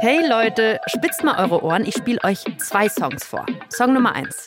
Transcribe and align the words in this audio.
Hey 0.00 0.24
Leute, 0.24 0.78
spitzt 0.86 1.24
mal 1.24 1.36
eure 1.38 1.64
Ohren. 1.64 1.84
Ich 1.84 1.96
spiele 1.96 2.22
euch 2.22 2.44
zwei 2.58 2.88
Songs 2.88 3.24
vor. 3.24 3.44
Song 3.68 3.92
Nummer 3.94 4.14
eins. 4.14 4.46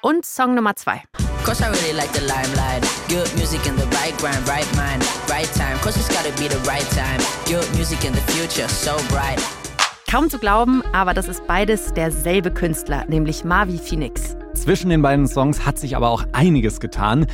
Und 0.00 0.24
Song 0.24 0.54
Nummer 0.54 0.74
zwei. 0.76 1.02
Cause 1.44 1.62
I 1.62 1.68
really 1.68 1.92
like 1.92 2.12
the 2.12 2.20
limelight. 2.20 2.84
Good 3.08 3.30
music 3.36 3.66
in 3.66 3.76
the 3.76 3.86
right 3.98 4.16
grind, 4.18 4.48
right 4.48 4.66
mind, 4.76 5.04
right 5.28 5.48
time. 5.54 5.78
Cause 5.82 5.96
it's 5.96 6.08
gotta 6.08 6.32
be 6.40 6.48
the 6.48 6.58
right 6.66 6.88
time. 6.90 7.20
Good 7.44 7.68
music 7.76 8.04
in 8.04 8.14
the 8.14 8.32
future, 8.32 8.66
so 8.66 8.96
bright. 9.10 9.38
Kaum 10.08 10.30
zu 10.30 10.38
glauben, 10.38 10.84
aber 10.92 11.14
das 11.14 11.26
ist 11.26 11.48
beides 11.48 11.92
derselbe 11.92 12.52
Künstler, 12.52 13.04
nämlich 13.08 13.44
Marvi 13.44 13.76
Phoenix. 13.76 14.36
Zwischen 14.54 14.88
den 14.88 15.02
beiden 15.02 15.26
Songs 15.26 15.66
hat 15.66 15.80
sich 15.80 15.96
aber 15.96 16.10
auch 16.10 16.24
einiges 16.32 16.78
getan. 16.78 17.26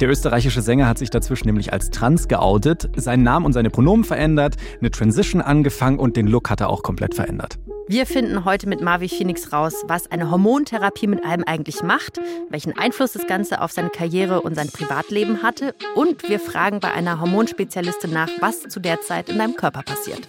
Der 0.00 0.08
österreichische 0.08 0.62
Sänger 0.62 0.88
hat 0.88 0.96
sich 0.96 1.10
dazwischen 1.10 1.48
nämlich 1.48 1.74
als 1.74 1.90
trans 1.90 2.26
geoutet, 2.26 2.88
seinen 2.96 3.24
Namen 3.24 3.44
und 3.44 3.52
seine 3.52 3.68
Pronomen 3.68 4.04
verändert, 4.04 4.56
eine 4.80 4.90
Transition 4.90 5.42
angefangen 5.42 5.98
und 5.98 6.16
den 6.16 6.26
Look 6.26 6.48
hat 6.48 6.62
er 6.62 6.70
auch 6.70 6.82
komplett 6.82 7.14
verändert. 7.14 7.58
Wir 7.88 8.06
finden 8.06 8.46
heute 8.46 8.70
mit 8.70 8.80
Marvi 8.80 9.10
Phoenix 9.10 9.52
raus, 9.52 9.74
was 9.86 10.10
eine 10.10 10.30
Hormontherapie 10.30 11.06
mit 11.06 11.22
einem 11.26 11.44
eigentlich 11.44 11.82
macht, 11.82 12.18
welchen 12.48 12.76
Einfluss 12.76 13.12
das 13.12 13.26
Ganze 13.26 13.60
auf 13.60 13.72
seine 13.72 13.90
Karriere 13.90 14.40
und 14.40 14.54
sein 14.54 14.70
Privatleben 14.70 15.42
hatte 15.42 15.74
und 15.94 16.26
wir 16.26 16.40
fragen 16.40 16.80
bei 16.80 16.90
einer 16.90 17.20
Hormonspezialistin 17.20 18.14
nach, 18.14 18.30
was 18.40 18.62
zu 18.62 18.80
der 18.80 19.02
Zeit 19.02 19.28
in 19.28 19.36
deinem 19.36 19.56
Körper 19.56 19.82
passiert. 19.82 20.26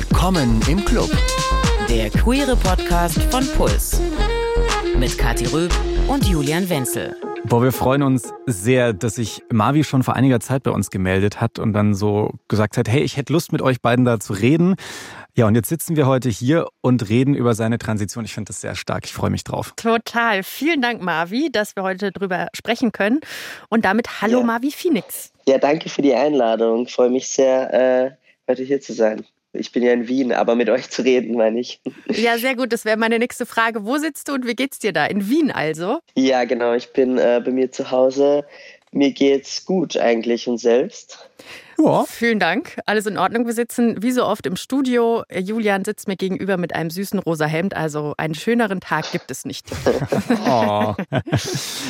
Willkommen 0.00 0.62
im 0.66 0.82
Club. 0.82 1.10
Der 1.90 2.08
queere 2.08 2.56
Podcast 2.56 3.22
von 3.24 3.46
Puls. 3.48 4.00
Mit 4.96 5.18
Kathi 5.18 5.44
Röb 5.44 5.70
und 6.08 6.26
Julian 6.26 6.70
Wenzel. 6.70 7.14
Boah, 7.44 7.62
wir 7.62 7.70
freuen 7.70 8.02
uns 8.02 8.32
sehr, 8.46 8.94
dass 8.94 9.16
sich 9.16 9.42
Mavi 9.52 9.84
schon 9.84 10.02
vor 10.02 10.16
einiger 10.16 10.40
Zeit 10.40 10.62
bei 10.62 10.70
uns 10.70 10.88
gemeldet 10.88 11.42
hat 11.42 11.58
und 11.58 11.74
dann 11.74 11.92
so 11.92 12.32
gesagt 12.48 12.78
hat, 12.78 12.88
hey, 12.88 13.02
ich 13.02 13.18
hätte 13.18 13.30
Lust 13.34 13.52
mit 13.52 13.60
euch 13.60 13.82
beiden 13.82 14.06
da 14.06 14.18
zu 14.18 14.32
reden. 14.32 14.76
Ja, 15.36 15.46
und 15.46 15.54
jetzt 15.54 15.68
sitzen 15.68 15.96
wir 15.96 16.06
heute 16.06 16.30
hier 16.30 16.68
und 16.80 17.10
reden 17.10 17.34
über 17.34 17.54
seine 17.54 17.76
Transition. 17.76 18.24
Ich 18.24 18.32
finde 18.32 18.48
das 18.48 18.62
sehr 18.62 18.76
stark. 18.76 19.04
Ich 19.04 19.12
freue 19.12 19.30
mich 19.30 19.44
drauf. 19.44 19.74
Total. 19.76 20.42
Vielen 20.42 20.80
Dank, 20.80 21.02
Mavi, 21.02 21.50
dass 21.52 21.76
wir 21.76 21.82
heute 21.82 22.10
drüber 22.10 22.48
sprechen 22.54 22.92
können. 22.92 23.20
Und 23.68 23.84
damit 23.84 24.22
hallo, 24.22 24.38
ja. 24.38 24.46
Mavi 24.46 24.70
Phoenix. 24.70 25.30
Ja, 25.46 25.58
danke 25.58 25.90
für 25.90 26.00
die 26.00 26.14
Einladung. 26.14 26.86
Ich 26.86 26.94
freue 26.94 27.10
mich 27.10 27.28
sehr, 27.28 27.74
äh, 27.74 28.10
heute 28.48 28.62
hier 28.62 28.80
zu 28.80 28.94
sein. 28.94 29.26
Ich 29.52 29.72
bin 29.72 29.82
ja 29.82 29.92
in 29.92 30.06
Wien, 30.06 30.32
aber 30.32 30.54
mit 30.54 30.70
euch 30.70 30.90
zu 30.90 31.02
reden, 31.02 31.36
meine 31.36 31.58
ich. 31.60 31.80
Ja, 32.06 32.38
sehr 32.38 32.54
gut. 32.54 32.72
Das 32.72 32.84
wäre 32.84 32.96
meine 32.96 33.18
nächste 33.18 33.46
Frage. 33.46 33.84
Wo 33.84 33.96
sitzt 33.98 34.28
du 34.28 34.34
und 34.34 34.46
wie 34.46 34.54
geht's 34.54 34.78
dir 34.78 34.92
da? 34.92 35.06
In 35.06 35.28
Wien 35.28 35.50
also? 35.50 36.00
Ja, 36.14 36.44
genau. 36.44 36.74
Ich 36.74 36.92
bin 36.92 37.18
äh, 37.18 37.40
bei 37.44 37.50
mir 37.50 37.70
zu 37.70 37.90
Hause. 37.90 38.44
Mir 38.92 39.12
geht's 39.12 39.64
gut 39.64 39.96
eigentlich 39.96 40.48
und 40.48 40.58
selbst. 40.58 41.30
Ja. 41.78 42.04
Vielen 42.06 42.38
Dank. 42.38 42.78
Alles 42.86 43.06
in 43.06 43.16
Ordnung. 43.16 43.46
Wir 43.46 43.54
sitzen 43.54 44.02
wie 44.02 44.10
so 44.10 44.26
oft 44.26 44.46
im 44.46 44.56
Studio. 44.56 45.22
Julian 45.32 45.84
sitzt 45.84 46.08
mir 46.08 46.16
gegenüber 46.16 46.56
mit 46.56 46.74
einem 46.74 46.90
süßen 46.90 47.18
rosa 47.20 47.46
Hemd. 47.46 47.74
Also 47.74 48.14
einen 48.18 48.34
schöneren 48.34 48.80
Tag 48.80 49.10
gibt 49.12 49.30
es 49.30 49.44
nicht. 49.44 49.70
oh. 50.46 50.94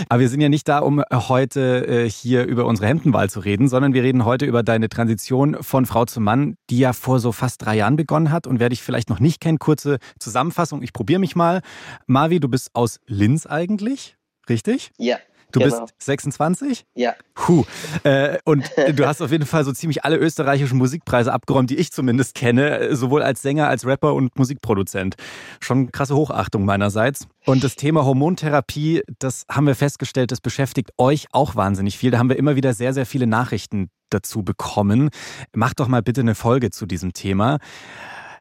Aber 0.08 0.20
wir 0.20 0.28
sind 0.28 0.40
ja 0.40 0.48
nicht 0.48 0.68
da, 0.68 0.80
um 0.80 1.02
heute 1.10 1.86
äh, 1.86 2.10
hier 2.10 2.44
über 2.44 2.66
unsere 2.66 2.88
Hemdenwahl 2.88 3.30
zu 3.30 3.40
reden, 3.40 3.68
sondern 3.68 3.94
wir 3.94 4.02
reden 4.02 4.24
heute 4.24 4.44
über 4.44 4.62
deine 4.62 4.88
Transition 4.88 5.56
von 5.62 5.86
Frau 5.86 6.04
zu 6.04 6.20
Mann, 6.20 6.56
die 6.68 6.78
ja 6.78 6.92
vor 6.92 7.18
so 7.18 7.32
fast 7.32 7.64
drei 7.64 7.76
Jahren 7.76 7.96
begonnen 7.96 8.30
hat. 8.30 8.46
Und 8.46 8.60
wer 8.60 8.68
dich 8.68 8.82
vielleicht 8.82 9.08
noch 9.10 9.20
nicht 9.20 9.40
kennt, 9.40 9.58
kurze 9.58 9.98
Zusammenfassung. 10.18 10.82
Ich 10.82 10.92
probiere 10.92 11.18
mich 11.18 11.34
mal. 11.34 11.62
Marvi, 12.06 12.40
du 12.40 12.48
bist 12.48 12.70
aus 12.74 13.00
Linz 13.06 13.46
eigentlich, 13.46 14.16
richtig? 14.48 14.90
Ja. 14.98 15.16
Du 15.52 15.60
genau. 15.60 15.80
bist 15.80 15.94
26? 15.98 16.84
Ja. 16.94 17.14
Puh. 17.34 17.64
Äh, 18.04 18.38
und 18.44 18.70
du 18.94 19.06
hast 19.06 19.20
auf 19.20 19.30
jeden 19.30 19.46
Fall 19.46 19.64
so 19.64 19.72
ziemlich 19.72 20.04
alle 20.04 20.16
österreichischen 20.16 20.78
Musikpreise 20.78 21.32
abgeräumt, 21.32 21.70
die 21.70 21.76
ich 21.76 21.92
zumindest 21.92 22.34
kenne, 22.34 22.94
sowohl 22.96 23.22
als 23.22 23.42
Sänger, 23.42 23.68
als 23.68 23.86
Rapper 23.86 24.14
und 24.14 24.36
Musikproduzent. 24.38 25.16
Schon 25.60 25.92
krasse 25.92 26.14
Hochachtung 26.14 26.64
meinerseits. 26.64 27.26
Und 27.46 27.64
das 27.64 27.76
Thema 27.76 28.04
Hormontherapie, 28.04 29.02
das 29.18 29.44
haben 29.50 29.66
wir 29.66 29.74
festgestellt, 29.74 30.30
das 30.30 30.40
beschäftigt 30.40 30.90
euch 30.98 31.26
auch 31.32 31.56
wahnsinnig 31.56 31.96
viel. 31.98 32.10
Da 32.10 32.18
haben 32.18 32.28
wir 32.28 32.36
immer 32.36 32.56
wieder 32.56 32.74
sehr, 32.74 32.94
sehr 32.94 33.06
viele 33.06 33.26
Nachrichten 33.26 33.90
dazu 34.10 34.42
bekommen. 34.42 35.10
Mach 35.54 35.74
doch 35.74 35.88
mal 35.88 36.02
bitte 36.02 36.20
eine 36.20 36.34
Folge 36.34 36.70
zu 36.70 36.86
diesem 36.86 37.12
Thema. 37.12 37.58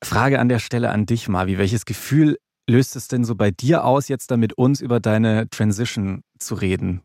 Frage 0.04 0.40
an 0.40 0.50
der 0.50 0.60
Stelle 0.60 0.90
an 0.90 1.06
dich, 1.06 1.28
Mavi. 1.28 1.58
Welches 1.58 1.86
Gefühl 1.86 2.38
löst 2.70 2.96
es 2.96 3.08
denn 3.08 3.26
so 3.26 3.36
bei 3.36 3.52
dir 3.52 3.84
aus, 3.84 4.08
jetzt 4.08 4.32
da 4.32 4.38
mit 4.38 4.54
uns 4.54 4.80
über 4.80 5.00
deine 5.00 5.50
Transition 5.50 6.24
zu 6.38 6.56
reden? 6.56 7.02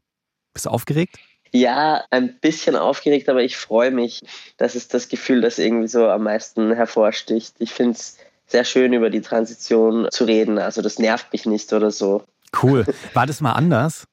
Bist 0.53 0.67
du 0.67 0.71
aufgeregt? 0.71 1.17
Ja, 1.53 2.05
ein 2.11 2.39
bisschen 2.41 2.77
aufgeregt, 2.77 3.29
aber 3.29 3.43
ich 3.43 3.57
freue 3.57 3.91
mich. 3.91 4.23
Das 4.57 4.75
ist 4.75 4.93
das 4.93 5.09
Gefühl, 5.09 5.41
das 5.41 5.59
irgendwie 5.59 5.89
so 5.89 6.09
am 6.09 6.25
meisten 6.25 6.73
hervorsticht. 6.73 7.55
Ich 7.59 7.71
finde 7.71 7.93
es 7.93 8.19
sehr 8.47 8.65
schön, 8.65 8.93
über 8.93 9.11
die 9.11 9.21
Transition 9.21 10.09
zu 10.11 10.25
reden. 10.25 10.59
Also 10.59 10.83
das 10.83 10.99
nervt 10.99 11.33
mich 11.33 11.47
nicht 11.47 11.73
oder 11.73 11.91
so. 11.91 12.25
Cool. 12.63 12.85
War 13.15 13.27
das 13.27 13.41
mal 13.41 13.53
anders? 13.53 14.07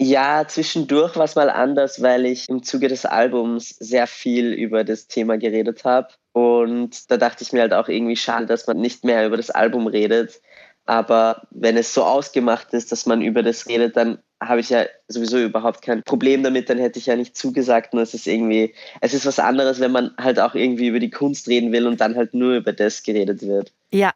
Ja, 0.00 0.46
zwischendurch 0.48 1.14
war 1.14 1.26
es 1.26 1.36
mal 1.36 1.48
anders, 1.48 2.02
weil 2.02 2.26
ich 2.26 2.48
im 2.48 2.64
Zuge 2.64 2.88
des 2.88 3.06
Albums 3.06 3.68
sehr 3.78 4.08
viel 4.08 4.52
über 4.52 4.82
das 4.82 5.06
Thema 5.06 5.38
geredet 5.38 5.84
habe. 5.84 6.08
Und 6.32 7.08
da 7.08 7.18
dachte 7.18 7.44
ich 7.44 7.52
mir 7.52 7.60
halt 7.60 7.72
auch 7.72 7.88
irgendwie 7.88 8.16
schade, 8.16 8.46
dass 8.46 8.66
man 8.66 8.78
nicht 8.78 9.04
mehr 9.04 9.26
über 9.26 9.36
das 9.36 9.50
Album 9.50 9.86
redet. 9.86 10.40
Aber 10.84 11.46
wenn 11.50 11.76
es 11.76 11.94
so 11.94 12.04
ausgemacht 12.04 12.72
ist, 12.72 12.92
dass 12.92 13.06
man 13.06 13.22
über 13.22 13.42
das 13.42 13.66
redet, 13.66 13.96
dann 13.96 14.22
habe 14.48 14.60
ich 14.60 14.70
ja 14.70 14.86
sowieso 15.08 15.38
überhaupt 15.38 15.82
kein 15.82 16.02
Problem 16.02 16.42
damit, 16.42 16.68
dann 16.68 16.78
hätte 16.78 16.98
ich 16.98 17.06
ja 17.06 17.16
nicht 17.16 17.36
zugesagt. 17.36 17.94
Nur 17.94 18.02
es 18.02 18.14
ist 18.14 18.26
irgendwie, 18.26 18.74
es 19.00 19.14
ist 19.14 19.26
was 19.26 19.38
anderes, 19.38 19.80
wenn 19.80 19.92
man 19.92 20.12
halt 20.18 20.40
auch 20.40 20.54
irgendwie 20.54 20.88
über 20.88 21.00
die 21.00 21.10
Kunst 21.10 21.48
reden 21.48 21.72
will 21.72 21.86
und 21.86 22.00
dann 22.00 22.16
halt 22.16 22.34
nur 22.34 22.56
über 22.56 22.72
das 22.72 23.02
geredet 23.02 23.42
wird. 23.42 23.72
Ja, 23.94 24.12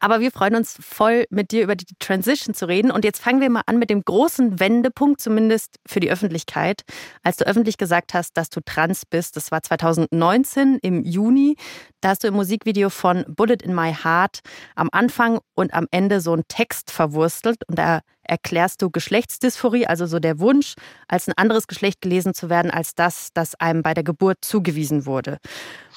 aber 0.00 0.20
wir 0.20 0.30
freuen 0.30 0.56
uns 0.56 0.78
voll, 0.80 1.26
mit 1.28 1.50
dir 1.50 1.62
über 1.62 1.76
die 1.76 1.84
Transition 1.98 2.54
zu 2.54 2.66
reden. 2.66 2.90
Und 2.90 3.04
jetzt 3.04 3.22
fangen 3.22 3.42
wir 3.42 3.50
mal 3.50 3.62
an 3.66 3.78
mit 3.78 3.90
dem 3.90 4.02
großen 4.02 4.60
Wendepunkt, 4.60 5.20
zumindest 5.20 5.76
für 5.86 6.00
die 6.00 6.10
Öffentlichkeit. 6.10 6.82
Als 7.22 7.36
du 7.36 7.46
öffentlich 7.46 7.76
gesagt 7.76 8.14
hast, 8.14 8.34
dass 8.38 8.48
du 8.48 8.60
trans 8.64 9.04
bist, 9.04 9.36
das 9.36 9.50
war 9.52 9.62
2019 9.62 10.78
im 10.80 11.04
Juni, 11.04 11.56
da 12.00 12.10
hast 12.10 12.24
du 12.24 12.28
im 12.28 12.34
Musikvideo 12.34 12.88
von 12.88 13.26
Bullet 13.28 13.58
in 13.62 13.74
My 13.74 13.92
Heart 13.92 14.40
am 14.74 14.88
Anfang 14.90 15.38
und 15.54 15.74
am 15.74 15.86
Ende 15.90 16.22
so 16.22 16.32
einen 16.32 16.48
Text 16.48 16.90
verwurstelt 16.90 17.58
und 17.68 17.78
da 17.78 18.00
erklärst 18.26 18.82
du 18.82 18.90
Geschlechtsdysphorie, 18.90 19.86
also 19.86 20.06
so 20.06 20.18
der 20.18 20.38
Wunsch, 20.38 20.74
als 21.08 21.28
ein 21.28 21.34
anderes 21.36 21.66
Geschlecht 21.66 22.00
gelesen 22.00 22.34
zu 22.34 22.50
werden 22.50 22.70
als 22.70 22.94
das, 22.94 23.28
das 23.34 23.54
einem 23.56 23.82
bei 23.82 23.94
der 23.94 24.04
Geburt 24.04 24.38
zugewiesen 24.42 25.06
wurde. 25.06 25.38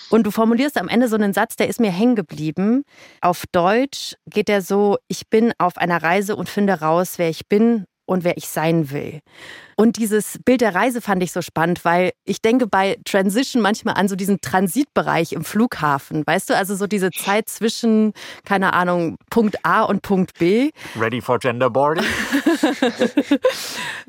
Und 0.10 0.24
du 0.24 0.32
formulierst 0.32 0.78
am 0.78 0.88
Ende 0.88 1.08
so 1.08 1.16
einen 1.16 1.34
Satz, 1.34 1.56
der 1.56 1.68
ist 1.68 1.80
mir 1.80 1.92
hängen 1.92 2.16
geblieben. 2.16 2.84
Auf 3.22 3.44
Deutsch 3.52 4.16
geht 4.30 4.48
der 4.48 4.62
so, 4.62 4.98
ich 5.08 5.30
bin 5.30 5.54
auf 5.58 5.78
einer 5.78 6.02
Reise 6.02 6.36
und 6.36 6.50
finde 6.50 6.74
raus, 6.80 7.14
wer 7.18 7.30
ich 7.30 7.48
bin 7.48 7.86
und 8.08 8.24
wer 8.24 8.38
ich 8.38 8.48
sein 8.48 8.90
will. 8.90 9.20
Und 9.76 9.98
dieses 9.98 10.40
Bild 10.44 10.62
der 10.62 10.74
Reise 10.74 11.02
fand 11.02 11.22
ich 11.22 11.32
so 11.32 11.44
spannend, 11.44 11.86
weil 11.86 12.14
ich 12.26 12.42
denke 12.42 12.66
bei 12.66 12.98
Transition 13.06 13.62
manchmal 13.62 13.94
an 13.94 14.08
so 14.08 14.16
diesen 14.16 14.42
Transitbereich 14.42 15.34
im 15.34 15.44
Flughafen. 15.44 16.26
Weißt 16.26 16.50
du, 16.50 16.56
also 16.56 16.76
so 16.76 16.88
diese 16.88 17.12
Zeit 17.12 17.48
zwischen, 17.48 18.14
keine 18.44 18.74
Ahnung, 18.74 19.18
Punkt 19.30 19.64
A 19.64 19.84
und 19.84 20.02
Punkt 20.02 20.40
B. 20.40 20.72
Ready 21.00 21.22
for 21.22 21.38
gender 21.38 21.70
boarding? 21.70 22.04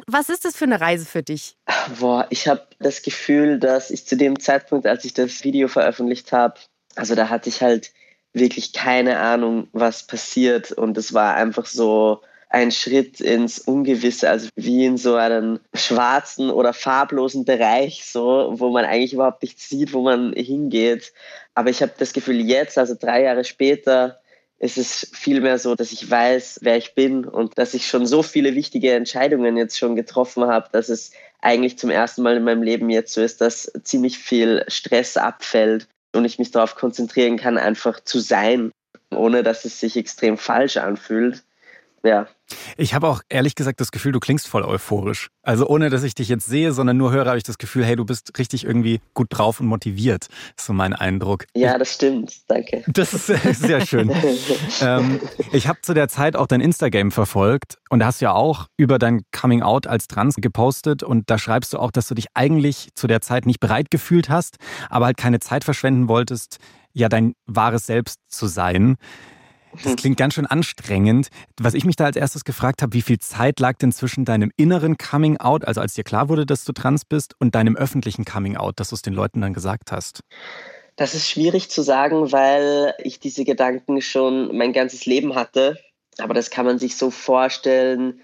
Was 0.06 0.30
ist 0.30 0.46
das 0.46 0.56
für 0.56 0.64
eine 0.64 0.80
Reise 0.80 1.04
für 1.04 1.22
dich? 1.22 1.56
Boah, 1.98 2.26
ich 2.30 2.48
habe 2.48 2.66
das 2.78 3.02
Gefühl, 3.02 3.58
dass 3.58 3.90
ich 3.90 4.06
zu 4.06 4.16
dem 4.16 4.40
Zeitpunkt, 4.40 4.86
als 4.86 5.04
ich 5.04 5.12
das 5.12 5.44
Video 5.44 5.68
veröffentlicht 5.68 6.32
habe, 6.32 6.54
also 6.94 7.14
da 7.14 7.28
hatte 7.28 7.50
ich 7.50 7.60
halt 7.60 7.92
wirklich 8.32 8.72
keine 8.72 9.18
Ahnung, 9.18 9.68
was 9.72 10.06
passiert. 10.06 10.72
Und 10.72 10.96
es 10.96 11.12
war 11.12 11.34
einfach 11.34 11.66
so, 11.66 12.22
ein 12.50 12.72
Schritt 12.72 13.20
ins 13.20 13.58
Ungewisse, 13.58 14.28
also 14.30 14.48
wie 14.56 14.86
in 14.86 14.96
so 14.96 15.16
einem 15.16 15.60
schwarzen 15.74 16.50
oder 16.50 16.72
farblosen 16.72 17.44
Bereich, 17.44 18.04
so, 18.04 18.54
wo 18.54 18.70
man 18.70 18.84
eigentlich 18.84 19.12
überhaupt 19.12 19.42
nicht 19.42 19.60
sieht, 19.60 19.92
wo 19.92 20.02
man 20.02 20.32
hingeht. 20.32 21.12
Aber 21.54 21.70
ich 21.70 21.82
habe 21.82 21.92
das 21.98 22.12
Gefühl, 22.12 22.40
jetzt, 22.40 22.78
also 22.78 22.94
drei 22.98 23.24
Jahre 23.24 23.44
später, 23.44 24.20
ist 24.58 24.78
es 24.78 25.10
vielmehr 25.12 25.58
so, 25.58 25.74
dass 25.74 25.92
ich 25.92 26.10
weiß, 26.10 26.60
wer 26.62 26.76
ich 26.76 26.94
bin 26.94 27.24
und 27.24 27.58
dass 27.58 27.74
ich 27.74 27.86
schon 27.86 28.06
so 28.06 28.22
viele 28.22 28.54
wichtige 28.54 28.92
Entscheidungen 28.92 29.56
jetzt 29.56 29.78
schon 29.78 29.94
getroffen 29.94 30.46
habe, 30.46 30.68
dass 30.72 30.88
es 30.88 31.12
eigentlich 31.40 31.78
zum 31.78 31.90
ersten 31.90 32.22
Mal 32.22 32.36
in 32.36 32.44
meinem 32.44 32.62
Leben 32.62 32.90
jetzt 32.90 33.12
so 33.12 33.20
ist, 33.20 33.40
dass 33.40 33.70
ziemlich 33.84 34.18
viel 34.18 34.64
Stress 34.66 35.16
abfällt 35.16 35.86
und 36.12 36.24
ich 36.24 36.38
mich 36.38 36.50
darauf 36.50 36.74
konzentrieren 36.74 37.36
kann, 37.36 37.58
einfach 37.58 38.00
zu 38.00 38.18
sein, 38.18 38.72
ohne 39.14 39.44
dass 39.44 39.64
es 39.64 39.78
sich 39.78 39.96
extrem 39.96 40.36
falsch 40.36 40.76
anfühlt. 40.76 41.44
Ja. 42.02 42.26
Ich 42.76 42.94
habe 42.94 43.08
auch 43.08 43.20
ehrlich 43.28 43.54
gesagt 43.54 43.80
das 43.80 43.90
Gefühl, 43.90 44.12
du 44.12 44.20
klingst 44.20 44.48
voll 44.48 44.62
euphorisch. 44.62 45.28
Also 45.42 45.66
ohne, 45.66 45.90
dass 45.90 46.02
ich 46.02 46.14
dich 46.14 46.28
jetzt 46.28 46.46
sehe, 46.46 46.72
sondern 46.72 46.96
nur 46.96 47.12
höre, 47.12 47.26
habe 47.26 47.36
ich 47.36 47.42
das 47.42 47.58
Gefühl, 47.58 47.84
hey, 47.84 47.96
du 47.96 48.04
bist 48.04 48.38
richtig 48.38 48.64
irgendwie 48.64 49.00
gut 49.14 49.28
drauf 49.30 49.60
und 49.60 49.66
motiviert. 49.66 50.28
Ist 50.56 50.66
so 50.66 50.72
mein 50.72 50.94
Eindruck. 50.94 51.44
Ja, 51.54 51.76
das 51.76 51.94
stimmt. 51.94 52.48
Danke. 52.48 52.84
Das 52.86 53.12
ist 53.12 53.26
sehr 53.26 53.84
schön. 53.84 54.10
ähm, 54.80 55.20
ich 55.52 55.68
habe 55.68 55.80
zu 55.82 55.92
der 55.92 56.08
Zeit 56.08 56.36
auch 56.36 56.46
dein 56.46 56.60
Instagram 56.60 57.10
verfolgt 57.10 57.78
und 57.90 58.00
da 58.00 58.06
hast 58.06 58.20
du 58.20 58.26
ja 58.26 58.32
auch 58.32 58.66
über 58.76 58.98
dein 58.98 59.22
Coming 59.32 59.62
Out 59.62 59.86
als 59.86 60.06
Trans 60.06 60.36
gepostet 60.36 61.02
und 61.02 61.28
da 61.30 61.38
schreibst 61.38 61.74
du 61.74 61.78
auch, 61.78 61.90
dass 61.90 62.08
du 62.08 62.14
dich 62.14 62.26
eigentlich 62.34 62.88
zu 62.94 63.06
der 63.06 63.20
Zeit 63.20 63.44
nicht 63.44 63.60
bereit 63.60 63.90
gefühlt 63.90 64.30
hast, 64.30 64.56
aber 64.88 65.06
halt 65.06 65.16
keine 65.16 65.40
Zeit 65.40 65.64
verschwenden 65.64 66.08
wolltest, 66.08 66.58
ja 66.92 67.08
dein 67.08 67.34
wahres 67.46 67.86
Selbst 67.86 68.20
zu 68.28 68.46
sein. 68.46 68.96
Das 69.82 69.96
klingt 69.96 70.16
ganz 70.16 70.34
schön 70.34 70.46
anstrengend. 70.46 71.28
Was 71.60 71.74
ich 71.74 71.84
mich 71.84 71.96
da 71.96 72.06
als 72.06 72.16
erstes 72.16 72.44
gefragt 72.44 72.82
habe, 72.82 72.92
wie 72.94 73.02
viel 73.02 73.18
Zeit 73.18 73.60
lag 73.60 73.76
denn 73.78 73.92
zwischen 73.92 74.24
deinem 74.24 74.50
inneren 74.56 74.96
Coming 74.96 75.36
Out, 75.38 75.64
also 75.64 75.80
als 75.80 75.94
dir 75.94 76.04
klar 76.04 76.28
wurde, 76.28 76.46
dass 76.46 76.64
du 76.64 76.72
trans 76.72 77.04
bist, 77.04 77.34
und 77.38 77.54
deinem 77.54 77.76
öffentlichen 77.76 78.24
Coming 78.24 78.56
Out, 78.56 78.80
dass 78.80 78.90
du 78.90 78.94
es 78.94 79.02
den 79.02 79.14
Leuten 79.14 79.40
dann 79.40 79.52
gesagt 79.52 79.92
hast? 79.92 80.20
Das 80.96 81.14
ist 81.14 81.28
schwierig 81.28 81.70
zu 81.70 81.82
sagen, 81.82 82.32
weil 82.32 82.94
ich 82.98 83.20
diese 83.20 83.44
Gedanken 83.44 84.02
schon 84.02 84.56
mein 84.56 84.72
ganzes 84.72 85.06
Leben 85.06 85.34
hatte. 85.34 85.78
Aber 86.18 86.34
das 86.34 86.50
kann 86.50 86.66
man 86.66 86.78
sich 86.78 86.96
so 86.96 87.10
vorstellen. 87.10 88.20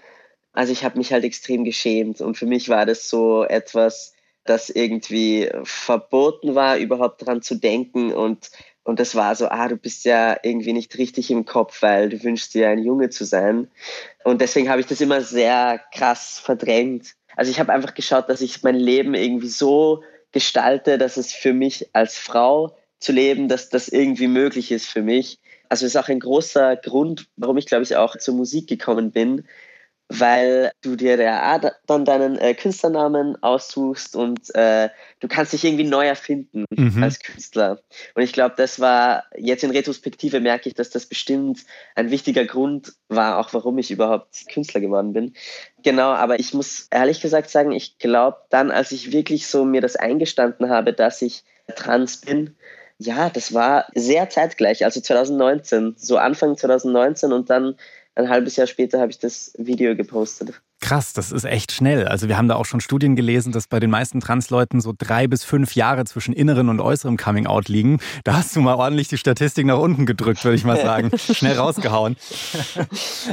Also 0.51 0.73
ich 0.73 0.83
habe 0.83 0.97
mich 0.97 1.13
halt 1.13 1.23
extrem 1.23 1.63
geschämt 1.63 2.21
und 2.21 2.37
für 2.37 2.45
mich 2.45 2.67
war 2.69 2.85
das 2.85 3.09
so 3.09 3.43
etwas, 3.43 4.13
das 4.43 4.69
irgendwie 4.69 5.49
verboten 5.63 6.55
war, 6.55 6.77
überhaupt 6.77 7.25
dran 7.25 7.41
zu 7.41 7.55
denken 7.55 8.13
und 8.13 8.51
und 8.85 8.99
das 8.99 9.15
war 9.15 9.35
so, 9.35 9.49
ah, 9.49 9.67
du 9.67 9.77
bist 9.77 10.05
ja 10.05 10.37
irgendwie 10.43 10.71
nicht 10.71 10.95
richtig 10.99 11.31
im 11.31 11.43
Kopf, 11.45 11.81
weil 11.81 12.09
du 12.09 12.23
wünschst 12.23 12.53
dir 12.53 12.69
ein 12.69 12.77
Junge 12.77 13.09
zu 13.09 13.25
sein. 13.25 13.67
Und 14.23 14.41
deswegen 14.41 14.69
habe 14.69 14.79
ich 14.79 14.85
das 14.85 15.01
immer 15.01 15.21
sehr 15.21 15.81
krass 15.91 16.39
verdrängt. 16.39 17.15
Also 17.35 17.49
ich 17.49 17.59
habe 17.59 17.73
einfach 17.73 17.95
geschaut, 17.95 18.29
dass 18.29 18.41
ich 18.41 18.61
mein 18.61 18.75
Leben 18.75 19.15
irgendwie 19.15 19.47
so 19.47 20.03
gestalte, 20.31 20.99
dass 20.99 21.17
es 21.17 21.33
für 21.33 21.51
mich 21.51 21.89
als 21.93 22.19
Frau 22.19 22.77
zu 22.99 23.11
leben, 23.11 23.47
dass 23.47 23.69
das 23.69 23.87
irgendwie 23.87 24.27
möglich 24.27 24.71
ist 24.71 24.85
für 24.85 25.01
mich. 25.01 25.39
Also 25.67 25.87
ist 25.87 25.97
auch 25.97 26.07
ein 26.07 26.19
großer 26.19 26.75
Grund, 26.75 27.25
warum 27.37 27.57
ich, 27.57 27.65
glaube 27.65 27.83
ich, 27.83 27.95
auch 27.95 28.15
zur 28.17 28.35
Musik 28.35 28.67
gekommen 28.67 29.11
bin, 29.11 29.47
weil 30.09 30.71
du 30.81 30.95
dir 30.95 31.19
ja 31.19 31.59
dann 31.87 32.05
deinen 32.05 32.37
äh, 32.37 32.53
Künstlernamen 32.53 33.41
aussuchst 33.41 34.15
und 34.15 34.53
äh, 34.53 34.89
du 35.19 35.27
kannst 35.27 35.53
dich 35.53 35.63
irgendwie 35.63 35.83
neu 35.83 36.05
erfinden 36.05 36.65
mhm. 36.69 37.01
als 37.01 37.19
Künstler. 37.19 37.79
Und 38.13 38.21
ich 38.21 38.31
glaube, 38.31 38.53
das 38.55 38.79
war 38.79 39.23
jetzt 39.35 39.63
in 39.63 39.71
Retrospektive 39.71 40.39
merke 40.39 40.69
ich, 40.69 40.75
dass 40.75 40.91
das 40.91 41.07
bestimmt 41.07 41.65
ein 41.95 42.11
wichtiger 42.11 42.45
Grund 42.45 42.93
war, 43.09 43.39
auch 43.39 43.53
warum 43.53 43.79
ich 43.79 43.89
überhaupt 43.89 44.45
Künstler 44.51 44.79
geworden 44.79 45.13
bin. 45.13 45.33
Genau, 45.83 46.09
aber 46.11 46.39
ich 46.39 46.53
muss 46.53 46.87
ehrlich 46.91 47.21
gesagt 47.21 47.49
sagen, 47.49 47.71
ich 47.71 47.97
glaube 47.97 48.37
dann, 48.49 48.69
als 48.69 48.91
ich 48.91 49.11
wirklich 49.11 49.47
so 49.47 49.65
mir 49.65 49.81
das 49.81 49.95
eingestanden 49.95 50.69
habe, 50.69 50.93
dass 50.93 51.21
ich 51.23 51.43
trans 51.75 52.17
bin, 52.17 52.55
ja, 52.97 53.29
das 53.29 53.53
war 53.53 53.87
sehr 53.93 54.29
zeitgleich, 54.29 54.85
also 54.85 55.01
2019, 55.01 55.95
so 55.97 56.17
Anfang 56.17 56.55
2019 56.55 57.33
und 57.33 57.49
dann 57.49 57.75
ein 58.15 58.29
halbes 58.29 58.55
Jahr 58.55 58.67
später 58.67 58.99
habe 58.99 59.11
ich 59.11 59.19
das 59.19 59.53
Video 59.57 59.95
gepostet. 59.95 60.61
Krass, 60.79 61.13
das 61.13 61.31
ist 61.31 61.45
echt 61.45 61.71
schnell. 61.71 62.07
Also 62.07 62.27
wir 62.27 62.37
haben 62.37 62.47
da 62.47 62.55
auch 62.55 62.65
schon 62.65 62.79
Studien 62.79 63.15
gelesen, 63.15 63.51
dass 63.51 63.67
bei 63.67 63.79
den 63.79 63.89
meisten 63.89 64.19
Transleuten 64.19 64.81
so 64.81 64.93
drei 64.97 65.27
bis 65.27 65.43
fünf 65.43 65.75
Jahre 65.75 66.05
zwischen 66.05 66.33
inneren 66.33 66.69
und 66.69 66.79
äußerem 66.79 67.17
Coming-out 67.17 67.67
liegen. 67.67 67.99
Da 68.23 68.37
hast 68.37 68.55
du 68.55 68.61
mal 68.61 68.75
ordentlich 68.75 69.07
die 69.07 69.17
Statistik 69.17 69.65
nach 69.65 69.79
unten 69.79 70.05
gedrückt, 70.05 70.43
würde 70.43 70.55
ich 70.55 70.63
mal 70.63 70.77
sagen. 70.77 71.11
Schnell 71.17 71.57
rausgehauen. 71.57 72.15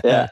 ja. 0.02 0.28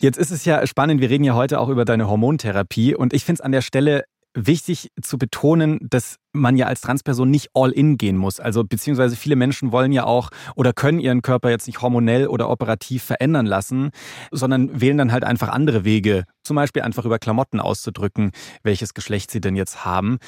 Jetzt 0.00 0.18
ist 0.18 0.30
es 0.30 0.44
ja 0.44 0.66
spannend, 0.66 1.00
wir 1.00 1.10
reden 1.10 1.24
ja 1.24 1.34
heute 1.34 1.58
auch 1.60 1.68
über 1.68 1.84
deine 1.84 2.08
Hormontherapie 2.08 2.94
und 2.94 3.12
ich 3.12 3.24
finde 3.24 3.40
es 3.40 3.44
an 3.44 3.52
der 3.52 3.62
Stelle 3.62 4.04
wichtig 4.34 4.90
zu 5.00 5.16
betonen, 5.16 5.78
dass 5.80 6.16
man 6.32 6.56
ja 6.56 6.66
als 6.66 6.80
Transperson 6.80 7.30
nicht 7.30 7.50
all 7.54 7.70
in 7.70 7.96
gehen 7.96 8.16
muss. 8.16 8.40
Also 8.40 8.64
beziehungsweise 8.64 9.16
viele 9.16 9.36
Menschen 9.36 9.72
wollen 9.72 9.92
ja 9.92 10.04
auch 10.04 10.30
oder 10.56 10.72
können 10.72 10.98
ihren 10.98 11.22
Körper 11.22 11.50
jetzt 11.50 11.66
nicht 11.66 11.80
hormonell 11.80 12.26
oder 12.26 12.50
operativ 12.50 13.04
verändern 13.04 13.46
lassen, 13.46 13.90
sondern 14.32 14.80
wählen 14.80 14.98
dann 14.98 15.12
halt 15.12 15.24
einfach 15.24 15.48
andere 15.48 15.84
Wege, 15.84 16.24
zum 16.42 16.56
Beispiel 16.56 16.82
einfach 16.82 17.04
über 17.04 17.18
Klamotten 17.18 17.60
auszudrücken, 17.60 18.32
welches 18.62 18.94
Geschlecht 18.94 19.30
sie 19.30 19.40
denn 19.40 19.54
jetzt 19.54 19.84
haben. 19.84 20.18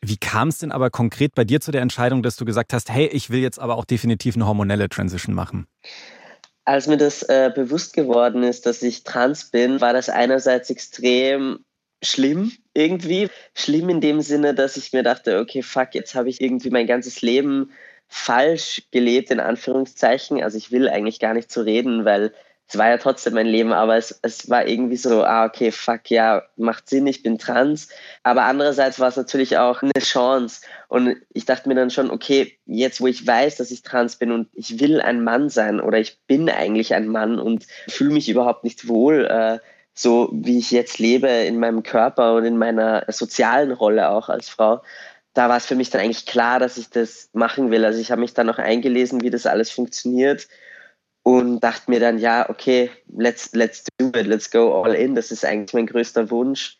Wie 0.00 0.16
kam 0.16 0.48
es 0.48 0.58
denn 0.58 0.70
aber 0.70 0.90
konkret 0.90 1.34
bei 1.34 1.44
dir 1.44 1.60
zu 1.60 1.72
der 1.72 1.82
Entscheidung, 1.82 2.22
dass 2.22 2.36
du 2.36 2.44
gesagt 2.44 2.72
hast, 2.72 2.90
hey, 2.90 3.06
ich 3.06 3.30
will 3.30 3.40
jetzt 3.40 3.58
aber 3.58 3.76
auch 3.76 3.84
definitiv 3.84 4.36
eine 4.36 4.46
hormonelle 4.46 4.88
Transition 4.88 5.34
machen? 5.34 5.66
Als 6.64 6.86
mir 6.86 6.96
das 6.96 7.22
äh, 7.22 7.50
bewusst 7.54 7.92
geworden 7.92 8.42
ist, 8.42 8.66
dass 8.66 8.82
ich 8.82 9.04
trans 9.04 9.50
bin, 9.50 9.80
war 9.80 9.92
das 9.92 10.08
einerseits 10.08 10.70
extrem 10.70 11.60
schlimm 12.02 12.52
irgendwie. 12.76 13.28
Schlimm 13.54 13.88
in 13.88 14.00
dem 14.00 14.20
Sinne, 14.20 14.54
dass 14.54 14.76
ich 14.76 14.92
mir 14.92 15.02
dachte, 15.02 15.38
okay, 15.40 15.62
fuck, 15.62 15.94
jetzt 15.94 16.14
habe 16.14 16.28
ich 16.28 16.40
irgendwie 16.40 16.70
mein 16.70 16.86
ganzes 16.86 17.22
Leben 17.22 17.70
falsch 18.08 18.82
gelebt, 18.92 19.30
in 19.30 19.40
Anführungszeichen. 19.40 20.42
Also 20.42 20.58
ich 20.58 20.70
will 20.70 20.88
eigentlich 20.88 21.18
gar 21.18 21.34
nicht 21.34 21.50
zu 21.50 21.60
so 21.60 21.64
reden, 21.64 22.04
weil 22.04 22.32
es 22.68 22.76
war 22.76 22.88
ja 22.88 22.98
trotzdem 22.98 23.34
mein 23.34 23.46
Leben, 23.46 23.72
aber 23.72 23.96
es, 23.96 24.18
es 24.22 24.50
war 24.50 24.66
irgendwie 24.66 24.96
so, 24.96 25.22
ah, 25.22 25.44
okay, 25.44 25.70
fuck, 25.70 26.10
ja, 26.10 26.42
macht 26.56 26.88
Sinn, 26.88 27.06
ich 27.06 27.22
bin 27.22 27.38
trans. 27.38 27.88
Aber 28.24 28.42
andererseits 28.42 28.98
war 28.98 29.08
es 29.08 29.16
natürlich 29.16 29.56
auch 29.56 29.82
eine 29.82 29.92
Chance. 30.00 30.62
Und 30.88 31.16
ich 31.32 31.44
dachte 31.44 31.68
mir 31.68 31.76
dann 31.76 31.90
schon, 31.90 32.10
okay, 32.10 32.58
jetzt 32.66 33.00
wo 33.00 33.06
ich 33.06 33.24
weiß, 33.24 33.56
dass 33.56 33.70
ich 33.70 33.82
trans 33.82 34.16
bin 34.16 34.32
und 34.32 34.48
ich 34.52 34.80
will 34.80 35.00
ein 35.00 35.22
Mann 35.22 35.48
sein 35.48 35.80
oder 35.80 35.98
ich 35.98 36.18
bin 36.26 36.50
eigentlich 36.50 36.94
ein 36.94 37.06
Mann 37.06 37.38
und 37.38 37.66
fühle 37.88 38.12
mich 38.12 38.28
überhaupt 38.28 38.64
nicht 38.64 38.88
wohl, 38.88 39.26
äh, 39.26 39.58
so 39.96 40.28
wie 40.32 40.58
ich 40.58 40.70
jetzt 40.70 40.98
lebe 40.98 41.26
in 41.28 41.58
meinem 41.58 41.82
Körper 41.82 42.34
und 42.34 42.44
in 42.44 42.58
meiner 42.58 43.04
sozialen 43.08 43.72
Rolle 43.72 44.10
auch 44.10 44.28
als 44.28 44.48
Frau, 44.48 44.82
da 45.32 45.48
war 45.48 45.56
es 45.56 45.66
für 45.66 45.74
mich 45.74 45.90
dann 45.90 46.02
eigentlich 46.02 46.26
klar, 46.26 46.60
dass 46.60 46.76
ich 46.76 46.90
das 46.90 47.30
machen 47.32 47.70
will. 47.70 47.84
Also 47.84 48.00
ich 48.00 48.10
habe 48.10 48.20
mich 48.20 48.34
dann 48.34 48.46
noch 48.46 48.58
eingelesen, 48.58 49.22
wie 49.22 49.30
das 49.30 49.46
alles 49.46 49.70
funktioniert 49.70 50.48
und 51.22 51.60
dachte 51.60 51.90
mir 51.90 51.98
dann, 51.98 52.18
ja, 52.18 52.48
okay, 52.48 52.90
let's, 53.08 53.50
let's 53.52 53.84
do 53.98 54.06
it, 54.08 54.26
let's 54.26 54.50
go 54.50 54.82
all 54.82 54.94
in. 54.94 55.14
Das 55.14 55.30
ist 55.30 55.44
eigentlich 55.44 55.74
mein 55.74 55.86
größter 55.86 56.30
Wunsch. 56.30 56.78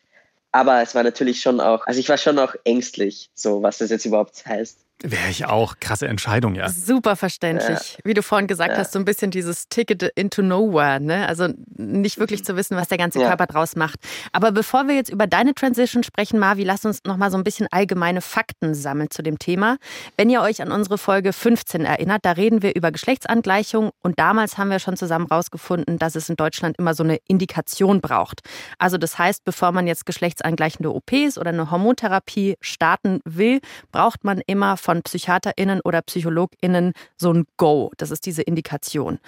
Aber 0.51 0.81
es 0.81 0.95
war 0.95 1.03
natürlich 1.03 1.41
schon 1.41 1.59
auch, 1.59 1.85
also 1.85 1.99
ich 1.99 2.09
war 2.09 2.17
schon 2.17 2.39
auch 2.39 2.55
ängstlich, 2.63 3.29
so 3.33 3.61
was 3.61 3.79
das 3.79 3.89
jetzt 3.89 4.05
überhaupt 4.05 4.45
heißt. 4.45 4.86
Wäre 5.03 5.29
ich 5.29 5.45
auch. 5.45 5.75
Krasse 5.79 6.07
Entscheidung, 6.07 6.55
ja. 6.55 6.69
Super 6.69 7.15
verständlich. 7.15 7.97
Ja. 7.97 7.99
Wie 8.03 8.15
du 8.15 8.23
vorhin 8.23 8.47
gesagt 8.47 8.71
ja. 8.71 8.79
hast, 8.79 8.93
so 8.93 8.99
ein 8.99 9.05
bisschen 9.05 9.29
dieses 9.29 9.69
Ticket 9.69 10.01
into 10.15 10.41
nowhere, 10.41 10.99
ne? 10.99 11.27
Also 11.27 11.49
nicht 11.75 12.17
wirklich 12.17 12.43
zu 12.43 12.55
wissen, 12.55 12.75
was 12.75 12.87
der 12.87 12.97
ganze 12.97 13.19
ja. 13.19 13.27
Körper 13.27 13.45
draus 13.45 13.75
macht. 13.75 13.99
Aber 14.31 14.51
bevor 14.51 14.87
wir 14.87 14.95
jetzt 14.95 15.11
über 15.11 15.27
deine 15.27 15.53
Transition 15.53 16.01
sprechen, 16.01 16.39
Marvi, 16.39 16.63
lass 16.63 16.83
uns 16.83 17.03
noch 17.05 17.17
mal 17.17 17.29
so 17.29 17.37
ein 17.37 17.43
bisschen 17.43 17.67
allgemeine 17.69 18.21
Fakten 18.21 18.73
sammeln 18.73 19.11
zu 19.11 19.21
dem 19.21 19.37
Thema. 19.37 19.77
Wenn 20.17 20.31
ihr 20.31 20.41
euch 20.41 20.63
an 20.63 20.71
unsere 20.71 20.97
Folge 20.97 21.31
15 21.31 21.85
erinnert, 21.85 22.25
da 22.25 22.31
reden 22.31 22.63
wir 22.63 22.75
über 22.75 22.91
Geschlechtsangleichung 22.91 23.91
und 24.01 24.17
damals 24.17 24.57
haben 24.57 24.71
wir 24.71 24.79
schon 24.79 24.97
zusammen 24.97 25.27
rausgefunden, 25.27 25.99
dass 25.99 26.15
es 26.15 26.27
in 26.27 26.37
Deutschland 26.37 26.77
immer 26.79 26.95
so 26.95 27.03
eine 27.03 27.17
Indikation 27.27 28.01
braucht. 28.01 28.41
Also 28.79 28.97
das 28.97 29.19
heißt, 29.19 29.43
bevor 29.45 29.71
man 29.71 29.85
jetzt 29.85 30.07
geschlechtsangleichende 30.07 30.91
OPs 30.91 31.37
oder 31.37 31.49
eine 31.49 31.69
Hormontherapie 31.69 32.55
starten 32.61 33.19
will, 33.25 33.59
braucht 33.91 34.23
man 34.23 34.41
immer 34.47 34.75
von 34.87 35.03
PsychiaterInnen 35.03 35.81
oder 35.81 36.01
PsychologInnen 36.01 36.93
so 37.17 37.33
ein 37.33 37.43
Go. 37.57 37.91
Das 37.97 38.09
ist 38.09 38.25
diese 38.25 38.41
Indikation. 38.41 39.19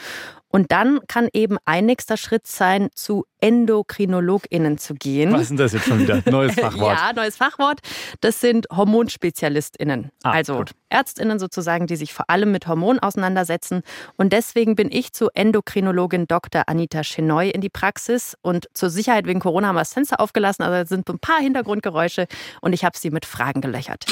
Und 0.51 0.71
dann 0.71 0.99
kann 1.07 1.27
eben 1.33 1.57
ein 1.65 1.85
nächster 1.85 2.15
Schritt 2.17 2.47
sein, 2.47 2.89
zu 2.95 3.25
EndokrinologInnen 3.39 4.77
zu 4.77 4.95
gehen. 4.95 5.31
Was 5.31 5.43
ist 5.43 5.49
denn 5.49 5.57
das 5.57 5.73
jetzt 5.73 5.85
schon 5.85 5.99
wieder? 5.99 6.23
Neues 6.31 6.55
Fachwort. 6.55 6.97
ja, 6.97 7.13
neues 7.13 7.37
Fachwort. 7.37 7.81
Das 8.21 8.39
sind 8.39 8.67
HormonspezialistInnen. 8.71 10.11
Ah, 10.23 10.31
also 10.31 10.57
gut. 10.57 10.71
ÄrztInnen 10.89 11.39
sozusagen, 11.39 11.87
die 11.87 11.97
sich 11.97 12.13
vor 12.13 12.29
allem 12.29 12.51
mit 12.51 12.65
Hormonen 12.67 12.99
auseinandersetzen. 12.99 13.83
Und 14.17 14.33
deswegen 14.33 14.75
bin 14.75 14.89
ich 14.91 15.11
zu 15.11 15.27
Endokrinologin 15.33 16.25
Dr. 16.25 16.63
Anita 16.67 17.03
Chenoy 17.03 17.49
in 17.49 17.61
die 17.61 17.69
Praxis. 17.69 18.35
Und 18.41 18.67
zur 18.73 18.89
Sicherheit 18.89 19.27
wegen 19.27 19.41
Corona 19.41 19.67
haben 19.67 19.75
wir 19.75 19.81
das 19.81 19.93
Fenster 19.93 20.21
aufgelassen, 20.21 20.63
also 20.63 20.87
sind 20.87 21.07
ein 21.09 21.19
paar 21.19 21.39
Hintergrundgeräusche 21.41 22.27
und 22.61 22.71
ich 22.73 22.85
habe 22.85 22.97
sie 22.97 23.11
mit 23.11 23.25
Fragen 23.25 23.61
gelöchert. 23.61 24.05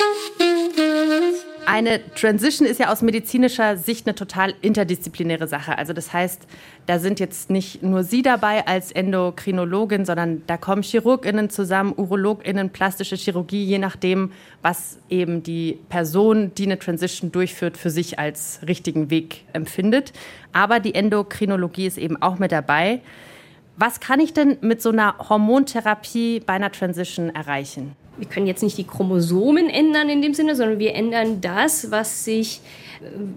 Eine 1.69 1.99
Transition 2.15 2.65
ist 2.65 2.79
ja 2.79 2.91
aus 2.91 3.01
medizinischer 3.01 3.75
Sicht 3.75 4.07
eine 4.07 4.15
total 4.15 4.53
interdisziplinäre 4.61 5.49
Sache. 5.49 5.77
Also 5.77 5.91
das 5.91 6.13
heißt, 6.13 6.47
da 6.85 6.97
sind 6.97 7.19
jetzt 7.19 7.49
nicht 7.49 7.83
nur 7.83 8.05
Sie 8.05 8.21
dabei 8.21 8.65
als 8.65 8.93
Endokrinologin, 8.93 10.05
sondern 10.05 10.43
da 10.47 10.55
kommen 10.55 10.81
Chirurginnen 10.81 11.49
zusammen, 11.49 11.93
Urologinnen, 11.97 12.69
plastische 12.69 13.17
Chirurgie, 13.17 13.65
je 13.65 13.79
nachdem, 13.79 14.31
was 14.61 14.97
eben 15.09 15.43
die 15.43 15.77
Person, 15.89 16.53
die 16.55 16.63
eine 16.63 16.79
Transition 16.79 17.33
durchführt, 17.33 17.75
für 17.75 17.89
sich 17.89 18.17
als 18.17 18.61
richtigen 18.65 19.09
Weg 19.09 19.43
empfindet. 19.51 20.13
Aber 20.53 20.79
die 20.79 20.95
Endokrinologie 20.95 21.87
ist 21.87 21.97
eben 21.97 22.21
auch 22.21 22.39
mit 22.39 22.53
dabei. 22.53 23.01
Was 23.75 23.99
kann 23.99 24.21
ich 24.21 24.33
denn 24.33 24.57
mit 24.61 24.81
so 24.81 24.89
einer 24.89 25.15
Hormontherapie 25.29 26.39
bei 26.39 26.53
einer 26.53 26.71
Transition 26.71 27.29
erreichen? 27.29 27.97
Wir 28.17 28.27
können 28.27 28.47
jetzt 28.47 28.63
nicht 28.63 28.77
die 28.77 28.85
Chromosomen 28.85 29.69
ändern 29.69 30.09
in 30.09 30.21
dem 30.21 30.33
Sinne, 30.33 30.55
sondern 30.55 30.79
wir 30.79 30.95
ändern 30.95 31.41
das, 31.41 31.91
was 31.91 32.25
sich 32.25 32.61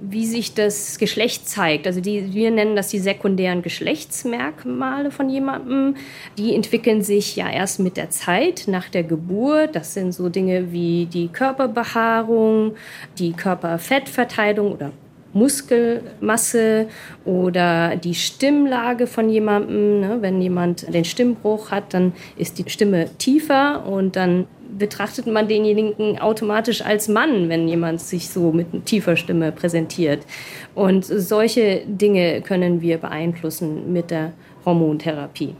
wie 0.03 0.27
sich 0.27 0.55
das 0.55 0.99
Geschlecht 0.99 1.49
zeigt. 1.49 1.87
Also 1.87 2.01
die, 2.01 2.33
wir 2.33 2.51
nennen 2.51 2.77
das 2.77 2.89
die 2.89 2.99
sekundären 2.99 3.63
Geschlechtsmerkmale 3.63 5.11
von 5.11 5.29
jemandem. 5.29 5.97
Die 6.39 6.55
entwickeln 6.55 7.03
sich 7.03 7.37
ja 7.37 7.51
erst 7.51 7.81
mit 7.81 7.97
der 7.97 8.11
Zeit 8.11 8.65
nach 8.67 8.89
der 8.89 9.03
Geburt. 9.03 9.77
Das 9.77 9.95
sind 9.95 10.13
so 10.13 10.29
Dinge 10.29 10.73
wie 10.73 11.07
die 11.07 11.29
Körperbehaarung, 11.29 12.75
die 13.19 13.33
Körperfettverteilung 13.33 14.73
oder 14.73 14.93
Muskelmasse 15.33 16.89
oder 17.25 17.95
die 17.97 18.15
Stimmlage 18.15 19.07
von 19.07 19.29
jemandem. 19.29 20.01
Ne? 20.01 20.19
Wenn 20.21 20.43
jemand 20.43 20.93
den 20.93 21.05
Stimmbruch 21.05 21.71
hat, 21.71 21.95
dann 21.95 22.13
ist 22.37 22.59
die 22.59 22.69
Stimme 22.69 23.11
tiefer 23.19 23.87
und 23.87 24.17
dann 24.17 24.47
betrachtet 24.81 25.29
man 25.29 25.47
denjenigen 25.47 26.19
automatisch 26.19 26.83
als 26.83 27.07
Mann, 27.07 27.49
wenn 27.49 27.69
jemand 27.69 28.01
sich 28.01 28.29
so 28.29 28.51
mit 28.51 28.87
tiefer 28.87 29.15
Stimme 29.15 29.53
präsentiert. 29.53 30.27
Und 30.75 31.05
solche 31.05 31.83
Dinge 31.87 32.41
können 32.41 32.81
wir 32.81 32.99
beeinflussen 32.99 33.93
mit 33.93 34.11
der 34.11 34.33
Hormontherapie. 34.65 35.55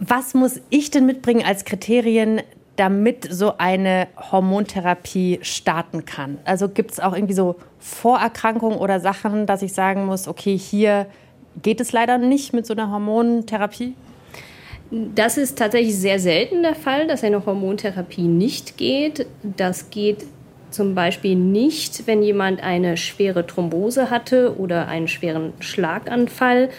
Was 0.00 0.34
muss 0.34 0.60
ich 0.70 0.90
denn 0.90 1.06
mitbringen 1.06 1.44
als 1.46 1.64
Kriterien, 1.64 2.40
damit 2.74 3.28
so 3.30 3.54
eine 3.58 4.08
Hormontherapie 4.32 5.38
starten 5.42 6.04
kann? 6.04 6.38
Also 6.44 6.68
gibt 6.68 6.92
es 6.92 7.00
auch 7.00 7.14
irgendwie 7.14 7.34
so 7.34 7.56
Vorerkrankungen 7.78 8.78
oder 8.78 8.98
Sachen, 8.98 9.46
dass 9.46 9.62
ich 9.62 9.72
sagen 9.72 10.06
muss, 10.06 10.26
okay, 10.26 10.58
hier 10.58 11.06
geht 11.62 11.80
es 11.80 11.92
leider 11.92 12.18
nicht 12.18 12.52
mit 12.52 12.66
so 12.66 12.74
einer 12.74 12.90
Hormontherapie? 12.90 13.94
Das 14.90 15.36
ist 15.36 15.58
tatsächlich 15.58 15.96
sehr 15.96 16.18
selten 16.18 16.62
der 16.62 16.74
Fall, 16.74 17.06
dass 17.06 17.24
eine 17.24 17.44
Hormontherapie 17.44 18.28
nicht 18.28 18.76
geht. 18.76 19.26
Das 19.42 19.90
geht 19.90 20.26
zum 20.70 20.94
Beispiel 20.94 21.34
nicht, 21.34 22.06
wenn 22.06 22.22
jemand 22.22 22.62
eine 22.62 22.96
schwere 22.96 23.46
Thrombose 23.46 24.10
hatte 24.10 24.56
oder 24.58 24.88
einen 24.88 25.08
schweren 25.08 25.54
Schlaganfall. 25.58 26.70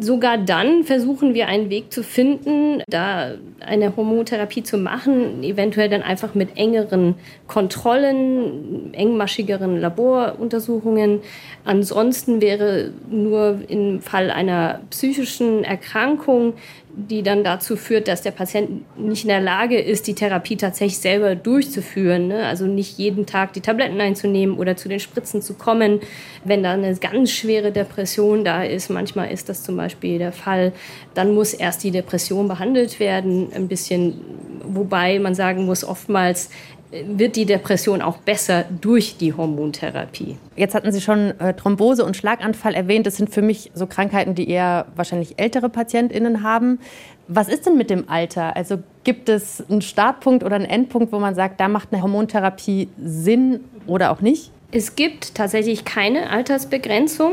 Sogar 0.00 0.38
dann 0.38 0.84
versuchen 0.84 1.34
wir 1.34 1.48
einen 1.48 1.68
Weg 1.68 1.92
zu 1.92 2.02
finden, 2.02 2.82
da 2.88 3.32
eine 3.60 3.94
Hormontherapie 3.94 4.62
zu 4.62 4.78
machen, 4.78 5.42
eventuell 5.42 5.90
dann 5.90 6.00
einfach 6.00 6.34
mit 6.34 6.56
engeren 6.56 7.16
Kontrollen, 7.46 8.94
engmaschigeren 8.94 9.78
Laboruntersuchungen. 9.78 11.20
Ansonsten 11.66 12.40
wäre 12.40 12.92
nur 13.10 13.58
im 13.68 14.00
Fall 14.00 14.30
einer 14.30 14.80
psychischen 14.88 15.62
Erkrankung 15.62 16.54
die 16.94 17.22
dann 17.22 17.42
dazu 17.42 17.76
führt, 17.76 18.06
dass 18.06 18.20
der 18.20 18.32
Patient 18.32 18.98
nicht 18.98 19.24
in 19.24 19.28
der 19.28 19.40
Lage 19.40 19.78
ist, 19.78 20.06
die 20.06 20.14
Therapie 20.14 20.56
tatsächlich 20.56 20.98
selber 20.98 21.34
durchzuführen. 21.34 22.28
Ne? 22.28 22.44
Also 22.44 22.66
nicht 22.66 22.98
jeden 22.98 23.24
Tag 23.24 23.54
die 23.54 23.62
Tabletten 23.62 23.98
einzunehmen 23.98 24.58
oder 24.58 24.76
zu 24.76 24.90
den 24.90 25.00
Spritzen 25.00 25.40
zu 25.40 25.54
kommen. 25.54 26.00
Wenn 26.44 26.62
da 26.62 26.72
eine 26.72 26.94
ganz 26.96 27.30
schwere 27.30 27.72
Depression 27.72 28.44
da 28.44 28.62
ist, 28.62 28.90
manchmal 28.90 29.30
ist 29.30 29.48
das 29.48 29.62
zum 29.62 29.76
Beispiel 29.76 30.18
der 30.18 30.32
Fall, 30.32 30.72
dann 31.14 31.34
muss 31.34 31.54
erst 31.54 31.82
die 31.82 31.92
Depression 31.92 32.46
behandelt 32.46 33.00
werden, 33.00 33.48
ein 33.54 33.68
bisschen, 33.68 34.20
wobei 34.62 35.18
man 35.18 35.34
sagen 35.34 35.64
muss, 35.64 35.84
oftmals 35.84 36.50
wird 36.92 37.36
die 37.36 37.46
Depression 37.46 38.02
auch 38.02 38.18
besser 38.18 38.64
durch 38.80 39.16
die 39.16 39.32
Hormontherapie. 39.32 40.36
Jetzt 40.56 40.74
hatten 40.74 40.92
Sie 40.92 41.00
schon 41.00 41.38
äh, 41.40 41.54
Thrombose 41.54 42.04
und 42.04 42.16
Schlaganfall 42.16 42.74
erwähnt. 42.74 43.06
Das 43.06 43.16
sind 43.16 43.30
für 43.30 43.42
mich 43.42 43.70
so 43.74 43.86
Krankheiten, 43.86 44.34
die 44.34 44.48
eher 44.48 44.86
wahrscheinlich 44.94 45.38
ältere 45.38 45.68
PatientInnen 45.68 46.42
haben. 46.42 46.80
Was 47.28 47.48
ist 47.48 47.66
denn 47.66 47.78
mit 47.78 47.88
dem 47.88 48.08
Alter? 48.08 48.56
Also 48.56 48.78
gibt 49.04 49.28
es 49.28 49.64
einen 49.70 49.80
Startpunkt 49.80 50.44
oder 50.44 50.56
einen 50.56 50.66
Endpunkt, 50.66 51.12
wo 51.12 51.18
man 51.18 51.34
sagt, 51.34 51.60
da 51.60 51.68
macht 51.68 51.92
eine 51.92 52.02
Hormontherapie 52.02 52.88
Sinn 53.02 53.60
oder 53.86 54.10
auch 54.10 54.20
nicht? 54.20 54.50
Es 54.74 54.96
gibt 54.96 55.34
tatsächlich 55.34 55.84
keine 55.84 56.30
Altersbegrenzung. 56.30 57.32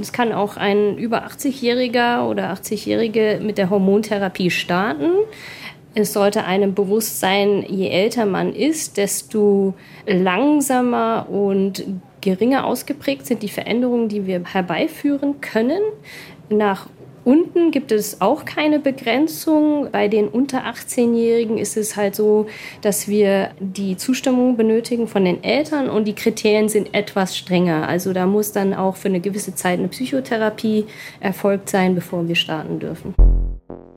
Es 0.00 0.12
kann 0.12 0.32
auch 0.32 0.56
ein 0.56 0.98
über 0.98 1.24
80-Jähriger 1.24 2.28
oder 2.28 2.52
80-Jährige 2.52 3.40
mit 3.40 3.56
der 3.56 3.70
Hormontherapie 3.70 4.50
starten. 4.50 5.10
Es 5.98 6.12
sollte 6.12 6.44
einem 6.44 6.74
bewusst 6.74 7.20
sein, 7.20 7.64
je 7.66 7.88
älter 7.88 8.26
man 8.26 8.52
ist, 8.52 8.98
desto 8.98 9.72
langsamer 10.06 11.26
und 11.30 11.86
geringer 12.20 12.66
ausgeprägt 12.66 13.24
sind 13.24 13.42
die 13.42 13.48
Veränderungen, 13.48 14.10
die 14.10 14.26
wir 14.26 14.44
herbeiführen 14.44 15.40
können. 15.40 15.80
Nach 16.50 16.86
unten 17.24 17.70
gibt 17.70 17.92
es 17.92 18.20
auch 18.20 18.44
keine 18.44 18.78
Begrenzung. 18.78 19.88
Bei 19.90 20.08
den 20.08 20.28
unter 20.28 20.66
18-Jährigen 20.66 21.56
ist 21.56 21.78
es 21.78 21.96
halt 21.96 22.14
so, 22.14 22.46
dass 22.82 23.08
wir 23.08 23.52
die 23.58 23.96
Zustimmung 23.96 24.58
benötigen 24.58 25.08
von 25.08 25.24
den 25.24 25.42
Eltern 25.42 25.88
und 25.88 26.04
die 26.04 26.14
Kriterien 26.14 26.68
sind 26.68 26.92
etwas 26.92 27.38
strenger. 27.38 27.88
Also 27.88 28.12
da 28.12 28.26
muss 28.26 28.52
dann 28.52 28.74
auch 28.74 28.96
für 28.96 29.08
eine 29.08 29.20
gewisse 29.20 29.54
Zeit 29.54 29.78
eine 29.78 29.88
Psychotherapie 29.88 30.84
erfolgt 31.20 31.70
sein, 31.70 31.94
bevor 31.94 32.28
wir 32.28 32.36
starten 32.36 32.80
dürfen. 32.80 33.14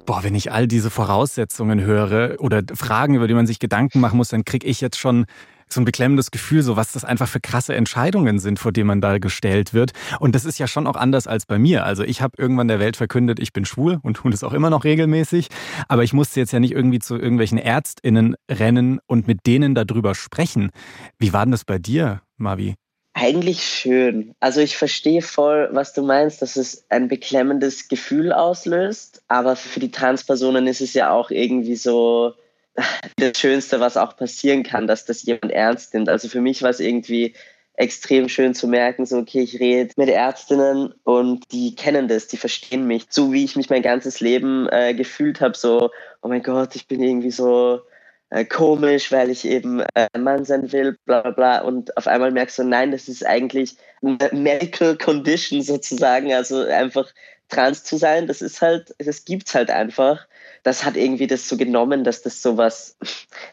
Boah, 0.09 0.23
wenn 0.23 0.33
ich 0.33 0.51
all 0.51 0.67
diese 0.67 0.89
Voraussetzungen 0.89 1.81
höre 1.81 2.37
oder 2.39 2.63
Fragen, 2.73 3.13
über 3.13 3.27
die 3.27 3.35
man 3.35 3.45
sich 3.45 3.59
Gedanken 3.59 3.99
machen 3.99 4.17
muss, 4.17 4.29
dann 4.29 4.43
kriege 4.43 4.65
ich 4.65 4.81
jetzt 4.81 4.97
schon 4.97 5.27
so 5.71 5.79
ein 5.79 5.85
beklemmendes 5.85 6.31
Gefühl, 6.31 6.63
so 6.63 6.75
was 6.75 6.93
das 6.93 7.05
einfach 7.05 7.27
für 7.27 7.39
krasse 7.39 7.75
Entscheidungen 7.75 8.39
sind, 8.39 8.57
vor 8.57 8.71
denen 8.71 8.87
man 8.87 9.01
da 9.01 9.19
gestellt 9.19 9.71
wird. 9.71 9.91
Und 10.19 10.33
das 10.33 10.45
ist 10.45 10.57
ja 10.57 10.65
schon 10.65 10.87
auch 10.87 10.95
anders 10.95 11.27
als 11.27 11.45
bei 11.45 11.59
mir. 11.59 11.85
Also 11.85 12.01
ich 12.03 12.23
habe 12.23 12.33
irgendwann 12.39 12.67
der 12.67 12.79
Welt 12.79 12.97
verkündet, 12.97 13.39
ich 13.39 13.53
bin 13.53 13.65
schwul 13.65 13.99
und 14.01 14.15
tue 14.15 14.31
das 14.31 14.43
auch 14.43 14.53
immer 14.53 14.71
noch 14.71 14.83
regelmäßig. 14.83 15.49
Aber 15.87 16.03
ich 16.03 16.11
musste 16.11 16.39
jetzt 16.39 16.53
ja 16.53 16.59
nicht 16.59 16.73
irgendwie 16.73 16.97
zu 16.97 17.15
irgendwelchen 17.15 17.59
ÄrztInnen 17.59 18.35
rennen 18.49 18.97
und 19.05 19.27
mit 19.27 19.45
denen 19.45 19.75
darüber 19.75 20.15
sprechen. 20.15 20.71
Wie 21.19 21.33
war 21.33 21.45
denn 21.45 21.51
das 21.51 21.65
bei 21.65 21.77
dir, 21.77 22.23
Mavi? 22.37 22.73
Eigentlich 23.21 23.63
schön. 23.63 24.33
Also 24.39 24.61
ich 24.61 24.77
verstehe 24.77 25.21
voll, 25.21 25.67
was 25.73 25.91
du 25.91 26.03
meinst, 26.03 26.41
dass 26.41 26.55
es 26.55 26.85
ein 26.87 27.09
beklemmendes 27.09 27.89
Gefühl 27.89 28.31
auslöst. 28.31 29.21
Aber 29.27 29.57
für 29.57 29.81
die 29.81 29.91
Transpersonen 29.91 30.67
ist 30.67 30.79
es 30.79 30.93
ja 30.93 31.11
auch 31.11 31.29
irgendwie 31.29 31.75
so 31.75 32.33
das 33.17 33.37
Schönste, 33.37 33.81
was 33.81 33.97
auch 33.97 34.15
passieren 34.15 34.63
kann, 34.63 34.87
dass 34.87 35.03
das 35.03 35.23
jemand 35.23 35.51
ernst 35.51 35.93
nimmt. 35.93 36.07
Also 36.07 36.29
für 36.29 36.39
mich 36.39 36.61
war 36.61 36.69
es 36.69 36.79
irgendwie 36.79 37.33
extrem 37.73 38.29
schön 38.29 38.53
zu 38.53 38.69
merken, 38.69 39.05
so, 39.05 39.17
okay, 39.17 39.41
ich 39.41 39.59
rede 39.59 39.93
mit 39.97 40.07
Ärztinnen 40.07 40.93
und 41.03 41.51
die 41.51 41.75
kennen 41.75 42.07
das, 42.07 42.27
die 42.27 42.37
verstehen 42.37 42.87
mich. 42.87 43.05
So 43.09 43.33
wie 43.33 43.43
ich 43.43 43.57
mich 43.57 43.69
mein 43.69 43.81
ganzes 43.81 44.21
Leben 44.21 44.69
äh, 44.69 44.93
gefühlt 44.93 45.41
habe, 45.41 45.57
so, 45.57 45.91
oh 46.21 46.27
mein 46.29 46.43
Gott, 46.43 46.73
ich 46.75 46.87
bin 46.87 47.01
irgendwie 47.01 47.31
so 47.31 47.81
äh, 48.29 48.45
komisch, 48.45 49.11
weil 49.11 49.29
ich 49.29 49.45
eben 49.45 49.81
äh, 49.95 50.17
Mann 50.17 50.45
sein 50.45 50.71
will, 50.71 50.97
bla 51.05 51.21
bla 51.21 51.31
bla. 51.31 51.61
Und 51.61 51.95
auf 51.97 52.07
einmal 52.07 52.31
merkst 52.31 52.59
du, 52.59 52.63
nein, 52.63 52.91
das 52.91 53.07
ist 53.07 53.25
eigentlich 53.25 53.75
eine 54.01 54.29
Medical 54.31 54.97
Condition 54.97 55.61
sozusagen, 55.61 56.33
also 56.33 56.63
einfach 56.63 57.11
trans 57.49 57.83
zu 57.83 57.97
sein, 57.97 58.27
das 58.27 58.41
ist 58.41 58.61
halt, 58.61 58.93
das 58.99 59.25
gibt's 59.25 59.55
halt 59.55 59.71
einfach 59.71 60.27
das 60.63 60.85
hat 60.85 60.95
irgendwie 60.95 61.27
das 61.27 61.47
so 61.47 61.57
genommen, 61.57 62.03
dass 62.03 62.21
das 62.21 62.41
so 62.41 62.57
was 62.57 62.97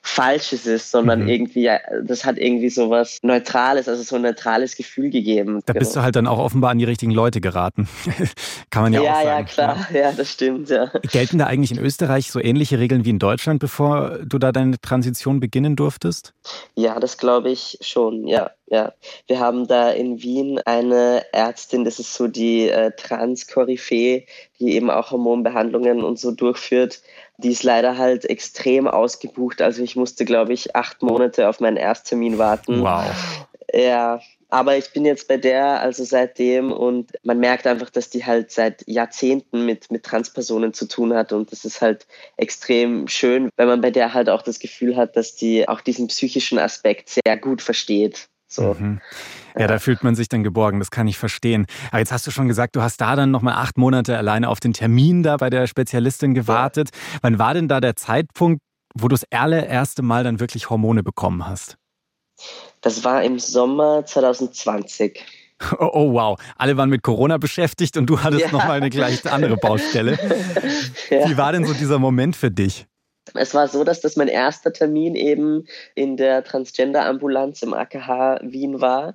Falsches 0.03 0.67
ist, 0.67 0.91
sondern 0.91 1.23
mhm. 1.23 1.29
irgendwie, 1.29 1.71
das 2.05 2.25
hat 2.25 2.39
irgendwie 2.39 2.71
so 2.71 2.91
was 2.91 3.19
Neutrales, 3.23 3.89
also 3.89 4.03
so 4.03 4.17
ein 4.17 4.23
neutrales 4.23 4.77
Gefühl 4.77 5.11
gegeben. 5.11 5.61
Da 5.67 5.73
genau. 5.73 5.81
bist 5.81 5.97
du 5.97 6.03
halt 6.03 6.17
dann 6.17 6.27
auch 6.27 6.39
offenbar 6.39 6.71
an 6.71 6.79
die 6.79 6.85
richtigen 6.85 7.13
Leute 7.13 7.41
geraten. 7.41 7.89
Kann 8.71 8.83
man 8.83 8.93
ja, 8.93 9.03
ja 9.03 9.11
auch 9.11 9.23
sagen. 9.23 9.27
Ja, 9.27 9.43
klar, 9.45 9.89
ja. 9.93 9.99
ja, 10.01 10.13
das 10.13 10.31
stimmt, 10.31 10.69
ja. 10.69 10.91
Gelten 11.13 11.39
da 11.39 11.47
eigentlich 11.47 11.73
in 11.73 11.79
Österreich 11.79 12.31
so 12.31 12.41
ähnliche 12.41 12.79
Regeln 12.79 13.05
wie 13.05 13.11
in 13.11 13.19
Deutschland, 13.19 13.61
bevor 13.61 14.19
du 14.25 14.39
da 14.39 14.53
deine 14.53 14.81
Transition 14.81 15.41
beginnen 15.41 15.77
durftest? 15.77 16.35
Ja, 16.75 16.99
das 17.01 17.19
glaube 17.19 17.51
ich 17.51 17.79
schon, 17.81 18.27
ja. 18.27 18.51
Ja, 18.69 18.95
wir 19.29 19.39
haben 19.39 19.69
da 19.69 19.91
in 19.91 20.21
Wien 20.23 20.61
eine 20.65 21.25
Ärztin, 21.33 21.85
das 21.85 22.01
ist 22.01 22.15
so 22.15 22.27
die 22.27 22.69
äh, 22.69 22.91
Trans-Koryphäe, 22.97 24.27
die 24.61 24.75
eben 24.75 24.91
auch 24.91 25.11
Hormonbehandlungen 25.11 26.03
und 26.03 26.19
so 26.19 26.31
durchführt. 26.31 27.03
Die 27.39 27.51
ist 27.51 27.63
leider 27.63 27.99
halt 27.99 28.25
extrem 28.25 28.89
ausgebucht. 28.89 29.61
Also 29.61 29.83
ich 29.83 29.97
musste, 29.97 30.25
glaube 30.25 30.53
ich, 30.53 30.75
acht 30.75 31.03
Monate 31.03 31.49
auf 31.49 31.61
meinen 31.61 31.77
Ersttermin 31.77 32.39
warten. 32.39 32.83
Wow. 32.83 33.05
Ja, 33.73 34.21
aber 34.49 34.77
ich 34.77 34.93
bin 34.93 35.05
jetzt 35.05 35.27
bei 35.27 35.37
der, 35.37 35.81
also 35.81 36.05
seitdem, 36.05 36.73
und 36.73 37.11
man 37.25 37.39
merkt 37.39 37.67
einfach, 37.67 37.91
dass 37.91 38.11
die 38.11 38.25
halt 38.25 38.53
seit 38.53 38.87
Jahrzehnten 38.87 39.67
mit, 39.67 39.91
mit 39.91 40.05
Transpersonen 40.05 40.73
zu 40.73 40.87
tun 40.87 41.13
hat. 41.15 41.33
Und 41.33 41.51
das 41.51 41.65
ist 41.65 41.81
halt 41.81 42.07
extrem 42.37 43.09
schön, 43.09 43.51
wenn 43.57 43.69
man 43.69 43.81
bei 43.81 43.91
der 43.91 44.15
halt 44.15 44.29
auch 44.29 44.43
das 44.43 44.61
Gefühl 44.61 44.97
hat, 44.97 45.17
dass 45.17 45.35
die 45.35 45.69
auch 45.69 45.81
diesen 45.81 46.07
psychischen 46.09 46.59
Aspekt 46.59 47.11
sehr 47.11 47.37
gut 47.37 47.61
versteht. 47.61 48.29
So. 48.47 48.75
Mhm. 48.79 49.01
Ja, 49.59 49.67
da 49.67 49.79
fühlt 49.79 50.05
man 50.05 50.15
sich 50.15 50.29
dann 50.29 50.43
geborgen, 50.43 50.79
das 50.79 50.91
kann 50.91 51.09
ich 51.09 51.19
verstehen. 51.19 51.67
Aber 51.91 51.99
jetzt 51.99 52.13
hast 52.13 52.27
du 52.27 52.31
schon 52.31 52.49
gesagt, 52.49 52.77
du 52.77 52.83
hast 52.83 53.01
da 53.01 53.17
dann 53.17 53.31
nochmal 53.31 53.55
acht 53.55 53.79
Monate 53.79 54.17
alleine 54.17 54.49
auf 54.49 54.61
den 54.61 54.73
Termin 54.73 55.23
da 55.23 55.37
bei 55.39 55.49
der 55.49 55.67
Spezialistin 55.67 56.35
gewartet. 56.35 56.91
Ja. 56.93 57.19
Wann 57.23 57.39
war 57.39 57.55
denn 57.55 57.69
da 57.69 57.81
der 57.81 57.97
Zeitpunkt, 57.97 58.61
wo 58.95 59.09
du 59.09 59.15
das 59.15 59.25
allererste 59.31 60.03
Mal 60.03 60.25
dann 60.25 60.41
wirklich 60.41 60.69
Hormone 60.69 61.03
bekommen 61.03 61.47
hast? 61.47 61.77
Das 62.83 63.03
war 63.05 63.23
im 63.23 63.39
Sommer 63.39 64.05
2020. 64.05 65.25
Oh, 65.79 65.89
oh, 65.91 66.13
wow, 66.13 66.39
alle 66.59 66.77
waren 66.77 66.91
mit 66.91 67.03
Corona 67.03 67.39
beschäftigt 67.39 67.97
und 67.97 68.07
du 68.07 68.23
hattest 68.23 68.43
ja. 68.43 68.53
nochmal 68.53 68.77
eine 68.77 68.91
gleich 68.91 69.25
andere 69.31 69.57
Baustelle. 69.57 70.13
ja. 71.11 71.29
Wie 71.29 71.39
war 71.39 71.53
denn 71.53 71.65
so 71.65 71.73
dieser 71.73 71.99
Moment 71.99 72.37
für 72.37 72.51
dich? 72.51 72.87
Es 73.35 73.55
war 73.55 73.69
so, 73.69 73.85
dass 73.85 74.01
das 74.01 74.17
mein 74.17 74.29
erster 74.29 74.73
Termin 74.73 75.15
eben 75.15 75.67
in 75.95 76.17
der 76.17 76.45
Transgender-Ambulanz 76.45 77.63
im 77.63 77.75
AKH 77.75 78.41
Wien 78.43 78.81
war. 78.81 79.15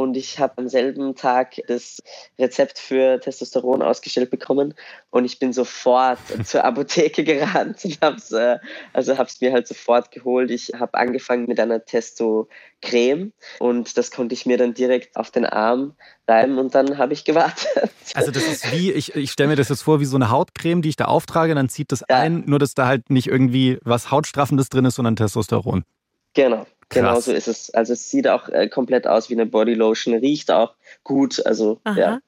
Und 0.00 0.16
ich 0.16 0.38
habe 0.38 0.54
am 0.56 0.66
selben 0.66 1.14
Tag 1.14 1.56
das 1.68 2.02
Rezept 2.38 2.78
für 2.78 3.20
Testosteron 3.20 3.82
ausgestellt 3.82 4.30
bekommen. 4.30 4.72
Und 5.10 5.26
ich 5.26 5.38
bin 5.38 5.52
sofort 5.52 6.18
zur 6.44 6.64
Apotheke 6.64 7.22
gerannt 7.22 7.84
und 7.84 8.00
habe 8.00 8.16
es 8.16 8.32
äh, 8.32 8.56
also 8.94 9.18
hab's 9.18 9.42
mir 9.42 9.52
halt 9.52 9.68
sofort 9.68 10.10
geholt. 10.10 10.50
Ich 10.50 10.72
habe 10.74 10.94
angefangen 10.94 11.44
mit 11.44 11.60
einer 11.60 11.84
Testo-Creme 11.84 13.34
und 13.58 13.98
das 13.98 14.10
konnte 14.10 14.32
ich 14.32 14.46
mir 14.46 14.56
dann 14.56 14.72
direkt 14.72 15.16
auf 15.16 15.30
den 15.30 15.44
Arm 15.44 15.96
reiben 16.26 16.56
und 16.56 16.74
dann 16.74 16.96
habe 16.96 17.12
ich 17.12 17.26
gewartet. 17.26 17.68
Also 18.14 18.30
das 18.30 18.44
ist 18.44 18.72
wie, 18.72 18.90
ich, 18.90 19.14
ich 19.14 19.30
stelle 19.30 19.50
mir 19.50 19.56
das 19.56 19.68
jetzt 19.68 19.82
vor, 19.82 20.00
wie 20.00 20.06
so 20.06 20.16
eine 20.16 20.30
Hautcreme, 20.30 20.80
die 20.80 20.88
ich 20.88 20.96
da 20.96 21.04
auftrage, 21.04 21.54
dann 21.54 21.68
zieht 21.68 21.92
das 21.92 22.02
ja. 22.08 22.16
ein, 22.16 22.44
nur 22.46 22.58
dass 22.58 22.74
da 22.74 22.86
halt 22.86 23.10
nicht 23.10 23.26
irgendwie 23.28 23.78
was 23.82 24.10
Hautstraffendes 24.10 24.70
drin 24.70 24.86
ist, 24.86 24.94
sondern 24.94 25.14
Testosteron. 25.14 25.84
Genau. 26.32 26.66
Genau 26.90 27.20
so 27.20 27.32
ist 27.32 27.48
es. 27.48 27.70
Also 27.72 27.92
es 27.92 28.10
sieht 28.10 28.26
auch 28.28 28.48
äh, 28.48 28.68
komplett 28.68 29.06
aus 29.06 29.30
wie 29.30 29.34
eine 29.34 29.46
Bodylotion, 29.46 30.14
riecht 30.14 30.50
auch 30.50 30.74
gut. 31.04 31.44
Also 31.46 31.80
Aha. 31.84 31.98
ja. 31.98 32.18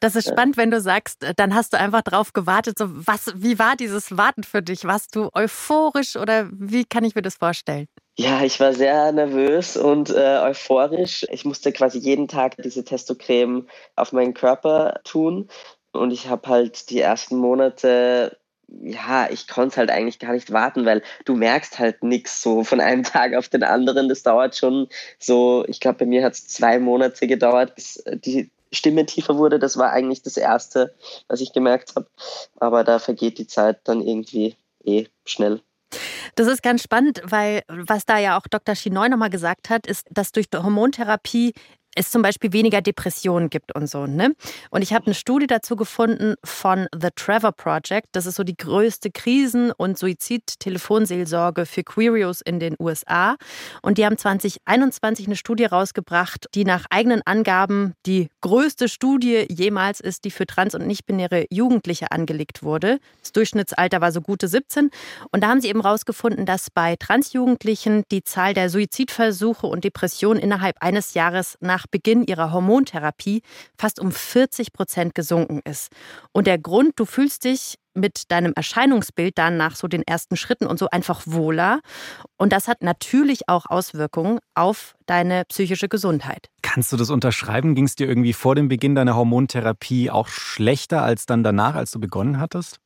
Das 0.00 0.16
ist 0.16 0.28
spannend, 0.28 0.56
wenn 0.56 0.70
du 0.70 0.80
sagst, 0.80 1.22
äh, 1.22 1.32
dann 1.34 1.54
hast 1.54 1.72
du 1.72 1.78
einfach 1.78 2.02
drauf 2.02 2.32
gewartet. 2.32 2.76
So, 2.78 2.86
was, 2.88 3.32
wie 3.36 3.58
war 3.58 3.76
dieses 3.76 4.16
Warten 4.16 4.42
für 4.42 4.62
dich? 4.62 4.84
Warst 4.84 5.14
du 5.14 5.30
euphorisch 5.32 6.16
oder 6.16 6.48
wie 6.52 6.84
kann 6.84 7.04
ich 7.04 7.14
mir 7.14 7.22
das 7.22 7.36
vorstellen? 7.36 7.86
Ja, 8.18 8.42
ich 8.42 8.58
war 8.58 8.74
sehr 8.74 9.12
nervös 9.12 9.76
und 9.76 10.10
äh, 10.10 10.40
euphorisch. 10.42 11.24
Ich 11.30 11.44
musste 11.44 11.72
quasi 11.72 11.98
jeden 11.98 12.26
Tag 12.26 12.56
diese 12.56 12.84
Testocreme 12.84 13.68
auf 13.94 14.12
meinen 14.12 14.34
Körper 14.34 15.00
tun. 15.04 15.48
Und 15.92 16.10
ich 16.12 16.28
habe 16.28 16.48
halt 16.48 16.90
die 16.90 17.00
ersten 17.00 17.36
Monate 17.36 18.36
ja, 18.82 19.28
ich 19.30 19.48
konnte 19.48 19.76
halt 19.76 19.90
eigentlich 19.90 20.18
gar 20.18 20.32
nicht 20.32 20.52
warten, 20.52 20.84
weil 20.84 21.02
du 21.24 21.34
merkst 21.34 21.78
halt 21.78 22.02
nichts 22.02 22.42
so 22.42 22.64
von 22.64 22.80
einem 22.80 23.02
Tag 23.04 23.34
auf 23.34 23.48
den 23.48 23.62
anderen. 23.62 24.08
Das 24.08 24.22
dauert 24.22 24.56
schon 24.56 24.88
so, 25.18 25.64
ich 25.68 25.80
glaube, 25.80 25.98
bei 25.98 26.06
mir 26.06 26.24
hat 26.24 26.34
es 26.34 26.48
zwei 26.48 26.78
Monate 26.78 27.26
gedauert, 27.26 27.74
bis 27.74 28.02
die 28.06 28.50
Stimme 28.72 29.04
tiefer 29.06 29.36
wurde. 29.36 29.58
Das 29.58 29.76
war 29.76 29.90
eigentlich 29.90 30.22
das 30.22 30.36
Erste, 30.36 30.94
was 31.28 31.40
ich 31.40 31.52
gemerkt 31.52 31.94
habe. 31.96 32.06
Aber 32.58 32.84
da 32.84 32.98
vergeht 32.98 33.38
die 33.38 33.46
Zeit 33.46 33.80
dann 33.84 34.00
irgendwie 34.00 34.56
eh 34.84 35.06
schnell. 35.24 35.60
Das 36.36 36.46
ist 36.46 36.62
ganz 36.62 36.82
spannend, 36.82 37.20
weil 37.24 37.62
was 37.68 38.06
da 38.06 38.18
ja 38.18 38.38
auch 38.38 38.46
Dr. 38.48 38.76
Chinoy 38.76 39.08
nochmal 39.08 39.30
gesagt 39.30 39.70
hat, 39.70 39.86
ist, 39.86 40.06
dass 40.10 40.30
durch 40.30 40.48
die 40.48 40.58
Hormontherapie 40.58 41.52
es 41.94 42.10
zum 42.10 42.22
Beispiel 42.22 42.52
weniger 42.52 42.80
Depressionen 42.80 43.50
gibt 43.50 43.74
und 43.74 43.88
so. 43.88 44.06
Ne? 44.06 44.34
Und 44.70 44.82
ich 44.82 44.92
habe 44.92 45.06
eine 45.06 45.14
Studie 45.14 45.46
dazu 45.46 45.76
gefunden 45.76 46.34
von 46.44 46.86
The 46.98 47.08
Trevor 47.14 47.52
Project. 47.52 48.08
Das 48.12 48.26
ist 48.26 48.36
so 48.36 48.44
die 48.44 48.56
größte 48.56 49.10
Krisen- 49.10 49.72
und 49.72 49.98
Suizid-Telefonseelsorge 49.98 51.66
für 51.66 51.82
Queerios 51.82 52.40
in 52.40 52.60
den 52.60 52.76
USA. 52.78 53.36
Und 53.82 53.98
die 53.98 54.06
haben 54.06 54.16
2021 54.16 55.26
eine 55.26 55.36
Studie 55.36 55.64
rausgebracht, 55.64 56.46
die 56.54 56.64
nach 56.64 56.86
eigenen 56.90 57.22
Angaben 57.24 57.94
die 58.06 58.28
größte 58.40 58.88
Studie 58.88 59.46
jemals 59.50 60.00
ist, 60.00 60.24
die 60.24 60.30
für 60.30 60.46
trans- 60.46 60.74
und 60.74 60.86
nicht-binäre 60.86 61.46
Jugendliche 61.50 62.12
angelegt 62.12 62.62
wurde. 62.62 63.00
Das 63.20 63.32
Durchschnittsalter 63.32 64.00
war 64.00 64.12
so 64.12 64.20
gute 64.20 64.48
17. 64.48 64.90
Und 65.32 65.42
da 65.42 65.48
haben 65.48 65.60
sie 65.60 65.68
eben 65.68 65.80
rausgefunden, 65.80 66.46
dass 66.46 66.70
bei 66.70 66.96
Transjugendlichen 66.96 68.04
die 68.10 68.22
Zahl 68.22 68.54
der 68.54 68.70
Suizidversuche 68.70 69.66
und 69.66 69.84
Depressionen 69.84 70.40
innerhalb 70.40 70.76
eines 70.80 71.14
Jahres 71.14 71.56
nach 71.60 71.79
nach 71.80 71.86
Beginn 71.86 72.24
ihrer 72.24 72.52
Hormontherapie 72.52 73.42
fast 73.78 74.00
um 74.00 74.12
40 74.12 74.72
Prozent 74.72 75.14
gesunken 75.14 75.60
ist. 75.64 75.90
Und 76.32 76.46
der 76.46 76.58
Grund, 76.58 76.92
du 76.96 77.06
fühlst 77.06 77.44
dich 77.44 77.76
mit 77.94 78.30
deinem 78.30 78.52
Erscheinungsbild 78.54 79.36
dann 79.36 79.56
nach 79.56 79.74
so 79.74 79.88
den 79.88 80.02
ersten 80.02 80.36
Schritten 80.36 80.66
und 80.66 80.78
so 80.78 80.88
einfach 80.90 81.22
wohler. 81.26 81.80
Und 82.36 82.52
das 82.52 82.68
hat 82.68 82.82
natürlich 82.82 83.48
auch 83.48 83.66
Auswirkungen 83.66 84.38
auf 84.54 84.94
deine 85.06 85.44
psychische 85.46 85.88
Gesundheit. 85.88 86.48
Kannst 86.62 86.92
du 86.92 86.96
das 86.96 87.10
unterschreiben? 87.10 87.74
Ging 87.74 87.86
es 87.86 87.96
dir 87.96 88.06
irgendwie 88.06 88.32
vor 88.32 88.54
dem 88.54 88.68
Beginn 88.68 88.94
deiner 88.94 89.16
Hormontherapie 89.16 90.10
auch 90.10 90.28
schlechter 90.28 91.02
als 91.02 91.26
dann 91.26 91.42
danach, 91.42 91.74
als 91.74 91.90
du 91.90 91.98
begonnen 91.98 92.38
hattest? 92.38 92.78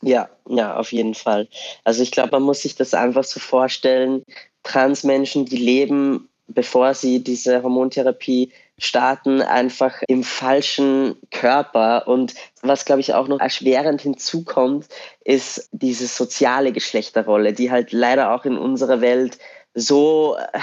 Ja, 0.00 0.28
ja, 0.48 0.76
auf 0.76 0.90
jeden 0.90 1.14
Fall. 1.14 1.48
Also 1.84 2.02
ich 2.02 2.10
glaube, 2.10 2.32
man 2.32 2.42
muss 2.42 2.62
sich 2.62 2.74
das 2.74 2.94
einfach 2.94 3.22
so 3.22 3.38
vorstellen. 3.38 4.24
Transmenschen, 4.64 5.44
die 5.44 5.56
leben 5.56 6.28
bevor 6.54 6.94
sie 6.94 7.22
diese 7.22 7.62
Hormontherapie 7.62 8.52
starten, 8.78 9.42
einfach 9.42 10.02
im 10.08 10.24
falschen 10.24 11.16
Körper. 11.30 12.08
Und 12.08 12.34
was, 12.62 12.84
glaube 12.84 13.00
ich, 13.00 13.14
auch 13.14 13.28
noch 13.28 13.40
erschwerend 13.40 14.00
hinzukommt, 14.00 14.86
ist 15.24 15.68
diese 15.72 16.06
soziale 16.06 16.72
Geschlechterrolle, 16.72 17.52
die 17.52 17.70
halt 17.70 17.92
leider 17.92 18.34
auch 18.34 18.44
in 18.44 18.56
unserer 18.56 19.00
Welt 19.00 19.38
so 19.74 20.36
äh, 20.36 20.58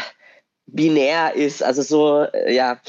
binär 0.67 1.35
ist, 1.35 1.63
also 1.63 1.81
so, 1.81 2.23
äh, 2.23 2.53
ja, 2.53 2.79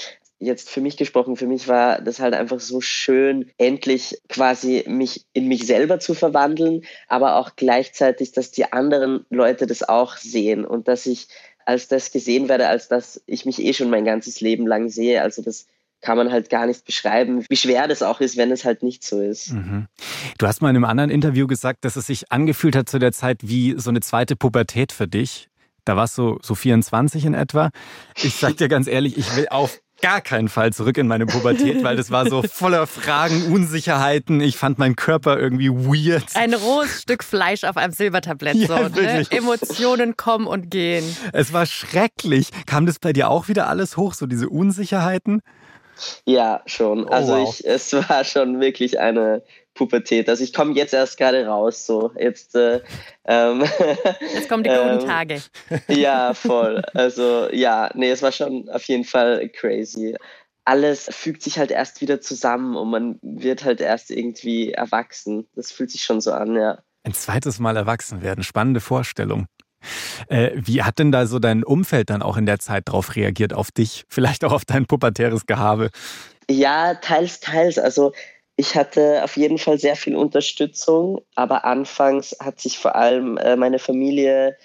jetzt 0.41 0.71
für 0.71 0.81
mich 0.81 0.97
gesprochen, 0.97 1.37
für 1.37 1.47
mich 1.47 1.69
war 1.69 2.01
das 2.01 2.19
halt 2.19 2.33
einfach 2.35 2.61
so 2.61 2.81
schön, 2.81 3.51
endlich 3.59 4.21
quasi 4.29 4.85
mich 4.87 5.27
in 5.35 5.49
mich 5.49 5.67
selber 5.67 6.01
zu 6.01 6.15
verwandeln, 6.15 6.83
aber 7.09 7.37
auch 7.37 7.57
gleichzeitig, 7.57 8.33
dass 8.33 8.51
die 8.51 8.73
anderen 8.73 9.27
Leute 9.29 9.67
das 9.67 9.87
auch 9.87 10.17
sehen 10.17 10.65
und 10.65 10.89
dass 10.89 11.05
ich 11.05 11.29
als 11.71 11.87
das 11.87 12.11
gesehen 12.11 12.49
werde, 12.49 12.67
als 12.67 12.89
dass 12.89 13.23
ich 13.27 13.47
mich 13.47 13.61
eh 13.61 13.73
schon 13.73 13.91
mein 13.91 14.05
ganzes 14.05 14.41
Leben 14.41 14.67
lang 14.67 14.89
sehe. 14.89 15.23
Also 15.23 15.41
das 15.41 15.67
kann 16.01 16.17
man 16.17 16.33
halt 16.33 16.51
gar 16.51 16.67
nicht 16.67 16.85
beschreiben, 16.85 17.45
wie 17.49 17.57
schwer 17.57 17.87
das 17.87 18.03
auch 18.03 18.21
ist, 18.21 18.37
wenn 18.37 18.51
es 18.51 18.65
halt 18.65 18.83
nicht 18.83 19.05
so 19.05 19.21
ist. 19.21 19.53
Mhm. 19.53 19.87
Du 20.39 20.47
hast 20.47 20.63
mal 20.63 20.71
in 20.71 20.77
einem 20.77 20.85
anderen 20.85 21.11
Interview 21.11 21.47
gesagt, 21.47 21.85
dass 21.85 21.95
es 21.95 22.07
sich 22.07 22.33
angefühlt 22.33 22.75
hat 22.75 22.89
zu 22.89 22.99
der 22.99 23.13
Zeit 23.13 23.39
wie 23.43 23.75
so 23.79 23.91
eine 23.91 24.01
zweite 24.01 24.35
Pubertät 24.35 24.91
für 24.91 25.07
dich. 25.07 25.49
Da 25.85 25.97
warst 25.97 26.19
du 26.19 26.39
so 26.43 26.57
24 26.57 27.25
in 27.25 27.35
etwa. 27.35 27.71
Ich 28.17 28.35
sag 28.35 28.57
dir 28.57 28.69
ganz 28.69 28.89
ehrlich, 28.89 29.17
ich 29.17 29.37
will 29.37 29.47
auf 29.49 29.81
gar 30.01 30.21
keinen 30.21 30.49
Fall 30.49 30.73
zurück 30.73 30.99
in 30.99 31.07
meine 31.07 31.27
Pubertät, 31.27 31.83
weil 31.83 31.97
das 31.97 32.11
war 32.11 32.29
so 32.29 32.43
voller 32.51 32.87
Fragen, 32.87 33.53
Unsicherheiten. 33.53 34.41
Ich 34.41 34.57
fand 34.57 34.79
meinen 34.79 34.97
Körper 34.97 35.39
irgendwie 35.39 35.71
weird. 35.71 36.25
Ein 36.35 36.55
rohes 36.55 37.03
Stück 37.03 37.25
Fleisch 37.25 37.65
auf 37.65 37.77
einem 37.77 37.93
Silbertablett. 37.93 38.57
Ja, 38.57 38.67
so, 38.67 39.01
ne? 39.01 39.27
Emotionen 39.31 40.17
kommen 40.17 40.47
und 40.47 40.71
gehen. 40.71 41.05
Es 41.33 41.53
war 41.53 41.67
schrecklich. 41.67 42.51
Kam 42.67 42.87
das 42.87 42.99
bei 42.99 43.13
dir 43.13 43.31
auch 43.31 43.49
wieder 43.49 43.69
alles 43.69 43.97
hoch, 43.97 44.15
so 44.15 44.27
diese 44.27 44.49
Unsicherheiten? 44.49 45.43
Ja, 46.25 46.63
schon. 46.67 47.05
Oh, 47.05 47.09
also 47.09 47.35
wow. 47.35 47.61
ich, 47.61 47.67
es 47.67 47.93
war 47.93 48.25
schon 48.25 48.61
wirklich 48.61 49.01
eine 49.01 49.43
Pubertät. 49.81 50.29
Also 50.29 50.45
ich 50.45 50.53
komme 50.53 50.75
jetzt 50.75 50.93
erst 50.93 51.17
gerade 51.17 51.47
raus. 51.47 51.87
So 51.87 52.13
jetzt. 52.19 52.55
Äh, 52.55 52.83
ähm, 53.25 53.65
jetzt 54.35 54.47
kommen 54.47 54.63
die 54.63 54.69
guten 54.69 55.01
ähm, 55.01 55.07
Tage. 55.07 55.41
Ja, 55.89 56.35
voll. 56.35 56.83
Also 56.93 57.49
ja, 57.51 57.91
nee, 57.95 58.11
es 58.11 58.21
war 58.21 58.31
schon 58.31 58.69
auf 58.69 58.85
jeden 58.85 59.05
Fall 59.05 59.49
crazy. 59.49 60.17
Alles 60.67 61.09
fügt 61.11 61.43
sich 61.43 61.59
halt 61.59 61.71
erst 61.71 62.03
wieder 62.03 62.21
zusammen 62.21 62.77
und 62.77 62.91
man 62.91 63.19
wird 63.23 63.65
halt 63.65 63.81
erst 63.81 64.11
irgendwie 64.11 64.73
erwachsen. 64.73 65.49
Das 65.57 65.73
fühlt 65.73 65.91
sich 65.91 66.03
schon 66.03 66.21
so 66.21 66.33
an, 66.33 66.55
ja. 66.55 66.79
Ein 67.03 67.15
zweites 67.15 67.59
Mal 67.59 67.79
erwachsen 67.79 68.21
werden, 68.21 68.45
spannende 68.45 68.81
Vorstellung. 68.81 69.47
Äh, 70.29 70.51
wie 70.57 70.83
hat 70.83 70.99
denn 70.99 71.11
da 71.11 71.25
so 71.25 71.39
dein 71.39 71.65
Umfeld 71.65 72.11
dann 72.11 72.21
auch 72.21 72.37
in 72.37 72.45
der 72.45 72.59
Zeit 72.59 72.91
drauf 72.91 73.17
reagiert, 73.17 73.55
auf 73.55 73.73
dich, 73.73 74.05
vielleicht 74.09 74.45
auch 74.45 74.53
auf 74.53 74.67
dein 74.67 74.85
pubertäres 74.85 75.47
Gehabe? 75.47 75.89
Ja, 76.51 76.95
teils, 76.97 77.41
teils. 77.41 77.79
Also 77.79 78.13
ich 78.61 78.77
hatte 78.77 79.25
auf 79.25 79.39
jeden 79.39 79.57
Fall 79.57 79.79
sehr 79.79 79.97
viel 79.97 80.15
Unterstützung, 80.15 81.23
aber 81.35 81.65
anfangs 81.65 82.37
hat 82.41 82.61
sich 82.61 82.79
vor 82.79 82.95
allem 82.95 83.39
äh, 83.39 83.57
meine 83.57 83.79
Familie 83.79 84.59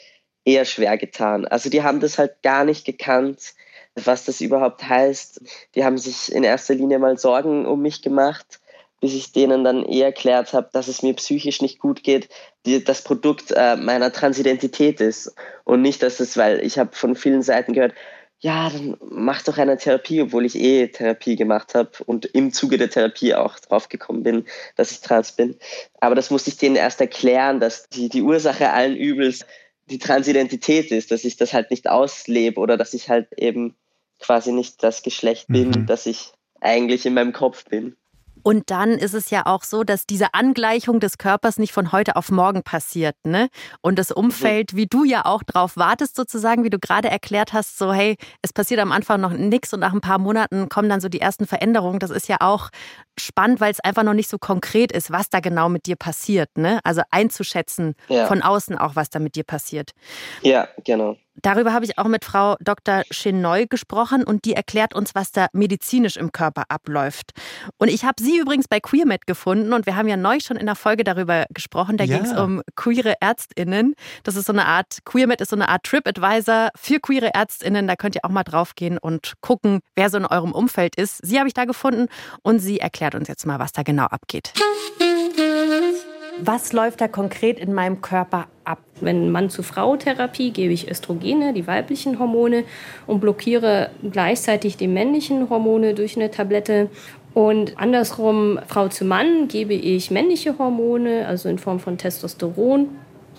eher 0.44 0.66
schwer 0.66 0.98
getan. 0.98 1.48
Also 1.48 1.70
die 1.70 1.82
haben 1.82 2.02
das 2.02 2.18
halt 2.18 2.42
gar 2.44 2.66
nicht 2.66 2.84
gekannt, 2.84 3.54
was 3.96 4.26
das 4.26 4.42
überhaupt 4.42 4.84
heißt. 4.84 5.40
Die 5.76 5.86
haben 5.86 5.98
sich 5.98 6.30
in 6.30 6.44
erster 6.44 6.76
Linie 6.76 7.00
mal 7.00 7.18
Sorgen 7.18 7.66
um 7.66 7.82
mich 7.82 8.02
gemacht, 8.02 8.60
bis 9.00 9.14
ich 9.14 9.32
denen 9.32 9.64
dann 9.64 9.86
eher 9.86 10.08
erklärt 10.08 10.52
habe, 10.52 10.68
dass 10.74 10.90
es 10.90 11.02
mir 11.02 11.14
psychisch 11.14 11.62
nicht 11.62 11.80
gut 11.80 12.04
geht, 12.04 12.28
die 12.66 12.84
das 12.84 13.02
Produkt 13.02 13.54
äh, 13.56 13.78
meiner 13.78 14.12
Transidentität 14.12 15.00
ist 15.00 15.34
und 15.64 15.82
nicht, 15.82 16.04
dass 16.04 16.20
es, 16.20 16.36
weil 16.36 16.60
ich 16.66 16.78
habe 16.78 16.94
von 16.94 17.16
vielen 17.16 17.44
Seiten 17.44 17.72
gehört, 17.72 17.94
ja, 18.46 18.70
dann 18.70 18.96
mach 19.10 19.42
doch 19.42 19.58
eine 19.58 19.76
Therapie, 19.76 20.22
obwohl 20.22 20.46
ich 20.46 20.54
eh 20.54 20.88
Therapie 20.88 21.36
gemacht 21.36 21.74
habe 21.74 21.90
und 22.06 22.26
im 22.26 22.54
Zuge 22.54 22.78
der 22.78 22.92
Therapie 22.92 23.34
auch 23.34 23.58
drauf 23.58 23.90
gekommen 23.90 24.22
bin, 24.22 24.46
dass 24.76 24.92
ich 24.92 25.02
trans 25.02 25.32
bin. 25.32 25.56
Aber 26.00 26.14
das 26.14 26.30
musste 26.30 26.52
ich 26.52 26.58
denen 26.58 26.76
erst 26.76 27.02
erklären, 27.02 27.60
dass 27.60 27.90
die, 27.90 28.08
die 28.08 28.22
Ursache 28.22 28.70
allen 28.70 28.96
Übels 28.96 29.48
die 29.88 29.98
Transidentität 29.98 30.92
ist, 30.92 31.10
dass 31.10 31.26
ich 31.26 31.38
das 31.38 31.54
halt 31.54 31.72
nicht 31.72 31.90
auslebe 31.90 32.60
oder 32.60 32.78
dass 32.78 32.94
ich 32.94 33.10
halt 33.10 33.34
eben 33.36 33.74
quasi 34.20 34.52
nicht 34.52 34.84
das 34.84 35.02
Geschlecht 35.02 35.48
bin, 35.48 35.70
mhm. 35.70 35.86
das 35.88 36.06
ich 36.06 36.32
eigentlich 36.62 37.08
in 37.08 37.16
meinem 37.16 37.34
Kopf 37.34 37.66
bin. 37.66 37.96
Und 38.48 38.70
dann 38.70 38.92
ist 38.92 39.16
es 39.16 39.32
ja 39.32 39.48
auch 39.48 39.64
so, 39.64 39.84
dass 39.84 40.06
diese 40.06 40.36
Angleichung 40.36 41.00
des 41.00 41.18
Körpers 41.18 41.58
nicht 41.58 41.74
von 41.74 41.92
heute 41.92 42.16
auf 42.16 42.30
morgen 42.30 42.62
passiert. 42.62 43.16
Ne? 43.24 43.50
Und 43.82 43.98
das 43.98 44.12
Umfeld, 44.12 44.76
wie 44.76 44.86
du 44.86 45.04
ja 45.04 45.26
auch 45.26 45.42
drauf 45.42 45.78
wartest, 45.78 46.16
sozusagen, 46.16 46.64
wie 46.64 46.70
du 46.70 46.78
gerade 46.78 47.10
erklärt 47.10 47.54
hast, 47.54 47.80
so 47.80 47.92
hey, 47.92 48.18
es 48.44 48.54
passiert 48.54 48.80
am 48.82 48.92
Anfang 48.92 49.20
noch 49.20 49.32
nichts 49.32 49.74
und 49.74 49.80
nach 49.80 49.94
ein 49.94 50.02
paar 50.02 50.20
Monaten 50.20 50.70
kommen 50.70 50.90
dann 50.90 51.02
so 51.02 51.10
die 51.10 51.22
ersten 51.22 51.48
Veränderungen. 51.48 51.98
Das 51.98 52.12
ist 52.12 52.28
ja 52.28 52.38
auch 52.40 52.70
spannend, 53.18 53.62
weil 53.62 53.72
es 53.72 53.80
einfach 53.80 54.04
noch 54.04 54.14
nicht 54.14 54.30
so 54.30 54.38
konkret 54.38 54.92
ist, 54.92 55.10
was 55.10 55.32
da 55.32 55.40
genau 55.40 55.68
mit 55.68 55.88
dir 55.88 55.96
passiert. 55.96 56.56
Ne? 56.56 56.82
Also 56.84 57.02
einzuschätzen 57.10 57.96
ja. 58.10 58.28
von 58.28 58.44
außen 58.44 58.78
auch, 58.78 58.96
was 58.96 59.10
da 59.10 59.18
mit 59.18 59.36
dir 59.36 59.44
passiert. 59.44 59.94
Ja, 60.44 60.68
genau. 60.84 61.18
Darüber 61.42 61.74
habe 61.74 61.86
ich 61.86 61.98
auch 61.98 62.08
mit 62.08 62.26
Frau 62.26 62.56
Dr. 62.60 63.04
Chenoy 63.12 63.68
gesprochen 63.68 64.24
und 64.24 64.46
die 64.46 64.54
erklärt 64.54 64.96
uns, 64.96 65.16
was 65.16 65.32
da 65.32 65.48
medizinisch 65.54 66.18
im 66.18 66.32
Körper 66.32 66.64
abläuft. 66.70 67.32
Und 67.78 67.90
ich 67.90 68.06
habe 68.06 68.22
sie 68.22 68.40
übrigens 68.40 68.68
bei 68.68 68.80
QueerMed 68.80 69.28
gefunden 69.28 69.74
und 69.74 69.86
wir 69.86 69.96
haben 69.96 70.08
ja 70.08 70.18
neu 70.18 70.40
schon 70.40 70.58
in 70.58 70.66
der 70.66 70.76
Folge 70.76 71.04
darüber 71.04 71.46
gesprochen. 71.50 71.98
Da 71.98 72.04
ja. 72.04 72.18
ging 72.18 72.26
es 72.26 72.38
um 72.38 72.62
queere 72.76 73.16
ÄrztInnen. 73.20 73.96
Das 74.24 74.36
ist 74.36 74.46
so 74.46 74.54
eine 74.54 74.66
Art, 74.66 75.00
QueerMed 75.06 75.42
ist 75.42 75.50
so 75.50 75.56
eine 75.56 75.70
Art 75.70 75.84
TripAdvisor 75.84 76.70
für 76.76 77.00
queere 77.00 77.34
ÄrztInnen. 77.34 77.88
Da 77.88 77.96
könnt 77.96 78.16
ihr 78.16 78.24
auch 78.24 78.30
mal 78.30 78.44
draufgehen 78.44 78.98
und 78.98 79.34
gucken, 79.42 79.82
wer 79.96 80.10
so 80.10 80.18
in 80.18 80.26
eurem 80.26 80.52
Umfeld 80.52 80.96
ist. 80.96 81.26
Sie 81.26 81.38
habe 81.38 81.48
ich 81.48 81.54
da 81.54 81.66
gefunden 81.66 82.08
und 82.44 82.60
sie 82.60 82.80
erklärt 82.80 83.16
uns 83.16 83.28
jetzt 83.28 83.46
mal, 83.46 83.60
was 83.60 83.72
da 83.72 83.84
genau 83.84 84.06
abgeht. 84.06 84.54
Was 86.42 86.74
läuft 86.74 87.00
da 87.00 87.08
konkret 87.08 87.60
in 87.60 87.74
meinem 87.74 88.02
Körper 88.02 88.48
ab? 88.66 88.80
Wenn 89.00 89.32
Mann-zu-Frau-Therapie 89.32 90.52
gebe 90.52 90.74
ich 90.74 90.90
Östrogene, 90.90 91.54
die 91.54 91.66
weiblichen 91.66 92.20
Hormone, 92.20 92.66
und 93.08 93.22
blockiere 93.22 93.90
gleichzeitig 94.12 94.76
die 94.76 94.88
männlichen 94.88 95.50
Hormone 95.50 95.94
durch 95.94 96.18
eine 96.18 96.32
Tablette. 96.32 96.90
Und 97.34 97.80
andersrum, 97.80 98.60
Frau 98.68 98.88
zu 98.90 99.06
Mann, 99.06 99.48
gebe 99.48 99.74
ich 99.74 100.12
männliche 100.12 100.58
Hormone, 100.58 101.26
also 101.28 101.48
in 101.48 101.58
Form 101.58 101.80
von 101.80 101.98
Testosteron 101.98 102.90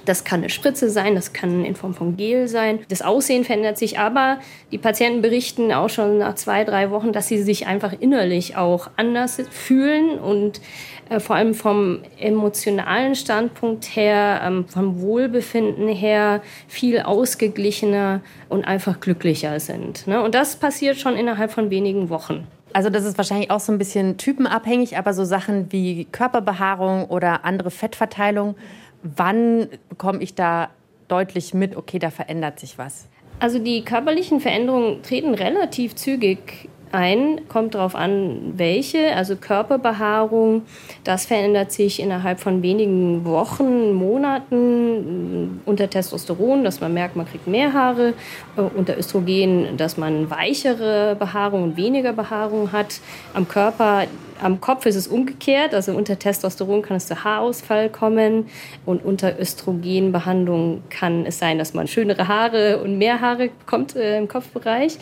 das 0.06 0.24
kann 0.24 0.40
eine 0.40 0.48
Spritze 0.48 0.88
sein, 0.88 1.14
das 1.14 1.32
kann 1.32 1.64
in 1.64 1.74
Form 1.74 1.94
von 1.94 2.16
Gel 2.16 2.48
sein. 2.48 2.78
Das 2.88 3.02
Aussehen 3.02 3.44
verändert 3.44 3.78
sich, 3.78 3.98
aber 3.98 4.38
die 4.72 4.78
Patienten 4.78 5.22
berichten 5.22 5.72
auch 5.72 5.90
schon 5.90 6.18
nach 6.18 6.34
zwei, 6.36 6.64
drei 6.64 6.90
Wochen, 6.90 7.12
dass 7.12 7.28
sie 7.28 7.42
sich 7.42 7.66
einfach 7.66 7.92
innerlich 7.98 8.56
auch 8.56 8.88
anders 8.96 9.42
fühlen 9.50 10.18
und 10.18 10.60
äh, 11.08 11.20
vor 11.20 11.36
allem 11.36 11.54
vom 11.54 12.00
emotionalen 12.18 13.14
Standpunkt 13.14 13.84
her, 13.96 14.40
ähm, 14.44 14.66
vom 14.68 15.00
Wohlbefinden 15.00 15.88
her 15.88 16.40
viel 16.68 17.00
ausgeglichener 17.00 18.20
und 18.48 18.64
einfach 18.64 19.00
glücklicher 19.00 19.60
sind. 19.60 20.06
Ne? 20.06 20.22
Und 20.22 20.34
das 20.34 20.56
passiert 20.56 20.96
schon 20.96 21.16
innerhalb 21.16 21.52
von 21.52 21.70
wenigen 21.70 22.08
Wochen. 22.08 22.46
Also 22.72 22.90
das 22.90 23.04
ist 23.04 23.16
wahrscheinlich 23.16 23.50
auch 23.50 23.60
so 23.60 23.72
ein 23.72 23.78
bisschen 23.78 24.18
typenabhängig, 24.18 24.98
aber 24.98 25.14
so 25.14 25.24
Sachen 25.24 25.72
wie 25.72 26.04
Körperbehaarung 26.12 27.06
oder 27.06 27.44
andere 27.44 27.70
Fettverteilung 27.70 28.54
wann 29.02 29.68
bekomme 29.88 30.22
ich 30.22 30.34
da 30.34 30.70
deutlich 31.08 31.54
mit, 31.54 31.76
okay, 31.76 31.98
da 31.98 32.10
verändert 32.10 32.58
sich 32.58 32.78
was? 32.78 33.08
Also 33.38 33.58
die 33.58 33.84
körperlichen 33.84 34.40
Veränderungen 34.40 35.02
treten 35.02 35.34
relativ 35.34 35.94
zügig 35.94 36.68
ein, 36.92 37.42
kommt 37.48 37.74
darauf 37.74 37.94
an, 37.94 38.54
welche. 38.56 39.14
Also 39.14 39.36
Körperbehaarung, 39.36 40.62
das 41.04 41.26
verändert 41.26 41.72
sich 41.72 42.00
innerhalb 42.00 42.40
von 42.40 42.62
wenigen 42.62 43.24
Wochen, 43.24 43.92
Monaten 43.92 45.60
unter 45.66 45.90
Testosteron, 45.90 46.64
dass 46.64 46.80
man 46.80 46.94
merkt, 46.94 47.16
man 47.16 47.26
kriegt 47.26 47.46
mehr 47.46 47.72
Haare, 47.72 48.14
äh, 48.56 48.60
unter 48.60 48.96
Östrogen, 48.96 49.76
dass 49.76 49.96
man 49.96 50.30
weichere 50.30 51.16
Behaarung 51.16 51.64
und 51.64 51.76
weniger 51.76 52.12
Behaarung 52.12 52.72
hat. 52.72 53.00
Am 53.34 53.46
Körper 53.48 54.04
am 54.40 54.60
Kopf 54.60 54.86
ist 54.86 54.96
es 54.96 55.08
umgekehrt, 55.08 55.74
also 55.74 55.92
unter 55.92 56.18
Testosteron 56.18 56.82
kann 56.82 56.96
es 56.96 57.06
zu 57.06 57.24
Haarausfall 57.24 57.88
kommen 57.88 58.46
und 58.84 59.04
unter 59.04 59.38
Östrogenbehandlung 59.38 60.82
kann 60.90 61.26
es 61.26 61.38
sein, 61.38 61.58
dass 61.58 61.74
man 61.74 61.88
schönere 61.88 62.28
Haare 62.28 62.78
und 62.82 62.98
mehr 62.98 63.20
Haare 63.20 63.48
bekommt 63.48 63.96
äh, 63.96 64.18
im 64.18 64.28
Kopfbereich. 64.28 64.98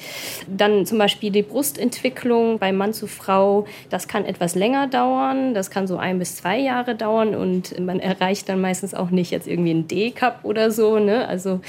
Dann 0.46 0.86
zum 0.86 0.98
Beispiel 0.98 1.30
die 1.30 1.42
Brustentwicklung 1.42 2.58
bei 2.58 2.72
Mann 2.72 2.92
zu 2.92 3.06
Frau, 3.06 3.66
das 3.90 4.08
kann 4.08 4.24
etwas 4.24 4.54
länger 4.54 4.86
dauern, 4.86 5.54
das 5.54 5.70
kann 5.70 5.86
so 5.86 5.96
ein 5.96 6.18
bis 6.18 6.36
zwei 6.36 6.58
Jahre 6.58 6.94
dauern 6.94 7.34
und 7.34 7.78
man 7.80 8.00
erreicht 8.00 8.48
dann 8.48 8.60
meistens 8.60 8.94
auch 8.94 9.10
nicht 9.10 9.30
jetzt 9.30 9.46
irgendwie 9.46 9.72
ein 9.72 9.88
D-Cup 9.88 10.40
oder 10.44 10.70
so, 10.70 10.98
ne? 10.98 11.26
also 11.28 11.60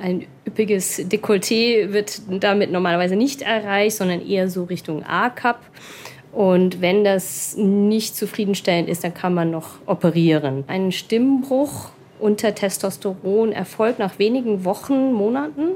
ein 0.00 0.26
üppiges 0.46 0.98
Dekolleté 1.08 1.92
wird 1.92 2.22
damit 2.28 2.70
normalerweise 2.70 3.16
nicht 3.16 3.42
erreicht, 3.42 3.96
sondern 3.96 4.26
eher 4.26 4.48
so 4.48 4.64
Richtung 4.64 5.04
A-Cup. 5.04 5.60
Und 6.34 6.80
wenn 6.80 7.04
das 7.04 7.56
nicht 7.56 8.16
zufriedenstellend 8.16 8.88
ist, 8.88 9.04
dann 9.04 9.14
kann 9.14 9.34
man 9.34 9.50
noch 9.50 9.78
operieren. 9.86 10.64
Ein 10.66 10.90
Stimmbruch 10.90 11.90
unter 12.18 12.54
Testosteron 12.54 13.52
erfolgt 13.52 13.98
nach 13.98 14.18
wenigen 14.18 14.64
Wochen, 14.64 15.12
Monaten. 15.12 15.72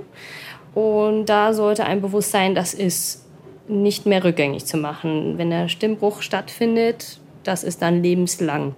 Und 0.74 1.26
da 1.26 1.52
sollte 1.52 1.84
ein 1.84 2.00
Bewusstsein, 2.00 2.54
das 2.54 2.74
ist 2.74 3.24
nicht 3.68 4.06
mehr 4.06 4.24
rückgängig 4.24 4.64
zu 4.64 4.76
machen. 4.76 5.38
Wenn 5.38 5.50
der 5.50 5.68
Stimmbruch 5.68 6.22
stattfindet, 6.22 7.20
das 7.44 7.64
ist 7.64 7.80
dann 7.82 8.02
lebenslang. 8.02 8.74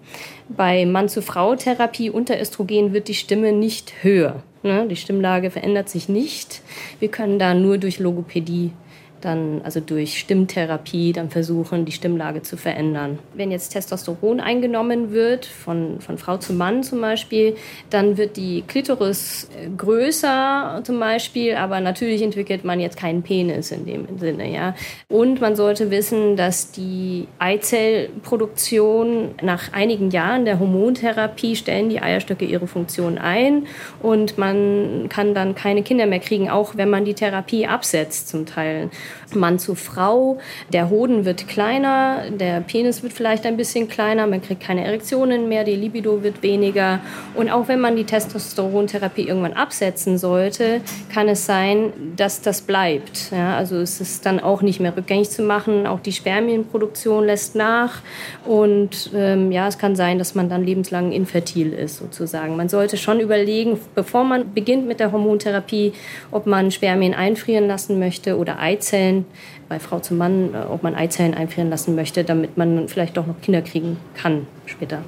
Bei 0.48 0.84
Mann-zu-Frau-Therapie 0.84 2.10
unter 2.10 2.40
Östrogen 2.40 2.92
wird 2.92 3.08
die 3.08 3.14
Stimme 3.14 3.52
nicht 3.52 4.02
höher. 4.02 4.42
Ne? 4.62 4.86
Die 4.88 4.96
Stimmlage 4.96 5.50
verändert 5.50 5.88
sich 5.88 6.08
nicht. 6.08 6.62
Wir 6.98 7.08
können 7.08 7.38
da 7.38 7.54
nur 7.54 7.78
durch 7.78 7.98
Logopädie 7.98 8.72
dann 9.20 9.60
also 9.64 9.80
durch 9.80 10.18
Stimmtherapie 10.18 11.12
dann 11.12 11.30
versuchen, 11.30 11.84
die 11.84 11.92
Stimmlage 11.92 12.42
zu 12.42 12.56
verändern. 12.56 13.18
Wenn 13.34 13.50
jetzt 13.50 13.70
Testosteron 13.70 14.40
eingenommen 14.40 15.12
wird, 15.12 15.46
von, 15.46 16.00
von 16.00 16.18
Frau 16.18 16.36
zu 16.36 16.52
Mann 16.52 16.82
zum 16.82 17.00
Beispiel, 17.00 17.56
dann 17.90 18.16
wird 18.16 18.36
die 18.36 18.62
Klitoris 18.66 19.48
äh, 19.56 19.68
größer 19.76 20.80
zum 20.84 21.00
Beispiel, 21.00 21.54
aber 21.54 21.80
natürlich 21.80 22.22
entwickelt 22.22 22.64
man 22.64 22.80
jetzt 22.80 22.96
keinen 22.96 23.22
Penis 23.22 23.70
in 23.70 23.86
dem 23.86 24.18
Sinne. 24.18 24.52
Ja? 24.52 24.74
Und 25.08 25.40
man 25.40 25.56
sollte 25.56 25.90
wissen, 25.90 26.36
dass 26.36 26.70
die 26.72 27.28
Eizellproduktion 27.38 29.34
nach 29.42 29.72
einigen 29.72 30.10
Jahren 30.10 30.44
der 30.44 30.58
Hormontherapie 30.58 31.56
stellen 31.56 31.88
die 31.90 32.00
Eierstöcke 32.00 32.44
ihre 32.44 32.66
Funktion 32.66 33.18
ein 33.18 33.66
und 34.02 34.38
man 34.38 35.08
kann 35.08 35.34
dann 35.34 35.54
keine 35.54 35.82
Kinder 35.82 36.06
mehr 36.06 36.20
kriegen, 36.20 36.50
auch 36.50 36.76
wenn 36.76 36.90
man 36.90 37.04
die 37.04 37.14
Therapie 37.14 37.66
absetzt 37.66 38.28
zum 38.28 38.46
Teil. 38.46 38.90
Mann 39.34 39.58
zu 39.58 39.74
Frau. 39.74 40.38
Der 40.72 40.90
Hoden 40.90 41.24
wird 41.24 41.48
kleiner, 41.48 42.30
der 42.30 42.60
Penis 42.60 43.02
wird 43.02 43.12
vielleicht 43.12 43.46
ein 43.46 43.56
bisschen 43.56 43.88
kleiner, 43.88 44.26
man 44.26 44.42
kriegt 44.42 44.62
keine 44.62 44.84
Erektionen 44.84 45.48
mehr, 45.48 45.64
die 45.64 45.76
Libido 45.76 46.22
wird 46.22 46.42
weniger. 46.42 47.00
Und 47.34 47.50
auch 47.50 47.68
wenn 47.68 47.80
man 47.80 47.96
die 47.96 48.04
Testosterontherapie 48.04 49.22
irgendwann 49.22 49.52
absetzen 49.52 50.18
sollte, 50.18 50.80
kann 51.12 51.28
es 51.28 51.46
sein, 51.46 51.92
dass 52.16 52.40
das 52.40 52.62
bleibt. 52.62 53.30
Ja, 53.32 53.56
also 53.56 53.76
es 53.76 54.00
ist 54.00 54.26
dann 54.26 54.40
auch 54.40 54.62
nicht 54.62 54.80
mehr 54.80 54.96
rückgängig 54.96 55.30
zu 55.30 55.42
machen. 55.42 55.86
Auch 55.86 56.00
die 56.00 56.12
Spermienproduktion 56.12 57.24
lässt 57.24 57.54
nach. 57.54 58.02
Und 58.46 59.10
ähm, 59.14 59.52
ja, 59.52 59.68
es 59.68 59.78
kann 59.78 59.96
sein, 59.96 60.18
dass 60.18 60.34
man 60.34 60.48
dann 60.48 60.64
lebenslang 60.64 61.12
infertil 61.12 61.72
ist, 61.72 61.98
sozusagen. 61.98 62.56
Man 62.56 62.68
sollte 62.68 62.96
schon 62.96 63.20
überlegen, 63.20 63.78
bevor 63.94 64.24
man 64.24 64.52
beginnt 64.54 64.86
mit 64.86 65.00
der 65.00 65.12
Hormontherapie, 65.12 65.92
ob 66.30 66.46
man 66.46 66.70
Spermien 66.70 67.14
einfrieren 67.14 67.66
lassen 67.66 67.98
möchte 67.98 68.36
oder 68.36 68.58
Eizellen 68.58 68.99
bei 69.68 69.78
Frau 69.78 70.00
zum 70.00 70.18
Mann, 70.18 70.54
äh, 70.54 70.58
ob 70.68 70.82
man 70.82 70.94
Eizellen 70.94 71.34
einfrieren 71.34 71.70
lassen 71.70 71.94
möchte, 71.94 72.24
damit 72.24 72.56
man 72.56 72.88
vielleicht 72.88 73.16
doch 73.16 73.26
noch 73.26 73.40
Kinder 73.40 73.62
kriegen 73.62 73.96
kann 74.14 74.46
später. 74.66 75.02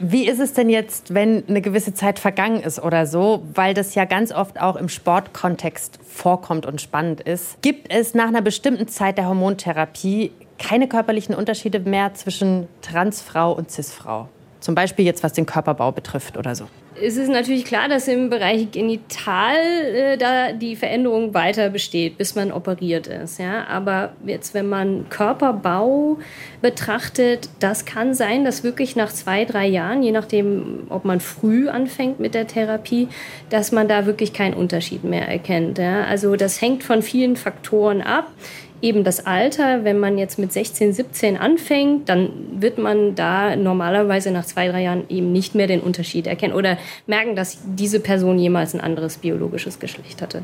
Wie 0.00 0.28
ist 0.28 0.38
es 0.38 0.52
denn 0.52 0.70
jetzt, 0.70 1.12
wenn 1.12 1.42
eine 1.48 1.60
gewisse 1.60 1.92
Zeit 1.92 2.20
vergangen 2.20 2.60
ist 2.60 2.80
oder 2.80 3.04
so, 3.04 3.42
weil 3.52 3.74
das 3.74 3.96
ja 3.96 4.04
ganz 4.04 4.30
oft 4.30 4.60
auch 4.60 4.76
im 4.76 4.88
Sportkontext 4.88 5.98
vorkommt 6.06 6.66
und 6.66 6.80
spannend 6.80 7.20
ist? 7.20 7.60
Gibt 7.62 7.92
es 7.92 8.14
nach 8.14 8.28
einer 8.28 8.42
bestimmten 8.42 8.86
Zeit 8.86 9.18
der 9.18 9.26
Hormontherapie 9.26 10.30
keine 10.58 10.86
körperlichen 10.86 11.34
Unterschiede 11.34 11.80
mehr 11.80 12.14
zwischen 12.14 12.68
Transfrau 12.80 13.52
und 13.52 13.72
Cisfrau? 13.72 14.28
Zum 14.60 14.76
Beispiel 14.76 15.04
jetzt, 15.04 15.24
was 15.24 15.32
den 15.32 15.46
Körperbau 15.46 15.90
betrifft 15.90 16.36
oder 16.36 16.54
so 16.54 16.66
es 17.02 17.16
ist 17.16 17.28
natürlich 17.28 17.64
klar, 17.64 17.88
dass 17.88 18.08
im 18.08 18.30
Bereich 18.30 18.70
Genital 18.70 19.56
äh, 19.56 20.16
da 20.16 20.52
die 20.52 20.76
Veränderung 20.76 21.34
weiter 21.34 21.70
besteht, 21.70 22.18
bis 22.18 22.34
man 22.34 22.52
operiert 22.52 23.06
ist. 23.06 23.38
Ja? 23.38 23.66
Aber 23.66 24.12
jetzt, 24.24 24.54
wenn 24.54 24.68
man 24.68 25.08
Körperbau 25.08 26.18
betrachtet, 26.60 27.48
das 27.60 27.84
kann 27.84 28.14
sein, 28.14 28.44
dass 28.44 28.64
wirklich 28.64 28.96
nach 28.96 29.12
zwei, 29.12 29.44
drei 29.44 29.66
Jahren, 29.66 30.02
je 30.02 30.12
nachdem, 30.12 30.86
ob 30.88 31.04
man 31.04 31.20
früh 31.20 31.68
anfängt 31.68 32.20
mit 32.20 32.34
der 32.34 32.46
Therapie, 32.46 33.08
dass 33.50 33.72
man 33.72 33.88
da 33.88 34.06
wirklich 34.06 34.32
keinen 34.32 34.54
Unterschied 34.54 35.04
mehr 35.04 35.28
erkennt. 35.28 35.78
Ja? 35.78 36.04
Also 36.04 36.36
das 36.36 36.60
hängt 36.60 36.82
von 36.82 37.02
vielen 37.02 37.36
Faktoren 37.36 38.02
ab. 38.02 38.30
Eben 38.80 39.04
das 39.04 39.26
Alter, 39.26 39.84
wenn 39.84 39.98
man 39.98 40.18
jetzt 40.18 40.38
mit 40.38 40.52
16, 40.52 40.92
17 40.92 41.36
anfängt, 41.36 42.08
dann 42.08 42.30
wird 42.60 42.78
man 42.78 43.14
da 43.14 43.56
normalerweise 43.56 44.30
nach 44.30 44.44
zwei, 44.44 44.68
drei 44.68 44.82
Jahren 44.82 45.04
eben 45.08 45.32
nicht 45.32 45.54
mehr 45.54 45.66
den 45.66 45.80
Unterschied 45.80 46.26
erkennen 46.26 46.54
oder 46.54 46.78
merken, 47.06 47.34
dass 47.34 47.58
diese 47.64 48.00
Person 48.00 48.38
jemals 48.38 48.74
ein 48.74 48.80
anderes 48.80 49.18
biologisches 49.18 49.80
Geschlecht 49.80 50.22
hatte. 50.22 50.42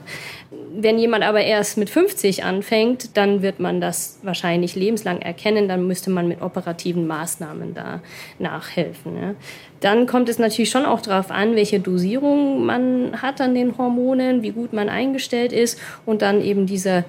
Wenn 0.77 0.99
jemand 0.99 1.23
aber 1.23 1.43
erst 1.43 1.79
mit 1.79 1.89
50 1.89 2.43
anfängt, 2.43 3.17
dann 3.17 3.43
wird 3.43 3.61
man 3.61 3.81
das 3.81 4.19
wahrscheinlich 4.23 4.75
lebenslang 4.75 5.21
erkennen, 5.23 5.69
dann 5.69 5.87
müsste 5.87 6.11
man 6.11 6.27
mit 6.27 6.43
operativen 6.43 7.07
Maßnahmen 7.07 7.75
da 7.75 8.01
nachhelfen. 8.41 9.17
Ja. 9.17 9.35
Dann 9.81 10.07
kommt 10.07 10.29
es 10.29 10.39
natürlich 10.41 10.71
schon 10.71 10.87
auch 10.87 11.01
darauf 11.01 11.31
an, 11.31 11.55
welche 11.55 11.79
Dosierung 11.79 12.65
man 12.65 13.23
hat 13.23 13.41
an 13.41 13.55
den 13.55 13.79
Hormonen, 13.79 14.43
wie 14.43 14.51
gut 14.51 14.73
man 14.73 14.89
eingestellt 14.89 15.53
ist 15.53 15.79
und 16.07 16.23
dann 16.23 16.43
eben 16.43 16.67
diese 16.67 17.05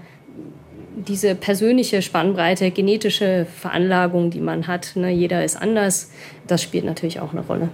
diese 0.96 1.36
persönliche 1.36 2.02
Spannbreite, 2.02 2.72
genetische 2.72 3.46
Veranlagung, 3.60 4.32
die 4.32 4.40
man 4.40 4.68
hat, 4.68 4.96
ne, 4.96 5.12
jeder 5.12 5.44
ist 5.44 5.56
anders, 5.56 6.12
das 6.48 6.62
spielt 6.62 6.86
natürlich 6.86 7.20
auch 7.20 7.32
eine 7.32 7.42
Rolle. 7.42 7.70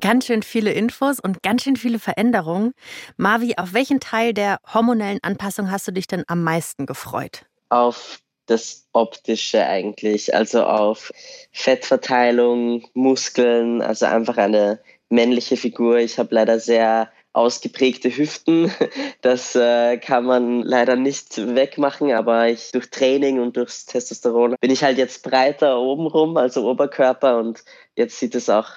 Ganz 0.00 0.26
schön 0.26 0.42
viele 0.42 0.72
Infos 0.72 1.20
und 1.20 1.42
ganz 1.42 1.62
schön 1.62 1.76
viele 1.76 1.98
Veränderungen. 1.98 2.72
Marvi, 3.16 3.54
auf 3.56 3.72
welchen 3.72 4.00
Teil 4.00 4.34
der 4.34 4.58
hormonellen 4.72 5.18
Anpassung 5.22 5.70
hast 5.70 5.88
du 5.88 5.92
dich 5.92 6.06
denn 6.06 6.24
am 6.26 6.42
meisten 6.42 6.86
gefreut? 6.86 7.46
Auf 7.70 8.20
das 8.46 8.86
Optische 8.92 9.66
eigentlich, 9.66 10.34
also 10.34 10.64
auf 10.64 11.12
Fettverteilung, 11.52 12.86
Muskeln, 12.94 13.82
also 13.82 14.06
einfach 14.06 14.36
eine 14.36 14.80
männliche 15.08 15.56
Figur. 15.56 15.98
Ich 15.98 16.18
habe 16.18 16.34
leider 16.34 16.60
sehr 16.60 17.10
ausgeprägte 17.36 18.10
Hüften. 18.10 18.72
Das 19.22 19.56
äh, 19.56 19.96
kann 19.98 20.24
man 20.24 20.62
leider 20.62 20.94
nicht 20.94 21.36
wegmachen, 21.38 22.12
aber 22.12 22.48
ich 22.48 22.70
durch 22.70 22.90
Training 22.90 23.40
und 23.40 23.56
durchs 23.56 23.84
Testosteron 23.86 24.54
bin 24.60 24.70
ich 24.70 24.84
halt 24.84 24.98
jetzt 24.98 25.24
breiter 25.24 25.80
obenrum, 25.80 26.36
also 26.36 26.70
Oberkörper 26.70 27.38
und 27.38 27.64
jetzt 27.96 28.18
sieht 28.20 28.36
es 28.36 28.48
auch 28.48 28.68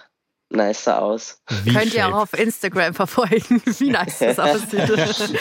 nicer 0.50 1.02
aus. 1.02 1.42
Wie 1.64 1.74
Könnt 1.74 1.94
ihr 1.94 2.08
auch 2.08 2.22
auf 2.22 2.34
Instagram 2.34 2.94
verfolgen, 2.94 3.62
wie 3.80 3.90
nice 3.90 4.20
das 4.20 4.40
aussieht. 4.40 4.90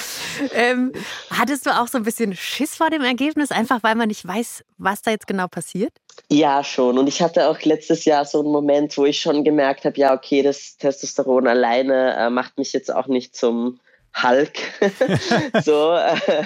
ähm, 0.53 0.93
hattest 1.31 1.67
du 1.67 1.71
auch 1.71 1.89
so 1.89 1.99
ein 1.99 2.05
bisschen 2.05 2.37
Schiss 2.37 2.77
vor 2.77 2.91
dem 2.91 3.03
Ergebnis, 3.03 3.51
einfach 3.51 3.83
weil 3.83 3.95
man 3.95 4.09
nicht 4.09 4.27
weiß, 4.27 4.65
was 4.77 5.03
da 5.03 5.11
jetzt 5.11 5.27
genau 5.27 5.49
passiert? 5.49 5.93
Ja, 6.29 6.63
schon. 6.63 6.99
Und 6.99 7.07
ich 7.07 7.23
hatte 7.23 7.49
auch 7.49 7.61
letztes 7.63 8.05
Jahr 8.05 8.25
so 8.25 8.41
einen 8.41 8.51
Moment, 8.51 8.97
wo 8.99 9.07
ich 9.07 9.21
schon 9.21 9.45
gemerkt 9.45 9.85
habe, 9.85 9.99
ja, 9.99 10.15
okay, 10.15 10.43
das 10.43 10.77
Testosteron 10.77 11.47
alleine 11.47 12.15
äh, 12.17 12.31
macht 12.31 12.59
mich 12.59 12.73
jetzt 12.73 12.93
auch 12.93 13.07
nicht 13.07 13.35
zum 13.35 13.81
Hulk. 14.15 14.59
so, 15.65 15.95
äh, 15.95 16.45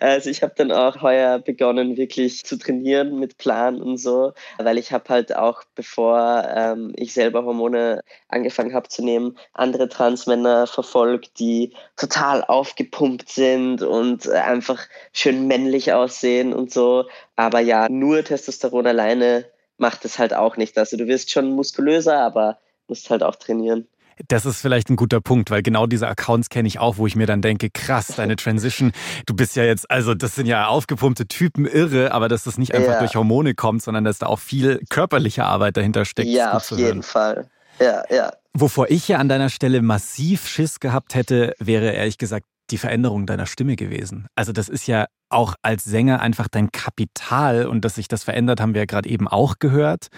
also 0.00 0.30
ich 0.30 0.42
habe 0.42 0.54
dann 0.56 0.72
auch 0.72 1.02
heuer 1.02 1.38
begonnen, 1.38 1.96
wirklich 1.96 2.44
zu 2.44 2.58
trainieren 2.58 3.18
mit 3.18 3.36
Plan 3.36 3.80
und 3.80 3.98
so, 3.98 4.32
weil 4.58 4.78
ich 4.78 4.92
habe 4.92 5.04
halt 5.08 5.36
auch, 5.36 5.62
bevor 5.74 6.44
ähm, 6.54 6.92
ich 6.96 7.12
selber 7.12 7.44
Hormone 7.44 8.02
angefangen 8.28 8.74
habe 8.74 8.88
zu 8.88 9.04
nehmen, 9.04 9.36
andere 9.52 9.88
Transmänner 9.88 10.66
verfolgt, 10.66 11.38
die 11.38 11.74
total 11.96 12.42
aufgepumpt 12.44 13.28
sind 13.28 13.82
und 13.82 14.26
äh, 14.26 14.32
einfach 14.32 14.80
schön 15.12 15.46
männlich 15.46 15.92
aussehen 15.92 16.52
und 16.52 16.72
so. 16.72 17.06
Aber 17.36 17.60
ja, 17.60 17.88
nur 17.88 18.24
Testosteron 18.24 18.86
alleine 18.86 19.46
macht 19.76 20.04
es 20.04 20.18
halt 20.18 20.34
auch 20.34 20.56
nicht. 20.56 20.78
Also 20.78 20.96
du 20.96 21.06
wirst 21.06 21.30
schon 21.30 21.50
muskulöser, 21.52 22.18
aber 22.18 22.58
musst 22.88 23.10
halt 23.10 23.22
auch 23.22 23.36
trainieren. 23.36 23.88
Das 24.28 24.46
ist 24.46 24.60
vielleicht 24.60 24.90
ein 24.90 24.96
guter 24.96 25.20
Punkt, 25.20 25.50
weil 25.50 25.62
genau 25.62 25.86
diese 25.86 26.08
Accounts 26.08 26.48
kenne 26.48 26.68
ich 26.68 26.78
auch, 26.78 26.96
wo 26.98 27.06
ich 27.06 27.16
mir 27.16 27.26
dann 27.26 27.42
denke, 27.42 27.70
krass, 27.70 28.08
deine 28.16 28.36
Transition, 28.36 28.92
du 29.26 29.34
bist 29.34 29.56
ja 29.56 29.64
jetzt, 29.64 29.90
also 29.90 30.14
das 30.14 30.34
sind 30.34 30.46
ja 30.46 30.66
aufgepumpte 30.66 31.26
Typen, 31.26 31.66
irre, 31.66 32.12
aber 32.12 32.28
dass 32.28 32.44
das 32.44 32.58
nicht 32.58 32.74
einfach 32.74 32.92
ja. 32.92 32.98
durch 32.98 33.16
Hormone 33.16 33.54
kommt, 33.54 33.82
sondern 33.82 34.04
dass 34.04 34.18
da 34.18 34.26
auch 34.26 34.38
viel 34.38 34.80
körperliche 34.90 35.44
Arbeit 35.44 35.76
dahinter 35.76 36.04
steckt. 36.04 36.28
Ja, 36.28 36.54
auf 36.54 36.70
jeden 36.70 36.82
hören. 36.82 37.02
Fall. 37.02 37.50
Ja, 37.80 38.04
ja. 38.10 38.32
Wovor 38.52 38.90
ich 38.90 39.08
ja 39.08 39.18
an 39.18 39.28
deiner 39.28 39.48
Stelle 39.48 39.80
massiv 39.80 40.46
Schiss 40.46 40.80
gehabt 40.80 41.14
hätte, 41.14 41.54
wäre 41.58 41.92
ehrlich 41.92 42.18
gesagt 42.18 42.46
die 42.70 42.78
Veränderung 42.78 43.26
deiner 43.26 43.46
Stimme 43.46 43.76
gewesen. 43.76 44.26
Also 44.34 44.52
das 44.52 44.68
ist 44.68 44.86
ja 44.86 45.06
auch 45.28 45.54
als 45.62 45.84
Sänger 45.84 46.20
einfach 46.20 46.48
dein 46.48 46.70
Kapital 46.72 47.66
und 47.66 47.84
dass 47.84 47.96
sich 47.96 48.08
das 48.08 48.24
verändert, 48.24 48.60
haben 48.60 48.74
wir 48.74 48.82
ja 48.82 48.86
gerade 48.86 49.08
eben 49.08 49.28
auch 49.28 49.58
gehört. 49.58 50.08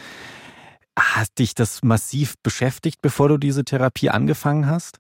Hat 0.99 1.29
dich 1.39 1.55
das 1.55 1.83
massiv 1.83 2.35
beschäftigt, 2.43 3.01
bevor 3.01 3.29
du 3.29 3.39
diese 3.39 3.65
Therapie 3.65 4.11
angefangen 4.11 4.67
hast? 4.67 4.99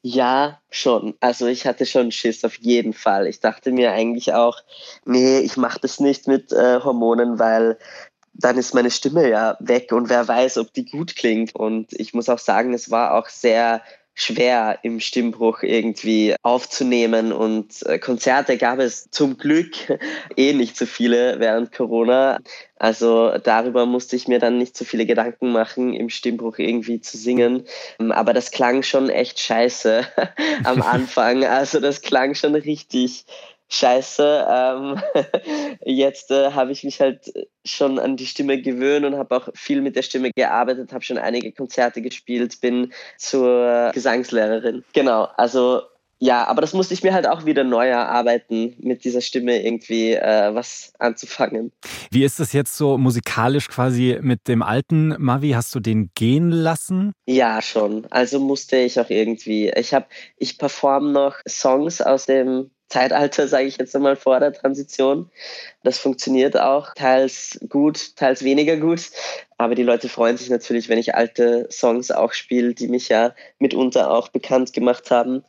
Ja, 0.00 0.60
schon. 0.70 1.14
Also 1.20 1.46
ich 1.46 1.66
hatte 1.66 1.84
schon 1.84 2.12
Schiss 2.12 2.44
auf 2.44 2.54
jeden 2.60 2.94
Fall. 2.94 3.26
Ich 3.26 3.40
dachte 3.40 3.72
mir 3.72 3.92
eigentlich 3.92 4.32
auch, 4.32 4.58
nee, 5.04 5.40
ich 5.40 5.56
mache 5.56 5.80
das 5.80 6.00
nicht 6.00 6.28
mit 6.28 6.52
äh, 6.52 6.80
Hormonen, 6.80 7.38
weil 7.38 7.78
dann 8.32 8.56
ist 8.56 8.74
meine 8.74 8.90
Stimme 8.90 9.28
ja 9.28 9.56
weg 9.60 9.92
und 9.92 10.08
wer 10.08 10.26
weiß, 10.26 10.58
ob 10.58 10.72
die 10.72 10.84
gut 10.84 11.16
klingt. 11.16 11.54
Und 11.54 11.92
ich 11.92 12.14
muss 12.14 12.28
auch 12.28 12.38
sagen, 12.38 12.72
es 12.72 12.90
war 12.90 13.14
auch 13.14 13.28
sehr 13.28 13.82
schwer 14.18 14.80
im 14.82 14.98
Stimmbruch 14.98 15.62
irgendwie 15.62 16.34
aufzunehmen 16.42 17.32
und 17.32 17.86
äh, 17.86 18.00
Konzerte 18.00 18.58
gab 18.58 18.80
es 18.80 19.08
zum 19.10 19.38
Glück 19.38 19.70
eh 20.36 20.52
nicht 20.52 20.76
so 20.76 20.86
viele 20.86 21.38
während 21.38 21.70
Corona. 21.72 22.40
Also 22.76 23.38
darüber 23.38 23.86
musste 23.86 24.16
ich 24.16 24.26
mir 24.26 24.40
dann 24.40 24.58
nicht 24.58 24.76
so 24.76 24.84
viele 24.84 25.06
Gedanken 25.06 25.52
machen, 25.52 25.94
im 25.94 26.10
Stimmbruch 26.10 26.58
irgendwie 26.58 27.00
zu 27.00 27.16
singen. 27.16 27.64
Ähm, 28.00 28.10
aber 28.10 28.32
das 28.32 28.50
klang 28.50 28.82
schon 28.82 29.08
echt 29.08 29.38
scheiße 29.38 30.04
am 30.64 30.82
Anfang. 30.98 31.44
Also 31.44 31.78
das 31.78 32.02
klang 32.02 32.34
schon 32.34 32.56
richtig 32.56 33.24
scheiße. 33.68 34.46
Ähm, 34.48 35.00
jetzt 35.84 36.30
äh, 36.30 36.52
habe 36.52 36.72
ich 36.72 36.84
mich 36.84 37.00
halt 37.00 37.32
schon 37.64 37.98
an 37.98 38.16
die 38.16 38.26
Stimme 38.26 38.60
gewöhnt 38.60 39.04
und 39.04 39.16
habe 39.16 39.36
auch 39.36 39.48
viel 39.54 39.80
mit 39.80 39.96
der 39.96 40.02
Stimme 40.02 40.30
gearbeitet, 40.34 40.92
habe 40.92 41.04
schon 41.04 41.18
einige 41.18 41.52
Konzerte 41.52 42.02
gespielt, 42.02 42.60
bin 42.60 42.92
zur 43.16 43.90
Gesangslehrerin. 43.92 44.84
Genau, 44.92 45.28
also 45.36 45.82
ja, 46.20 46.48
aber 46.48 46.60
das 46.60 46.72
musste 46.72 46.94
ich 46.94 47.04
mir 47.04 47.14
halt 47.14 47.28
auch 47.28 47.44
wieder 47.44 47.62
neu 47.62 47.86
erarbeiten, 47.88 48.74
mit 48.80 49.04
dieser 49.04 49.20
Stimme 49.20 49.62
irgendwie 49.62 50.14
äh, 50.14 50.52
was 50.52 50.92
anzufangen. 50.98 51.70
Wie 52.10 52.24
ist 52.24 52.40
es 52.40 52.52
jetzt 52.52 52.76
so 52.76 52.98
musikalisch 52.98 53.68
quasi 53.68 54.18
mit 54.20 54.48
dem 54.48 54.62
alten 54.62 55.14
Mavi? 55.18 55.50
Hast 55.50 55.72
du 55.76 55.80
den 55.80 56.10
gehen 56.16 56.50
lassen? 56.50 57.12
Ja, 57.26 57.62
schon. 57.62 58.06
Also 58.10 58.40
musste 58.40 58.78
ich 58.78 58.98
auch 58.98 59.10
irgendwie. 59.10 59.70
Ich 59.70 59.94
habe, 59.94 60.06
ich 60.38 60.58
performe 60.58 61.12
noch 61.12 61.36
Songs 61.46 62.00
aus 62.00 62.26
dem 62.26 62.70
Zeitalter, 62.88 63.48
sage 63.48 63.66
ich 63.66 63.76
jetzt 63.76 63.94
einmal, 63.94 64.16
vor 64.16 64.40
der 64.40 64.52
Transition. 64.52 65.30
Das 65.82 65.98
funktioniert 65.98 66.58
auch, 66.58 66.94
teils 66.94 67.58
gut, 67.68 68.16
teils 68.16 68.42
weniger 68.42 68.76
gut. 68.76 69.10
Aber 69.58 69.74
die 69.74 69.82
Leute 69.82 70.08
freuen 70.08 70.36
sich 70.36 70.50
natürlich, 70.50 70.88
wenn 70.88 70.98
ich 70.98 71.14
alte 71.14 71.68
Songs 71.70 72.10
auch 72.10 72.32
spiele, 72.32 72.74
die 72.74 72.88
mich 72.88 73.08
ja 73.08 73.34
mitunter 73.58 74.10
auch 74.10 74.28
bekannt 74.28 74.72
gemacht 74.72 75.10
haben. 75.10 75.44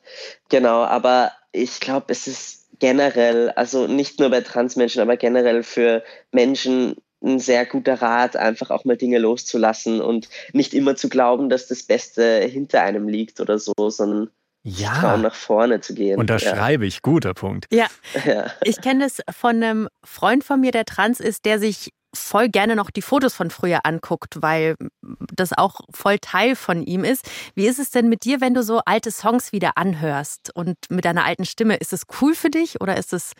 Genau, 0.49 0.83
aber 0.83 1.31
ich 1.51 1.79
glaube, 1.79 2.07
es 2.09 2.27
ist 2.27 2.67
generell, 2.79 3.49
also 3.51 3.87
nicht 3.87 4.19
nur 4.19 4.29
bei 4.29 4.41
Transmenschen, 4.41 5.01
aber 5.01 5.17
generell 5.17 5.63
für 5.63 6.03
Menschen 6.31 6.95
ein 7.21 7.39
sehr 7.39 7.65
guter 7.65 8.01
Rat, 8.01 8.35
einfach 8.37 8.69
auch 8.69 8.85
mal 8.85 8.95
Dinge 8.95 9.17
loszulassen 9.19 9.99
und 9.99 10.29
nicht 10.53 10.73
immer 10.73 10.95
zu 10.95 11.09
glauben, 11.09 11.49
dass 11.49 11.67
das 11.67 11.83
Beste 11.83 12.39
hinter 12.39 12.81
einem 12.81 13.07
liegt 13.09 13.41
oder 13.41 13.59
so, 13.59 13.73
sondern 13.89 14.29
ja. 14.63 14.99
trauen, 14.99 15.21
nach 15.21 15.35
vorne 15.35 15.81
zu 15.81 15.93
gehen. 15.93 16.19
Unterschreibe 16.19 16.83
ja. 16.83 16.87
ich, 16.87 17.01
guter 17.01 17.33
Punkt. 17.33 17.67
Ja. 17.71 17.87
ja. 18.25 18.51
Ich 18.63 18.81
kenne 18.81 19.05
es 19.05 19.21
von 19.31 19.55
einem 19.57 19.87
Freund 20.03 20.43
von 20.43 20.59
mir, 20.59 20.71
der 20.71 20.85
trans 20.85 21.19
ist, 21.19 21.45
der 21.45 21.59
sich 21.59 21.91
voll 22.13 22.49
gerne 22.49 22.75
noch 22.75 22.89
die 22.89 23.01
Fotos 23.01 23.35
von 23.35 23.51
früher 23.51 23.85
anguckt, 23.85 24.41
weil 24.41 24.75
das 25.01 25.53
auch 25.55 25.81
voll 25.91 26.17
Teil 26.19 26.55
von 26.55 26.81
ihm 26.81 27.03
ist. 27.03 27.29
Wie 27.55 27.67
ist 27.67 27.79
es 27.79 27.91
denn 27.91 28.09
mit 28.09 28.23
dir, 28.23 28.41
wenn 28.41 28.53
du 28.53 28.63
so 28.63 28.81
alte 28.85 29.11
Songs 29.11 29.51
wieder 29.51 29.73
anhörst 29.75 30.49
und 30.55 30.75
mit 30.89 31.05
deiner 31.05 31.25
alten 31.25 31.45
Stimme? 31.45 31.77
Ist 31.77 31.93
es 31.93 32.03
cool 32.21 32.33
für 32.33 32.49
dich 32.49 32.81
oder 32.81 32.97
ist 32.97 33.13
es, 33.13 33.33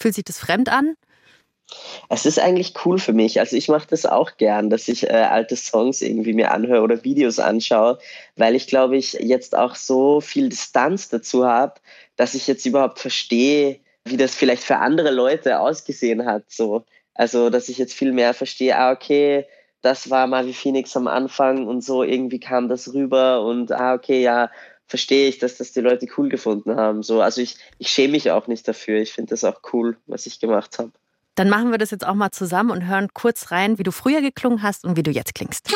fühlt 0.00 0.14
sich 0.14 0.24
das 0.24 0.38
fremd 0.38 0.70
an? 0.70 0.94
Es 2.08 2.26
ist 2.26 2.38
eigentlich 2.38 2.74
cool 2.84 2.98
für 2.98 3.12
mich. 3.12 3.40
Also 3.40 3.56
ich 3.56 3.68
mache 3.68 3.86
das 3.88 4.06
auch 4.06 4.36
gern, 4.36 4.70
dass 4.70 4.88
ich 4.88 5.04
äh, 5.04 5.12
alte 5.12 5.56
Songs 5.56 6.02
irgendwie 6.02 6.34
mir 6.34 6.52
anhöre 6.52 6.82
oder 6.82 7.04
Videos 7.04 7.38
anschaue, 7.38 7.98
weil 8.36 8.54
ich 8.54 8.66
glaube 8.66 8.96
ich 8.96 9.14
jetzt 9.14 9.56
auch 9.56 9.74
so 9.74 10.20
viel 10.20 10.48
Distanz 10.48 11.08
dazu 11.08 11.46
habe, 11.46 11.74
dass 12.16 12.34
ich 12.34 12.46
jetzt 12.46 12.66
überhaupt 12.66 12.98
verstehe, 12.98 13.80
wie 14.04 14.16
das 14.16 14.34
vielleicht 14.34 14.62
für 14.62 14.76
andere 14.78 15.10
Leute 15.10 15.60
ausgesehen 15.60 16.26
hat. 16.26 16.44
So. 16.48 16.84
Also 17.14 17.50
dass 17.50 17.68
ich 17.68 17.78
jetzt 17.78 17.94
viel 17.94 18.12
mehr 18.12 18.34
verstehe, 18.34 18.76
ah 18.76 18.92
okay, 18.92 19.46
das 19.82 20.10
war 20.10 20.26
mal 20.26 20.46
wie 20.46 20.54
Phoenix 20.54 20.96
am 20.96 21.06
Anfang 21.08 21.66
und 21.66 21.82
so 21.82 22.02
irgendwie 22.02 22.40
kam 22.40 22.68
das 22.68 22.92
rüber 22.94 23.44
und 23.44 23.72
ah 23.72 23.94
okay, 23.94 24.22
ja, 24.22 24.50
verstehe 24.86 25.28
ich, 25.28 25.38
dass 25.38 25.56
das 25.56 25.72
die 25.72 25.80
Leute 25.80 26.06
cool 26.16 26.28
gefunden 26.28 26.76
haben. 26.76 27.02
So, 27.02 27.20
also 27.20 27.40
ich, 27.40 27.56
ich 27.78 27.88
schäme 27.88 28.12
mich 28.12 28.30
auch 28.30 28.46
nicht 28.46 28.66
dafür. 28.68 29.00
Ich 29.00 29.12
finde 29.12 29.30
das 29.30 29.44
auch 29.44 29.60
cool, 29.72 29.96
was 30.06 30.26
ich 30.26 30.40
gemacht 30.40 30.78
habe. 30.78 30.92
Dann 31.34 31.48
machen 31.48 31.70
wir 31.70 31.78
das 31.78 31.90
jetzt 31.90 32.06
auch 32.06 32.14
mal 32.14 32.30
zusammen 32.30 32.70
und 32.70 32.86
hören 32.86 33.08
kurz 33.12 33.50
rein, 33.50 33.78
wie 33.78 33.82
du 33.82 33.90
früher 33.90 34.20
geklungen 34.20 34.62
hast 34.62 34.84
und 34.84 34.96
wie 34.96 35.02
du 35.02 35.10
jetzt 35.10 35.34
klingst. 35.34 35.74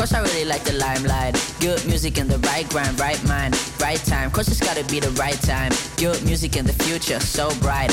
Everybody 0.00 0.44
like 0.44 0.62
the 0.62 0.74
limelight. 0.74 1.34
Good 1.58 1.84
music 1.84 2.18
in 2.18 2.28
the 2.28 2.38
right 2.46 2.68
grind, 2.70 3.00
right 3.00 3.20
mind, 3.26 3.56
right 3.80 3.98
time. 4.06 4.30
Cause 4.30 4.46
it's 4.46 4.60
gotta 4.60 4.84
be 4.84 5.00
the 5.00 5.10
right 5.20 5.40
time. 5.42 5.72
Good 5.96 6.24
music 6.24 6.56
in 6.56 6.66
the 6.66 6.72
future, 6.84 7.18
so 7.18 7.48
bright. 7.60 7.90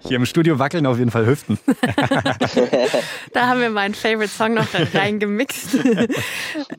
Hier 0.00 0.16
im 0.16 0.24
Studio 0.24 0.58
wackeln 0.58 0.86
auf 0.86 0.96
jeden 0.96 1.10
Fall 1.10 1.26
Hüften. 1.26 1.58
da 3.34 3.46
haben 3.46 3.60
wir 3.60 3.68
meinen 3.68 3.94
Favorite 3.94 4.32
Song 4.32 4.54
noch 4.54 4.68
reingemixt. 4.94 5.74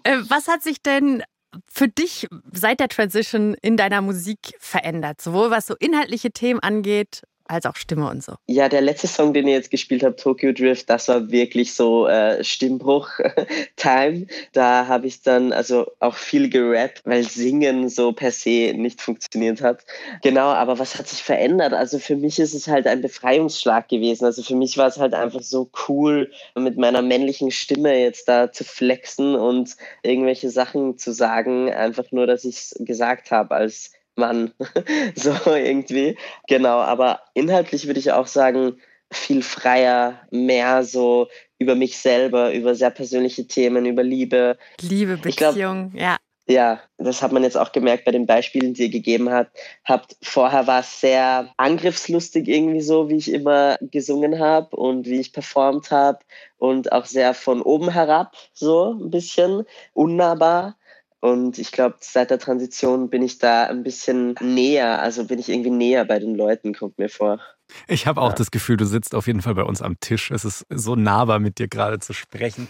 Äh, 0.04 0.18
was 0.30 0.48
hat 0.48 0.64
sich 0.64 0.82
denn 0.82 1.22
für 1.68 1.88
dich 1.88 2.28
seit 2.52 2.80
der 2.80 2.88
Transition 2.88 3.56
in 3.62 3.78
deiner 3.78 4.02
Musik 4.02 4.56
verändert? 4.60 5.22
Sowohl 5.22 5.52
was 5.52 5.68
so 5.68 5.76
inhaltliche 5.80 6.32
Themen 6.32 6.60
angeht, 6.60 7.22
als 7.48 7.66
auch 7.66 7.76
Stimme 7.76 8.10
und 8.10 8.24
so. 8.24 8.34
Ja, 8.48 8.70
der 8.70 8.82
letzte 8.82 9.08
Song, 9.08 9.34
den 9.34 9.48
ihr 9.48 9.56
jetzt 9.56 9.72
gespielt 9.72 10.04
habt, 10.04 10.20
Tokyo 10.20 10.52
Drift, 10.52 10.90
das 10.90 11.08
war 11.08 11.32
wirklich 11.32 11.74
so 11.74 12.08
äh, 12.08 12.44
Stimmbruch-Time. 12.44 14.28
Da 14.54 14.88
habe 14.88 15.08
ich 15.08 15.22
dann 15.22 15.52
also 15.52 15.92
auch 16.00 16.16
viel 16.16 16.50
gerappt, 16.50 17.02
weil 17.06 17.24
Singen 17.24 17.90
so 17.90 18.14
per 18.14 18.32
se 18.32 18.74
nicht 18.76 19.02
funktioniert 19.02 19.62
hat. 19.62 19.84
Genau, 20.24 20.48
aber 20.48 20.80
was 20.80 20.98
hat 20.98 21.08
sich 21.08 21.24
verändert? 21.24 21.74
Also 21.74 22.00
für 22.00 22.16
mich 22.16 22.40
ist 22.40 22.54
es 22.54 22.68
halt 22.68 22.88
ein 22.88 23.02
Befreiungsschlag 23.02 23.90
gewesen. 23.90 24.26
Also 24.26 24.44
für 24.44 24.56
mich 24.56 24.78
war 24.78 24.88
es 24.88 24.98
halt 24.98 25.14
einfach 25.14 25.42
so 25.42 25.70
cool, 25.88 26.32
mit 26.56 26.78
meiner 26.78 27.02
männlichen 27.02 27.52
Stimme 27.52 28.00
jetzt 28.00 28.28
da 28.28 28.52
zu 28.52 28.64
flexen 28.64 29.36
und 29.36 29.76
irgendwelche 30.04 30.50
Sachen 30.50 30.98
zu 30.98 31.12
sagen, 31.12 31.72
einfach 31.72 32.12
nur, 32.12 32.28
dass 32.28 32.46
ich 32.46 32.56
es 32.56 32.76
gesagt 32.80 33.32
habe 33.32 33.56
als 33.56 33.92
Mann. 34.16 34.54
so 35.16 35.34
irgendwie. 35.46 36.18
Genau, 36.48 36.80
aber 36.80 37.22
inhaltlich 37.34 37.88
würde 37.88 38.00
ich 38.00 38.12
auch 38.12 38.28
sagen, 38.28 38.80
viel 39.12 39.42
freier, 39.42 40.20
mehr 40.32 40.84
so 40.84 41.28
über 41.60 41.76
mich 41.76 41.98
selber, 41.98 42.54
über 42.54 42.76
sehr 42.76 42.92
persönliche 42.92 43.48
Themen, 43.48 43.86
über 43.86 44.04
Liebe. 44.04 44.58
Liebe, 44.82 45.18
Beziehung, 45.18 45.92
glaub, 45.92 46.02
ja. 46.02 46.18
Ja, 46.48 46.80
das 47.00 47.24
hat 47.24 47.32
man 47.32 47.42
jetzt 47.42 47.58
auch 47.58 47.72
gemerkt 47.72 48.06
bei 48.06 48.12
den 48.12 48.28
Beispielen, 48.28 48.76
die 48.76 48.84
ihr 48.84 48.90
gegeben 48.90 49.32
habt. 49.32 49.58
habt. 49.84 50.16
Vorher 50.22 50.68
war 50.68 50.82
es 50.82 51.02
sehr 51.02 51.52
angriffslustig 51.58 52.48
irgendwie 52.48 52.82
so, 52.82 53.10
wie 53.10 53.16
ich 53.16 53.32
immer 53.32 53.78
gesungen 53.82 54.38
habe 54.38 54.76
und 54.76 55.08
wie 55.08 55.20
ich 55.20 55.34
performt 55.34 55.90
habe 55.90 56.20
und 56.58 56.92
auch 56.92 57.06
sehr 57.06 57.34
von 57.34 57.64
oben 57.64 57.90
herab 57.90 58.36
so 58.54 58.92
ein 58.94 59.10
bisschen 59.10 59.64
unnahbar. 59.94 60.78
Und 61.26 61.58
ich 61.58 61.72
glaube, 61.72 61.96
seit 62.02 62.30
der 62.30 62.38
Transition 62.38 63.10
bin 63.10 63.24
ich 63.24 63.40
da 63.40 63.64
ein 63.64 63.82
bisschen 63.82 64.36
näher, 64.42 65.02
also 65.02 65.26
bin 65.26 65.40
ich 65.40 65.50
irgendwie 65.50 65.72
näher 65.72 66.06
bei 66.06 66.20
den 66.20 66.36
Leuten, 66.36 66.76
kommt 66.76 67.00
mir 67.00 67.10
vor. 67.10 67.40
Ich 67.88 68.06
habe 68.06 68.22
auch 68.22 68.30
ja. 68.30 68.36
das 68.36 68.52
Gefühl, 68.52 68.78
du 68.78 68.86
sitzt 68.86 69.16
auf 69.16 69.26
jeden 69.26 69.42
Fall 69.42 69.56
bei 69.56 69.64
uns 69.64 69.82
am 69.82 70.00
Tisch. 70.00 70.30
Es 70.30 70.46
ist 70.46 70.68
so 70.70 70.96
nahbar, 70.96 71.40
mit 71.40 71.58
dir 71.58 71.68
gerade 71.68 71.98
zu 71.98 72.14
sprechen. 72.14 72.68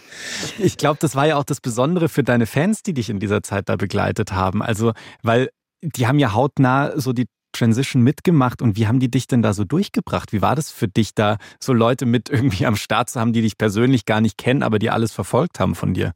Ich 0.57 0.77
glaube, 0.77 0.99
das 1.01 1.17
war 1.17 1.27
ja 1.27 1.35
auch 1.35 1.43
das 1.43 1.59
Besondere 1.59 2.07
für 2.07 2.23
deine 2.23 2.45
Fans, 2.45 2.81
die 2.81 2.93
dich 2.93 3.09
in 3.09 3.19
dieser 3.19 3.43
Zeit 3.43 3.67
da 3.67 3.75
begleitet 3.75 4.31
haben. 4.31 4.61
Also, 4.61 4.93
weil 5.21 5.49
die 5.81 6.07
haben 6.07 6.17
ja 6.17 6.31
hautnah 6.31 6.97
so 6.97 7.11
die 7.11 7.25
Transition 7.51 8.03
mitgemacht 8.03 8.61
und 8.61 8.77
wie 8.77 8.87
haben 8.87 9.01
die 9.01 9.11
dich 9.11 9.27
denn 9.27 9.41
da 9.41 9.51
so 9.51 9.65
durchgebracht? 9.65 10.31
Wie 10.31 10.41
war 10.41 10.55
das 10.55 10.71
für 10.71 10.87
dich 10.87 11.13
da, 11.13 11.39
so 11.59 11.73
Leute 11.73 12.05
mit 12.05 12.29
irgendwie 12.29 12.65
am 12.65 12.77
Start 12.77 13.09
zu 13.09 13.19
haben, 13.19 13.33
die 13.33 13.41
dich 13.41 13.57
persönlich 13.57 14.05
gar 14.05 14.21
nicht 14.21 14.37
kennen, 14.37 14.63
aber 14.63 14.79
die 14.79 14.91
alles 14.91 15.11
verfolgt 15.11 15.59
haben 15.59 15.75
von 15.75 15.93
dir? 15.93 16.13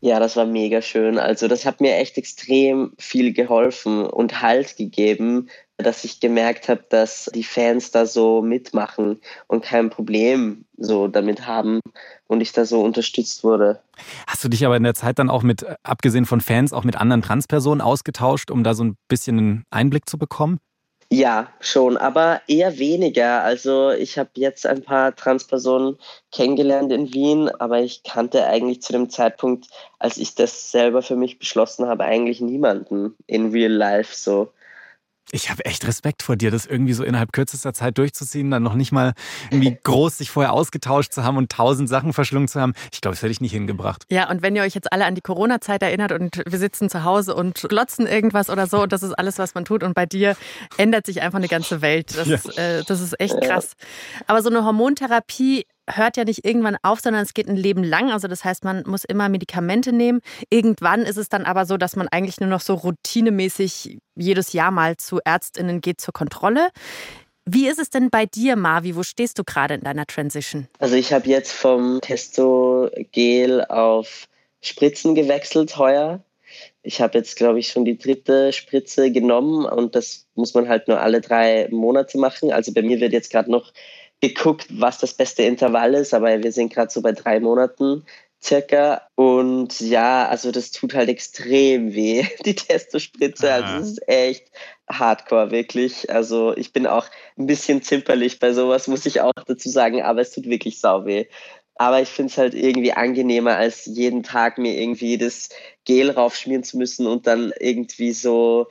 Ja, 0.00 0.18
das 0.18 0.36
war 0.36 0.46
mega 0.46 0.80
schön. 0.80 1.18
Also 1.18 1.46
das 1.46 1.66
hat 1.66 1.80
mir 1.80 1.96
echt 1.96 2.16
extrem 2.16 2.92
viel 2.98 3.32
geholfen 3.32 4.06
und 4.06 4.40
Halt 4.40 4.76
gegeben, 4.76 5.48
dass 5.76 6.04
ich 6.04 6.20
gemerkt 6.20 6.68
habe, 6.68 6.84
dass 6.88 7.30
die 7.34 7.44
Fans 7.44 7.90
da 7.90 8.06
so 8.06 8.40
mitmachen 8.40 9.20
und 9.46 9.62
kein 9.62 9.90
Problem 9.90 10.64
so 10.76 11.08
damit 11.08 11.46
haben 11.46 11.80
und 12.26 12.40
ich 12.40 12.52
da 12.52 12.64
so 12.64 12.82
unterstützt 12.82 13.44
wurde. 13.44 13.82
Hast 14.26 14.42
du 14.42 14.48
dich 14.48 14.64
aber 14.64 14.76
in 14.76 14.84
der 14.84 14.94
Zeit 14.94 15.18
dann 15.18 15.28
auch 15.28 15.42
mit, 15.42 15.66
abgesehen 15.82 16.24
von 16.24 16.40
Fans, 16.40 16.72
auch 16.72 16.84
mit 16.84 16.96
anderen 16.96 17.22
Transpersonen 17.22 17.82
ausgetauscht, 17.82 18.50
um 18.50 18.64
da 18.64 18.74
so 18.74 18.84
ein 18.84 18.96
bisschen 19.08 19.38
einen 19.38 19.64
Einblick 19.70 20.08
zu 20.08 20.16
bekommen? 20.16 20.60
Ja, 21.12 21.52
schon, 21.60 21.96
aber 21.96 22.40
eher 22.46 22.78
weniger. 22.78 23.42
Also 23.42 23.90
ich 23.90 24.16
habe 24.18 24.30
jetzt 24.34 24.64
ein 24.66 24.82
paar 24.82 25.14
Transpersonen 25.16 25.98
kennengelernt 26.30 26.92
in 26.92 27.12
Wien, 27.12 27.48
aber 27.48 27.80
ich 27.80 28.02
kannte 28.04 28.46
eigentlich 28.46 28.80
zu 28.82 28.92
dem 28.92 29.10
Zeitpunkt, 29.10 29.66
als 29.98 30.18
ich 30.18 30.34
das 30.36 30.70
selber 30.70 31.02
für 31.02 31.16
mich 31.16 31.38
beschlossen 31.40 31.86
habe, 31.86 32.04
eigentlich 32.04 32.40
niemanden 32.40 33.16
in 33.26 33.50
Real 33.50 33.72
Life 33.72 34.14
so. 34.14 34.52
Ich 35.32 35.50
habe 35.50 35.64
echt 35.64 35.86
Respekt 35.86 36.22
vor 36.22 36.36
dir, 36.36 36.50
das 36.50 36.66
irgendwie 36.66 36.92
so 36.92 37.04
innerhalb 37.04 37.32
kürzester 37.32 37.72
Zeit 37.72 37.98
durchzuziehen, 37.98 38.50
dann 38.50 38.62
noch 38.62 38.74
nicht 38.74 38.92
mal 38.92 39.12
irgendwie 39.50 39.76
groß 39.84 40.18
sich 40.18 40.30
vorher 40.30 40.52
ausgetauscht 40.52 41.12
zu 41.12 41.24
haben 41.24 41.36
und 41.36 41.50
tausend 41.50 41.88
Sachen 41.88 42.12
verschlungen 42.12 42.48
zu 42.48 42.60
haben. 42.60 42.74
Ich 42.92 43.00
glaube, 43.00 43.14
das 43.14 43.22
hätte 43.22 43.32
ich 43.32 43.40
nicht 43.40 43.52
hingebracht. 43.52 44.04
Ja, 44.10 44.28
und 44.30 44.42
wenn 44.42 44.56
ihr 44.56 44.62
euch 44.62 44.74
jetzt 44.74 44.92
alle 44.92 45.04
an 45.04 45.14
die 45.14 45.20
Corona-Zeit 45.20 45.82
erinnert 45.82 46.12
und 46.12 46.42
wir 46.46 46.58
sitzen 46.58 46.90
zu 46.90 47.04
Hause 47.04 47.34
und 47.34 47.62
glotzen 47.68 48.06
irgendwas 48.06 48.50
oder 48.50 48.66
so, 48.66 48.82
und 48.82 48.92
das 48.92 49.02
ist 49.02 49.12
alles, 49.12 49.38
was 49.38 49.54
man 49.54 49.64
tut. 49.64 49.82
Und 49.82 49.94
bei 49.94 50.06
dir 50.06 50.36
ändert 50.76 51.06
sich 51.06 51.22
einfach 51.22 51.38
eine 51.38 51.48
ganze 51.48 51.82
Welt. 51.82 52.16
Das, 52.16 52.26
ja. 52.26 52.38
äh, 52.56 52.84
das 52.84 53.00
ist 53.00 53.18
echt 53.20 53.40
krass. 53.40 53.74
Aber 54.26 54.42
so 54.42 54.50
eine 54.50 54.64
Hormontherapie 54.64 55.66
hört 55.96 56.16
ja 56.16 56.24
nicht 56.24 56.44
irgendwann 56.44 56.76
auf, 56.82 57.00
sondern 57.00 57.22
es 57.22 57.34
geht 57.34 57.48
ein 57.48 57.56
Leben 57.56 57.84
lang. 57.84 58.10
Also 58.10 58.28
das 58.28 58.44
heißt, 58.44 58.64
man 58.64 58.82
muss 58.86 59.04
immer 59.04 59.28
Medikamente 59.28 59.92
nehmen. 59.92 60.20
Irgendwann 60.50 61.02
ist 61.02 61.16
es 61.16 61.28
dann 61.28 61.44
aber 61.44 61.66
so, 61.66 61.76
dass 61.76 61.96
man 61.96 62.08
eigentlich 62.08 62.40
nur 62.40 62.48
noch 62.48 62.60
so 62.60 62.74
routinemäßig 62.74 63.98
jedes 64.16 64.52
Jahr 64.52 64.70
mal 64.70 64.96
zu 64.96 65.20
Ärztinnen 65.24 65.80
geht 65.80 66.00
zur 66.00 66.12
Kontrolle. 66.12 66.68
Wie 67.46 67.68
ist 67.68 67.78
es 67.78 67.90
denn 67.90 68.10
bei 68.10 68.26
dir, 68.26 68.56
Marvi? 68.56 68.94
Wo 68.94 69.02
stehst 69.02 69.38
du 69.38 69.44
gerade 69.44 69.74
in 69.74 69.80
deiner 69.80 70.06
Transition? 70.06 70.68
Also 70.78 70.94
ich 70.94 71.12
habe 71.12 71.28
jetzt 71.28 71.52
vom 71.52 72.00
Testo-Gel 72.00 73.64
auf 73.64 74.28
Spritzen 74.60 75.14
gewechselt 75.14 75.76
heuer. 75.76 76.22
Ich 76.82 77.00
habe 77.00 77.18
jetzt, 77.18 77.36
glaube 77.36 77.58
ich, 77.58 77.68
schon 77.68 77.84
die 77.84 77.98
dritte 77.98 78.52
Spritze 78.52 79.10
genommen 79.10 79.64
und 79.64 79.94
das 79.94 80.26
muss 80.34 80.54
man 80.54 80.68
halt 80.68 80.88
nur 80.88 81.00
alle 81.00 81.20
drei 81.20 81.68
Monate 81.70 82.18
machen. 82.18 82.52
Also 82.52 82.72
bei 82.72 82.82
mir 82.82 83.00
wird 83.00 83.12
jetzt 83.12 83.30
gerade 83.30 83.50
noch 83.50 83.72
geguckt, 84.20 84.66
was 84.70 84.98
das 84.98 85.14
beste 85.14 85.42
Intervall 85.42 85.94
ist, 85.94 86.12
aber 86.14 86.42
wir 86.42 86.52
sind 86.52 86.72
gerade 86.72 86.90
so 86.90 87.00
bei 87.00 87.12
drei 87.12 87.40
Monaten 87.40 88.04
circa. 88.42 89.02
Und 89.14 89.80
ja, 89.80 90.28
also 90.28 90.50
das 90.50 90.70
tut 90.70 90.94
halt 90.94 91.08
extrem 91.08 91.94
weh, 91.94 92.24
die 92.44 92.54
Testospritze. 92.54 93.52
Also 93.52 93.76
es 93.76 93.92
ist 93.92 94.08
echt 94.08 94.50
hardcore, 94.88 95.50
wirklich. 95.50 96.10
Also 96.10 96.56
ich 96.56 96.72
bin 96.72 96.86
auch 96.86 97.06
ein 97.38 97.46
bisschen 97.46 97.82
zimperlich 97.82 98.38
bei 98.38 98.52
sowas, 98.52 98.88
muss 98.88 99.06
ich 99.06 99.20
auch 99.20 99.32
dazu 99.46 99.68
sagen, 99.68 100.02
aber 100.02 100.20
es 100.20 100.32
tut 100.32 100.46
wirklich 100.46 100.80
sau 100.80 101.04
weh. 101.04 101.26
Aber 101.76 102.02
ich 102.02 102.10
finde 102.10 102.30
es 102.30 102.38
halt 102.38 102.54
irgendwie 102.54 102.92
angenehmer, 102.92 103.56
als 103.56 103.86
jeden 103.86 104.22
Tag 104.22 104.58
mir 104.58 104.78
irgendwie 104.78 105.16
das 105.16 105.48
Gel 105.86 106.10
raufschmieren 106.10 106.62
zu 106.62 106.76
müssen 106.76 107.06
und 107.06 107.26
dann 107.26 107.54
irgendwie 107.58 108.12
so 108.12 108.68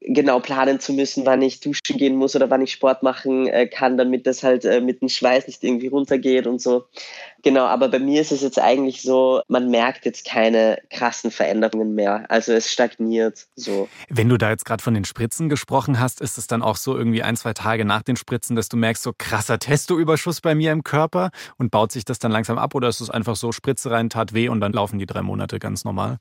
genau 0.00 0.40
planen 0.40 0.80
zu 0.80 0.92
müssen, 0.92 1.26
wann 1.26 1.42
ich 1.42 1.60
duschen 1.60 1.96
gehen 1.96 2.16
muss 2.16 2.36
oder 2.36 2.50
wann 2.50 2.62
ich 2.62 2.72
Sport 2.72 3.02
machen 3.02 3.46
äh, 3.48 3.66
kann, 3.66 3.96
damit 3.96 4.26
das 4.26 4.42
halt 4.42 4.64
äh, 4.64 4.80
mit 4.80 5.00
dem 5.00 5.08
Schweiß 5.08 5.46
nicht 5.46 5.64
irgendwie 5.64 5.88
runtergeht 5.88 6.46
und 6.46 6.60
so. 6.60 6.84
Genau, 7.42 7.64
aber 7.66 7.88
bei 7.88 8.00
mir 8.00 8.20
ist 8.20 8.32
es 8.32 8.42
jetzt 8.42 8.58
eigentlich 8.58 9.02
so, 9.02 9.42
man 9.46 9.70
merkt 9.70 10.04
jetzt 10.04 10.26
keine 10.26 10.78
krassen 10.90 11.30
Veränderungen 11.30 11.94
mehr. 11.94 12.24
Also 12.28 12.52
es 12.52 12.70
stagniert 12.70 13.46
so. 13.54 13.88
Wenn 14.08 14.28
du 14.28 14.36
da 14.36 14.50
jetzt 14.50 14.64
gerade 14.64 14.82
von 14.82 14.94
den 14.94 15.04
Spritzen 15.04 15.48
gesprochen 15.48 16.00
hast, 16.00 16.20
ist 16.20 16.36
es 16.36 16.48
dann 16.48 16.62
auch 16.62 16.76
so 16.76 16.96
irgendwie 16.96 17.22
ein, 17.22 17.36
zwei 17.36 17.52
Tage 17.52 17.84
nach 17.84 18.02
den 18.02 18.16
Spritzen, 18.16 18.56
dass 18.56 18.68
du 18.68 18.76
merkst, 18.76 19.02
so 19.02 19.12
krasser 19.16 19.58
Testoüberschuss 19.58 20.40
bei 20.40 20.56
mir 20.56 20.72
im 20.72 20.82
Körper 20.82 21.30
und 21.58 21.70
baut 21.70 21.92
sich 21.92 22.04
das 22.04 22.18
dann 22.18 22.32
langsam 22.32 22.58
ab 22.58 22.74
oder 22.74 22.88
ist 22.88 23.00
es 23.00 23.08
einfach 23.08 23.36
so, 23.36 23.52
Spritze 23.52 23.90
rein, 23.90 24.10
tat 24.10 24.34
weh 24.34 24.48
und 24.48 24.60
dann 24.60 24.72
laufen 24.72 24.98
die 24.98 25.06
drei 25.06 25.22
Monate 25.22 25.60
ganz 25.60 25.84
normal? 25.84 26.18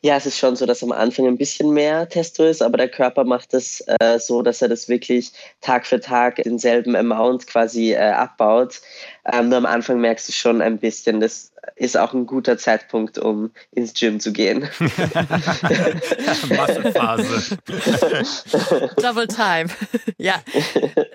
Ja, 0.00 0.16
es 0.16 0.26
ist 0.26 0.38
schon 0.38 0.54
so, 0.54 0.64
dass 0.66 0.82
am 0.82 0.92
Anfang 0.92 1.26
ein 1.26 1.38
bisschen 1.38 1.72
mehr 1.72 2.08
Testo 2.08 2.44
ist, 2.44 2.62
aber 2.62 2.76
der 2.76 2.88
Körper 2.88 3.24
macht 3.24 3.52
es 3.54 3.82
äh, 4.00 4.18
so, 4.18 4.42
dass 4.42 4.62
er 4.62 4.68
das 4.68 4.88
wirklich 4.88 5.32
Tag 5.60 5.86
für 5.86 6.00
Tag 6.00 6.36
denselben 6.36 6.94
Amount 6.94 7.46
quasi 7.46 7.92
äh, 7.92 7.98
abbaut. 7.98 8.80
Ähm, 9.24 9.48
nur 9.48 9.58
am 9.58 9.66
Anfang 9.66 10.00
merkst 10.00 10.28
du 10.28 10.32
schon 10.32 10.61
ein 10.62 10.78
bisschen, 10.78 11.20
das 11.20 11.52
ist 11.76 11.96
auch 11.96 12.12
ein 12.14 12.26
guter 12.26 12.58
Zeitpunkt, 12.58 13.18
um 13.18 13.50
ins 13.70 13.92
Gym 13.94 14.20
zu 14.20 14.32
gehen. 14.32 14.68
Massephase. 16.48 17.58
Double 18.96 19.26
time. 19.26 19.68
ja. 20.18 20.42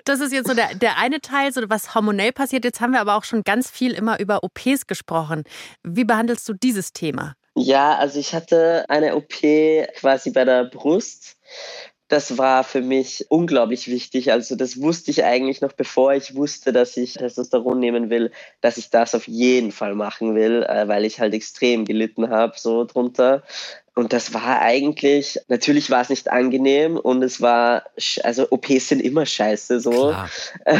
Das 0.04 0.20
ist 0.20 0.32
jetzt 0.32 0.48
so 0.48 0.54
der, 0.54 0.74
der 0.74 0.98
eine 0.98 1.20
Teil, 1.20 1.52
so 1.52 1.62
was 1.68 1.94
hormonell 1.94 2.32
passiert. 2.32 2.64
Jetzt 2.64 2.80
haben 2.80 2.92
wir 2.92 3.00
aber 3.00 3.16
auch 3.16 3.24
schon 3.24 3.42
ganz 3.42 3.70
viel 3.70 3.92
immer 3.92 4.20
über 4.20 4.42
OPs 4.44 4.86
gesprochen. 4.86 5.44
Wie 5.82 6.04
behandelst 6.04 6.48
du 6.48 6.54
dieses 6.54 6.92
Thema? 6.92 7.34
Ja, 7.54 7.96
also 7.96 8.20
ich 8.20 8.34
hatte 8.34 8.84
eine 8.88 9.16
OP 9.16 9.42
quasi 9.96 10.30
bei 10.30 10.44
der 10.44 10.64
Brust 10.64 11.36
das 12.08 12.38
war 12.38 12.64
für 12.64 12.80
mich 12.80 13.26
unglaublich 13.28 13.88
wichtig. 13.88 14.32
Also 14.32 14.56
das 14.56 14.80
wusste 14.80 15.10
ich 15.10 15.24
eigentlich 15.24 15.60
noch, 15.60 15.72
bevor 15.72 16.14
ich 16.14 16.34
wusste, 16.34 16.72
dass 16.72 16.96
ich 16.96 17.14
Testosteron 17.14 17.78
nehmen 17.78 18.08
will, 18.08 18.32
dass 18.62 18.78
ich 18.78 18.88
das 18.88 19.14
auf 19.14 19.28
jeden 19.28 19.72
Fall 19.72 19.94
machen 19.94 20.34
will, 20.34 20.62
äh, 20.62 20.88
weil 20.88 21.04
ich 21.04 21.20
halt 21.20 21.34
extrem 21.34 21.84
gelitten 21.84 22.30
habe 22.30 22.54
so 22.56 22.84
drunter. 22.84 23.42
Und 23.98 24.12
das 24.12 24.32
war 24.32 24.60
eigentlich, 24.60 25.40
natürlich 25.48 25.90
war 25.90 26.02
es 26.02 26.08
nicht 26.08 26.30
angenehm 26.30 26.96
und 26.96 27.20
es 27.24 27.40
war, 27.40 27.82
also 28.22 28.46
OPs 28.48 28.90
sind 28.90 29.02
immer 29.02 29.26
scheiße 29.26 29.80
so. 29.80 29.90
Klar. 29.90 30.30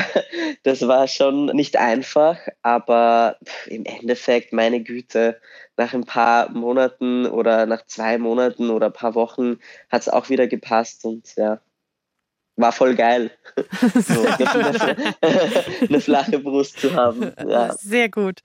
Das 0.62 0.86
war 0.86 1.08
schon 1.08 1.46
nicht 1.46 1.76
einfach, 1.76 2.38
aber 2.62 3.36
im 3.66 3.84
Endeffekt, 3.86 4.52
meine 4.52 4.84
Güte, 4.84 5.40
nach 5.76 5.94
ein 5.94 6.04
paar 6.04 6.50
Monaten 6.50 7.26
oder 7.26 7.66
nach 7.66 7.84
zwei 7.86 8.18
Monaten 8.18 8.70
oder 8.70 8.86
ein 8.86 8.92
paar 8.92 9.16
Wochen 9.16 9.58
hat 9.88 10.02
es 10.02 10.08
auch 10.08 10.28
wieder 10.28 10.46
gepasst 10.46 11.04
und 11.04 11.34
ja, 11.34 11.60
war 12.54 12.70
voll 12.70 12.94
geil, 12.94 13.32
so, 13.94 14.26
eine, 14.26 15.06
eine, 15.88 16.00
flache 16.00 16.38
Brust 16.38 16.78
zu 16.78 16.94
haben. 16.94 17.32
Ja. 17.48 17.74
Sehr 17.74 18.10
gut. 18.10 18.42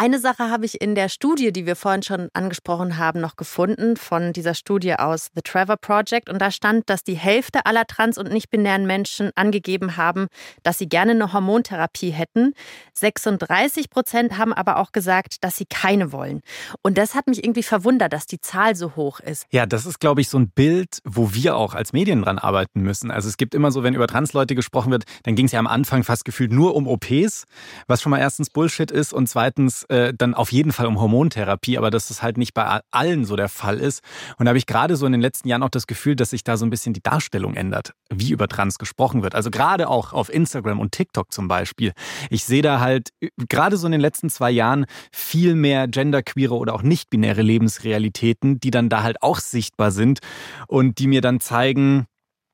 Eine 0.00 0.20
Sache 0.20 0.48
habe 0.48 0.64
ich 0.64 0.80
in 0.80 0.94
der 0.94 1.08
Studie, 1.08 1.50
die 1.50 1.66
wir 1.66 1.74
vorhin 1.74 2.04
schon 2.04 2.28
angesprochen 2.32 2.98
haben, 2.98 3.20
noch 3.20 3.34
gefunden, 3.34 3.96
von 3.96 4.32
dieser 4.32 4.54
Studie 4.54 4.94
aus 4.94 5.30
The 5.34 5.42
Trevor 5.42 5.76
Project. 5.76 6.30
Und 6.30 6.40
da 6.40 6.52
stand, 6.52 6.88
dass 6.88 7.02
die 7.02 7.16
Hälfte 7.16 7.66
aller 7.66 7.84
trans- 7.84 8.16
und 8.16 8.30
nicht-binären 8.30 8.86
Menschen 8.86 9.32
angegeben 9.34 9.96
haben, 9.96 10.28
dass 10.62 10.78
sie 10.78 10.88
gerne 10.88 11.10
eine 11.10 11.32
Hormontherapie 11.32 12.10
hätten. 12.10 12.52
36 12.94 13.90
Prozent 13.90 14.38
haben 14.38 14.52
aber 14.52 14.76
auch 14.76 14.92
gesagt, 14.92 15.42
dass 15.42 15.56
sie 15.56 15.66
keine 15.66 16.12
wollen. 16.12 16.42
Und 16.82 16.96
das 16.96 17.16
hat 17.16 17.26
mich 17.26 17.42
irgendwie 17.42 17.64
verwundert, 17.64 18.12
dass 18.12 18.26
die 18.26 18.40
Zahl 18.40 18.76
so 18.76 18.94
hoch 18.94 19.18
ist. 19.18 19.46
Ja, 19.50 19.66
das 19.66 19.84
ist, 19.84 19.98
glaube 19.98 20.20
ich, 20.20 20.28
so 20.28 20.38
ein 20.38 20.48
Bild, 20.48 21.00
wo 21.02 21.34
wir 21.34 21.56
auch 21.56 21.74
als 21.74 21.92
Medien 21.92 22.22
dran 22.22 22.38
arbeiten 22.38 22.82
müssen. 22.82 23.10
Also 23.10 23.28
es 23.28 23.36
gibt 23.36 23.52
immer 23.52 23.72
so, 23.72 23.82
wenn 23.82 23.96
über 23.96 24.06
Transleute 24.06 24.54
gesprochen 24.54 24.92
wird, 24.92 25.06
dann 25.24 25.34
ging 25.34 25.46
es 25.46 25.52
ja 25.52 25.58
am 25.58 25.66
Anfang 25.66 26.04
fast 26.04 26.24
gefühlt 26.24 26.52
nur 26.52 26.76
um 26.76 26.86
OPs, 26.86 27.46
was 27.88 28.00
schon 28.00 28.10
mal 28.10 28.20
erstens 28.20 28.48
Bullshit 28.48 28.92
ist 28.92 29.12
und 29.12 29.28
zweitens 29.28 29.87
äh, 29.88 30.12
dann 30.16 30.34
auf 30.34 30.52
jeden 30.52 30.72
Fall 30.72 30.86
um 30.86 31.00
Hormontherapie, 31.00 31.78
aber 31.78 31.90
dass 31.90 32.08
das 32.08 32.22
halt 32.22 32.38
nicht 32.38 32.54
bei 32.54 32.80
allen 32.90 33.24
so 33.24 33.36
der 33.36 33.48
Fall 33.48 33.78
ist. 33.78 34.02
Und 34.38 34.46
da 34.46 34.50
habe 34.50 34.58
ich 34.58 34.66
gerade 34.66 34.96
so 34.96 35.06
in 35.06 35.12
den 35.12 35.20
letzten 35.20 35.48
Jahren 35.48 35.62
auch 35.62 35.68
das 35.68 35.86
Gefühl, 35.86 36.16
dass 36.16 36.30
sich 36.30 36.44
da 36.44 36.56
so 36.56 36.66
ein 36.66 36.70
bisschen 36.70 36.92
die 36.92 37.02
Darstellung 37.02 37.54
ändert, 37.54 37.92
wie 38.10 38.30
über 38.30 38.48
Trans 38.48 38.78
gesprochen 38.78 39.22
wird. 39.22 39.34
Also 39.34 39.50
gerade 39.50 39.88
auch 39.88 40.12
auf 40.12 40.32
Instagram 40.32 40.80
und 40.80 40.92
TikTok 40.92 41.32
zum 41.32 41.48
Beispiel. 41.48 41.92
Ich 42.30 42.44
sehe 42.44 42.62
da 42.62 42.80
halt 42.80 43.10
gerade 43.48 43.76
so 43.76 43.86
in 43.86 43.92
den 43.92 44.00
letzten 44.00 44.30
zwei 44.30 44.50
Jahren 44.50 44.86
viel 45.12 45.54
mehr 45.54 45.88
genderqueere 45.88 46.54
oder 46.54 46.74
auch 46.74 46.82
nicht-binäre 46.82 47.42
Lebensrealitäten, 47.42 48.60
die 48.60 48.70
dann 48.70 48.88
da 48.88 49.02
halt 49.02 49.22
auch 49.22 49.38
sichtbar 49.38 49.90
sind 49.90 50.20
und 50.66 50.98
die 50.98 51.06
mir 51.06 51.20
dann 51.20 51.40
zeigen, 51.40 52.06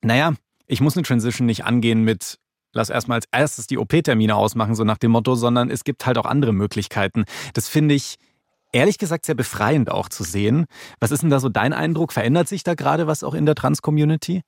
naja, 0.03 0.35
ich 0.67 0.81
muss 0.81 0.97
eine 0.97 1.05
Transition 1.05 1.47
nicht 1.47 1.65
angehen 1.65 2.03
mit 2.03 2.39
lass 2.75 2.91
erstmal 2.91 3.17
als 3.17 3.29
erstes 3.33 3.67
die 3.67 3.79
OP-Termine 3.79 4.37
ausmachen, 4.37 4.75
so 4.75 4.85
nach 4.85 4.99
dem 4.99 5.13
Motto, 5.13 5.35
sondern 5.35 5.71
es 5.71 5.85
gibt 5.85 6.05
halt 6.07 6.19
auch 6.19 6.27
andere 6.27 6.53
Möglichkeiten. 6.53 7.25
Das 7.55 7.69
finde 7.69 7.95
ich 7.95 8.19
ehrlich 8.73 8.99
gesagt 8.99 9.25
sehr 9.25 9.35
befreiend 9.35 9.91
auch 9.91 10.09
zu 10.09 10.25
sehen. 10.25 10.67
Was 11.01 11.11
ist 11.11 11.23
denn 11.23 11.31
da 11.31 11.41
so 11.41 11.49
dein 11.49 11.73
Eindruck? 11.73 12.13
Verändert 12.13 12.49
sich 12.49 12.65
da 12.65 12.75
gerade 12.75 13.07
was 13.07 13.25
auch 13.25 13.35
in 13.35 13.47
der 13.47 13.55
Trans-Community? 13.55 14.43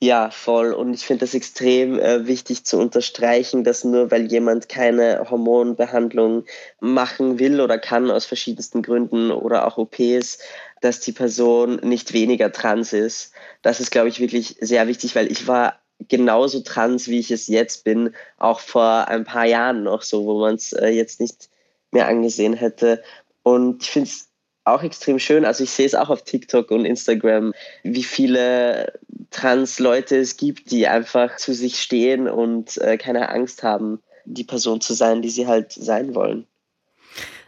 Ja, 0.00 0.30
voll. 0.30 0.72
Und 0.72 0.92
ich 0.92 1.06
finde 1.06 1.20
das 1.20 1.34
extrem 1.34 1.98
äh, 1.98 2.26
wichtig 2.26 2.64
zu 2.64 2.78
unterstreichen, 2.78 3.62
dass 3.62 3.84
nur 3.84 4.10
weil 4.10 4.26
jemand 4.26 4.68
keine 4.68 5.30
Hormonbehandlung 5.30 6.44
machen 6.80 7.38
will 7.38 7.60
oder 7.60 7.78
kann 7.78 8.10
aus 8.10 8.26
verschiedensten 8.26 8.82
Gründen 8.82 9.30
oder 9.30 9.66
auch 9.66 9.78
OPs, 9.78 10.38
dass 10.80 10.98
die 10.98 11.12
Person 11.12 11.76
nicht 11.76 12.12
weniger 12.12 12.50
trans 12.50 12.92
ist. 12.92 13.32
Das 13.62 13.78
ist, 13.78 13.92
glaube 13.92 14.08
ich, 14.08 14.18
wirklich 14.18 14.56
sehr 14.60 14.88
wichtig, 14.88 15.14
weil 15.14 15.30
ich 15.30 15.46
war 15.46 15.81
genauso 16.08 16.60
trans, 16.60 17.08
wie 17.08 17.18
ich 17.18 17.30
es 17.30 17.48
jetzt 17.48 17.84
bin, 17.84 18.14
auch 18.38 18.60
vor 18.60 19.08
ein 19.08 19.24
paar 19.24 19.46
Jahren 19.46 19.84
noch 19.84 20.02
so, 20.02 20.24
wo 20.24 20.40
man 20.40 20.56
es 20.56 20.72
äh, 20.72 20.88
jetzt 20.88 21.20
nicht 21.20 21.48
mehr 21.90 22.08
angesehen 22.08 22.54
hätte. 22.54 23.02
Und 23.42 23.82
ich 23.82 23.90
finde 23.90 24.08
es 24.08 24.28
auch 24.64 24.82
extrem 24.82 25.18
schön, 25.18 25.44
also 25.44 25.64
ich 25.64 25.70
sehe 25.70 25.86
es 25.86 25.94
auch 25.94 26.08
auf 26.08 26.22
TikTok 26.22 26.70
und 26.70 26.84
Instagram, 26.84 27.52
wie 27.82 28.04
viele 28.04 28.98
Trans-Leute 29.30 30.16
es 30.16 30.36
gibt, 30.36 30.70
die 30.70 30.86
einfach 30.86 31.36
zu 31.36 31.52
sich 31.52 31.80
stehen 31.80 32.28
und 32.28 32.76
äh, 32.78 32.96
keine 32.96 33.28
Angst 33.30 33.62
haben, 33.62 34.00
die 34.24 34.44
Person 34.44 34.80
zu 34.80 34.94
sein, 34.94 35.22
die 35.22 35.30
sie 35.30 35.46
halt 35.46 35.72
sein 35.72 36.14
wollen. 36.14 36.46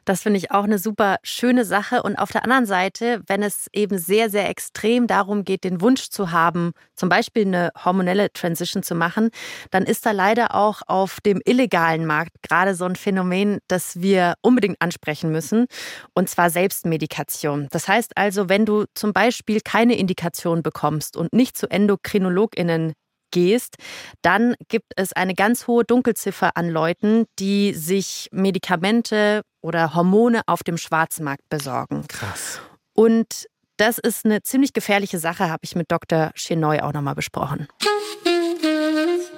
Das 0.05 0.23
finde 0.23 0.39
ich 0.39 0.51
auch 0.51 0.65
eine 0.65 0.79
super 0.79 1.17
schöne 1.23 1.65
Sache. 1.65 2.03
Und 2.03 2.17
auf 2.17 2.31
der 2.33 2.45
anderen 2.45 2.67
Seite, 2.67 3.23
wenn 3.27 3.43
es 3.43 3.69
eben 3.73 3.99
sehr, 3.99 4.31
sehr 4.31 4.49
extrem 4.49 5.07
darum 5.07 5.45
geht, 5.45 5.65
den 5.65 5.81
Wunsch 5.81 6.11
zu 6.11 6.31
haben, 6.31 6.73
zum 6.95 7.09
Beispiel 7.09 7.47
eine 7.47 7.71
hormonelle 7.85 8.33
Transition 8.33 8.83
zu 8.83 8.95
machen, 8.95 9.31
dann 9.71 9.85
ist 9.85 10.07
da 10.07 10.13
leider 10.13 10.55
auch 10.55 10.83
auf 10.87 11.21
dem 11.21 11.41
illegalen 11.45 12.07
Markt 12.07 12.43
gerade 12.43 12.75
so 12.75 12.85
ein 12.85 12.97
Phänomen, 12.97 13.59
das 13.69 14.01
wir 14.01 14.35
unbedingt 14.43 14.81
ansprechen 14.81 15.31
müssen, 15.33 15.67
und 16.15 16.29
zwar 16.29 16.51
Selbstmedikation. 16.51 17.69
Das 17.71 17.89
heißt 17.89 18.17
also, 18.17 18.49
wenn 18.49 18.67
du 18.67 18.85
zum 18.95 19.13
Beispiel 19.13 19.61
keine 19.61 19.97
Indikation 19.97 20.63
bekommst 20.63 21.17
und 21.17 21.33
nicht 21.33 21.57
zu 21.57 21.71
EndokrinologInnen 21.71 22.93
gehst, 23.35 23.76
dann 24.22 24.55
gibt 24.68 24.93
es 24.97 25.12
eine 25.12 25.35
ganz 25.35 25.66
hohe 25.66 25.85
Dunkelziffer 25.85 26.57
an 26.57 26.70
Leuten, 26.70 27.26
die 27.39 27.74
sich 27.74 28.28
Medikamente 28.32 29.43
oder 29.61 29.95
Hormone 29.95 30.43
auf 30.47 30.62
dem 30.62 30.78
Schwarzmarkt 30.78 31.43
besorgen. 31.51 32.07
Krass. 32.09 32.61
Und 32.95 33.47
das 33.76 33.99
ist 33.99 34.24
eine 34.24 34.43
ziemlich 34.43 34.72
gefährliche 34.72 35.18
Sache, 35.18 35.51
habe 35.51 35.61
ich 35.64 35.74
mit 35.74 35.91
Dr. 35.91 36.30
Chenoy 36.37 36.80
auch 36.80 36.93
nochmal 36.93 37.16
besprochen. 37.16 37.66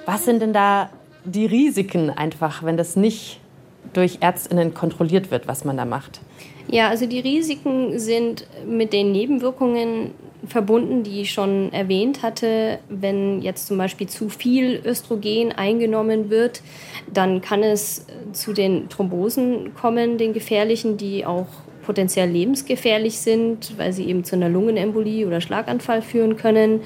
Was 0.05 0.25
sind 0.25 0.41
denn 0.41 0.53
da 0.53 0.91
die 1.25 1.47
Risiken 1.47 2.11
einfach, 2.11 2.63
wenn 2.63 2.77
das 2.77 2.95
nicht 2.95 3.39
durch 3.93 4.19
Ärztinnen 4.21 4.75
kontrolliert 4.75 5.31
wird, 5.31 5.47
was 5.47 5.65
man 5.65 5.75
da 5.75 5.85
macht? 5.85 6.21
Ja, 6.69 6.89
also 6.89 7.05
die 7.05 7.19
Risiken 7.19 7.97
sind 7.97 8.45
mit 8.67 8.91
den 8.91 9.11
Nebenwirkungen 9.11 10.11
verbunden, 10.45 11.03
die 11.03 11.21
ich 11.21 11.31
schon 11.31 11.71
erwähnt 11.71 12.23
hatte. 12.23 12.79
Wenn 12.89 13.41
jetzt 13.41 13.67
zum 13.67 13.77
Beispiel 13.77 14.07
zu 14.07 14.29
viel 14.29 14.81
Östrogen 14.85 15.51
eingenommen 15.51 16.29
wird, 16.29 16.61
dann 17.11 17.41
kann 17.41 17.63
es 17.63 18.05
zu 18.33 18.53
den 18.53 18.89
Thrombosen 18.89 19.73
kommen, 19.75 20.17
den 20.17 20.33
gefährlichen, 20.33 20.97
die 20.97 21.25
auch 21.25 21.47
potenziell 21.85 22.29
lebensgefährlich 22.29 23.17
sind, 23.17 23.77
weil 23.77 23.93
sie 23.93 24.05
eben 24.05 24.25
zu 24.25 24.35
einer 24.35 24.49
Lungenembolie 24.49 25.25
oder 25.25 25.39
Schlaganfall 25.39 26.01
führen 26.01 26.35
können. 26.35 26.81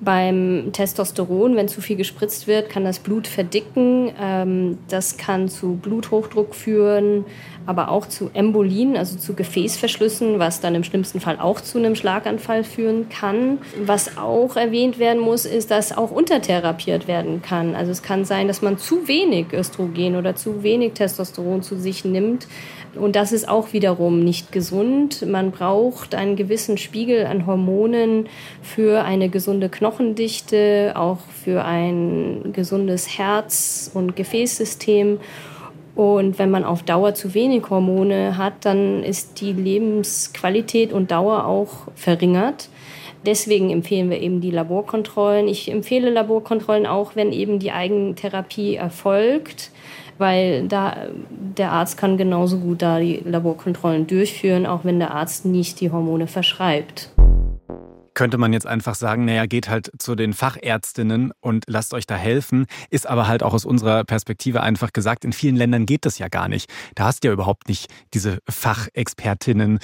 Beim 0.00 0.68
Testosteron, 0.72 1.56
wenn 1.56 1.66
zu 1.66 1.80
viel 1.80 1.96
gespritzt 1.96 2.46
wird, 2.46 2.70
kann 2.70 2.84
das 2.84 3.00
Blut 3.00 3.26
verdicken. 3.26 4.12
Ähm, 4.20 4.78
das 4.88 5.16
kann 5.16 5.48
zu 5.48 5.74
Bluthochdruck 5.74 6.54
führen, 6.54 7.24
aber 7.68 7.90
auch 7.90 8.06
zu 8.06 8.30
Embolien, 8.32 8.96
also 8.96 9.18
zu 9.18 9.34
Gefäßverschlüssen, 9.34 10.38
was 10.38 10.62
dann 10.62 10.74
im 10.74 10.84
schlimmsten 10.84 11.20
Fall 11.20 11.38
auch 11.38 11.60
zu 11.60 11.76
einem 11.76 11.96
Schlaganfall 11.96 12.64
führen 12.64 13.10
kann. 13.10 13.58
Was 13.84 14.16
auch 14.16 14.56
erwähnt 14.56 14.98
werden 14.98 15.20
muss, 15.20 15.44
ist, 15.44 15.70
dass 15.70 15.94
auch 15.94 16.10
untertherapiert 16.10 17.06
werden 17.08 17.42
kann. 17.42 17.74
Also 17.74 17.92
es 17.92 18.02
kann 18.02 18.24
sein, 18.24 18.48
dass 18.48 18.62
man 18.62 18.78
zu 18.78 19.06
wenig 19.06 19.52
Östrogen 19.52 20.16
oder 20.16 20.34
zu 20.34 20.62
wenig 20.62 20.94
Testosteron 20.94 21.60
zu 21.60 21.76
sich 21.76 22.06
nimmt. 22.06 22.48
Und 22.94 23.16
das 23.16 23.32
ist 23.32 23.46
auch 23.46 23.74
wiederum 23.74 24.24
nicht 24.24 24.50
gesund. 24.50 25.26
Man 25.26 25.50
braucht 25.50 26.14
einen 26.14 26.36
gewissen 26.36 26.78
Spiegel 26.78 27.26
an 27.26 27.44
Hormonen 27.44 28.30
für 28.62 29.04
eine 29.04 29.28
gesunde 29.28 29.68
Knochendichte, 29.68 30.94
auch 30.96 31.18
für 31.44 31.66
ein 31.66 32.50
gesundes 32.54 33.18
Herz- 33.18 33.90
und 33.92 34.16
Gefäßsystem. 34.16 35.20
Und 35.98 36.38
wenn 36.38 36.52
man 36.52 36.62
auf 36.62 36.84
Dauer 36.84 37.14
zu 37.14 37.34
wenig 37.34 37.70
Hormone 37.70 38.38
hat, 38.38 38.52
dann 38.60 39.02
ist 39.02 39.40
die 39.40 39.52
Lebensqualität 39.52 40.92
und 40.92 41.10
Dauer 41.10 41.44
auch 41.44 41.88
verringert. 41.96 42.68
Deswegen 43.26 43.70
empfehlen 43.70 44.08
wir 44.08 44.20
eben 44.20 44.40
die 44.40 44.52
Laborkontrollen. 44.52 45.48
Ich 45.48 45.68
empfehle 45.68 46.10
Laborkontrollen 46.10 46.86
auch, 46.86 47.16
wenn 47.16 47.32
eben 47.32 47.58
die 47.58 47.72
Eigentherapie 47.72 48.76
erfolgt, 48.76 49.72
weil 50.18 50.68
da 50.68 51.08
der 51.30 51.72
Arzt 51.72 51.98
kann 51.98 52.16
genauso 52.16 52.58
gut 52.58 52.80
da 52.80 53.00
die 53.00 53.20
Laborkontrollen 53.24 54.06
durchführen, 54.06 54.66
auch 54.66 54.84
wenn 54.84 55.00
der 55.00 55.12
Arzt 55.12 55.46
nicht 55.46 55.80
die 55.80 55.90
Hormone 55.90 56.28
verschreibt 56.28 57.10
könnte 58.18 58.36
man 58.36 58.52
jetzt 58.52 58.66
einfach 58.66 58.96
sagen, 58.96 59.26
naja, 59.26 59.46
geht 59.46 59.68
halt 59.68 59.92
zu 59.96 60.16
den 60.16 60.32
Fachärztinnen 60.32 61.30
und 61.40 61.62
lasst 61.68 61.94
euch 61.94 62.04
da 62.04 62.16
helfen. 62.16 62.66
Ist 62.90 63.06
aber 63.06 63.28
halt 63.28 63.44
auch 63.44 63.54
aus 63.54 63.64
unserer 63.64 64.02
Perspektive 64.02 64.60
einfach 64.60 64.92
gesagt, 64.92 65.24
in 65.24 65.32
vielen 65.32 65.54
Ländern 65.54 65.86
geht 65.86 66.04
das 66.04 66.18
ja 66.18 66.26
gar 66.26 66.48
nicht. 66.48 66.68
Da 66.96 67.04
hast 67.04 67.22
du 67.22 67.28
ja 67.28 67.32
überhaupt 67.32 67.68
nicht 67.68 67.86
diese 68.14 68.40
Fachexpertinnen, 68.48 69.78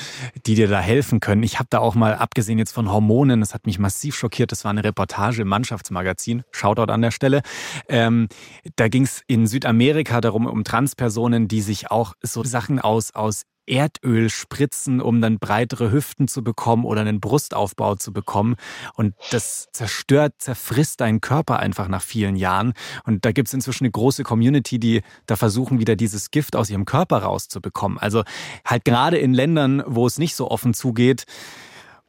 die 0.47 0.57
dir 0.57 0.67
da 0.67 0.81
helfen 0.81 1.21
können. 1.21 1.45
Ich 1.45 1.61
habe 1.61 1.69
da 1.71 1.79
auch 1.79 1.95
mal, 1.95 2.17
abgesehen 2.17 2.59
jetzt 2.59 2.73
von 2.73 2.91
Hormonen, 2.91 3.39
das 3.39 3.55
hat 3.55 3.67
mich 3.67 3.79
massiv 3.79 4.17
schockiert, 4.17 4.51
das 4.51 4.65
war 4.65 4.73
eine 4.73 4.83
Reportage 4.83 5.43
im 5.43 5.49
Mannschaftsmagazin, 5.49 6.43
Shoutout 6.51 6.93
an 6.93 7.03
der 7.03 7.13
Stelle. 7.13 7.41
Ähm, 7.89 8.27
da 8.75 8.89
ging 8.89 9.05
es 9.05 9.23
in 9.29 9.47
Südamerika 9.47 10.21
darum, 10.21 10.47
um 10.47 10.65
Transpersonen, 10.65 11.47
die 11.47 11.61
sich 11.61 11.93
auch 11.93 12.15
so 12.21 12.43
Sachen 12.43 12.81
aus, 12.81 13.15
aus 13.15 13.45
Erdöl 13.67 14.31
spritzen, 14.31 15.01
um 15.01 15.21
dann 15.21 15.39
breitere 15.39 15.91
Hüften 15.91 16.29
zu 16.29 16.43
bekommen 16.43 16.85
oder 16.85 17.01
einen 17.01 17.21
Brustaufbau 17.21 17.95
zu 17.95 18.13
bekommen. 18.13 18.57
Und 18.95 19.15
das 19.31 19.69
zerstört, 19.73 20.35
zerfrisst 20.39 21.01
deinen 21.01 21.21
Körper 21.21 21.59
einfach 21.59 21.89
nach 21.89 22.03
vielen 22.03 22.37
Jahren. 22.37 22.75
Und 23.05 23.25
da 23.25 23.33
gibt 23.33 23.49
es 23.49 23.55
inzwischen 23.55 23.85
eine 23.85 23.93
große 23.93 24.23
Community, 24.23 24.79
die 24.79 25.03
da 25.27 25.37
versuchen, 25.37 25.79
wieder 25.79 25.97
dieses 25.97 26.31
Gift 26.31 26.57
aus 26.57 26.71
ihrem 26.71 26.85
Körper 26.85 27.19
rauszubekommen. 27.19 27.99
Also 27.99 28.23
halt 28.65 28.85
gerade 28.85 29.19
in 29.19 29.35
Ländern, 29.35 29.83
wo 29.87 30.07
es 30.07 30.19
nicht 30.19 30.37
so 30.37 30.51
offen 30.51 30.75
zugeht, 30.75 31.25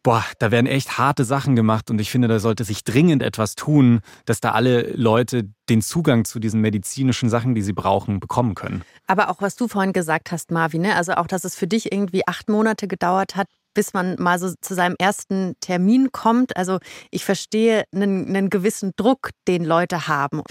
Boah, 0.05 0.23
da 0.37 0.51
werden 0.51 0.67
echt 0.67 0.99
harte 0.99 1.25
Sachen 1.25 1.55
gemacht 1.55 1.89
und 1.89 1.99
ich 1.99 2.11
finde, 2.11 2.27
da 2.27 2.37
sollte 2.37 2.63
sich 2.63 2.83
dringend 2.83 3.23
etwas 3.23 3.55
tun, 3.55 4.01
dass 4.25 4.39
da 4.39 4.51
alle 4.51 4.91
Leute 4.91 5.49
den 5.67 5.81
Zugang 5.81 6.25
zu 6.25 6.37
diesen 6.37 6.61
medizinischen 6.61 7.27
Sachen, 7.27 7.55
die 7.55 7.63
sie 7.63 7.73
brauchen, 7.73 8.19
bekommen 8.19 8.53
können. 8.53 8.83
Aber 9.07 9.31
auch 9.31 9.41
was 9.41 9.55
du 9.55 9.67
vorhin 9.67 9.93
gesagt 9.93 10.31
hast, 10.31 10.51
Marvin, 10.51 10.83
ne? 10.83 10.95
also 10.95 11.13
auch, 11.13 11.25
dass 11.25 11.43
es 11.43 11.55
für 11.55 11.65
dich 11.65 11.91
irgendwie 11.91 12.27
acht 12.27 12.49
Monate 12.49 12.87
gedauert 12.87 13.35
hat, 13.35 13.47
bis 13.75 13.93
man 13.93 14.15
mal 14.17 14.39
so 14.39 14.51
zu 14.59 14.73
seinem 14.73 14.95
ersten 14.97 15.53
Termin 15.59 16.11
kommt. 16.11 16.57
Also 16.57 16.79
ich 17.11 17.23
verstehe 17.23 17.83
einen, 17.93 18.27
einen 18.27 18.49
gewissen 18.49 18.93
Druck, 18.95 19.29
den 19.47 19.63
Leute 19.63 20.07
haben. 20.07 20.41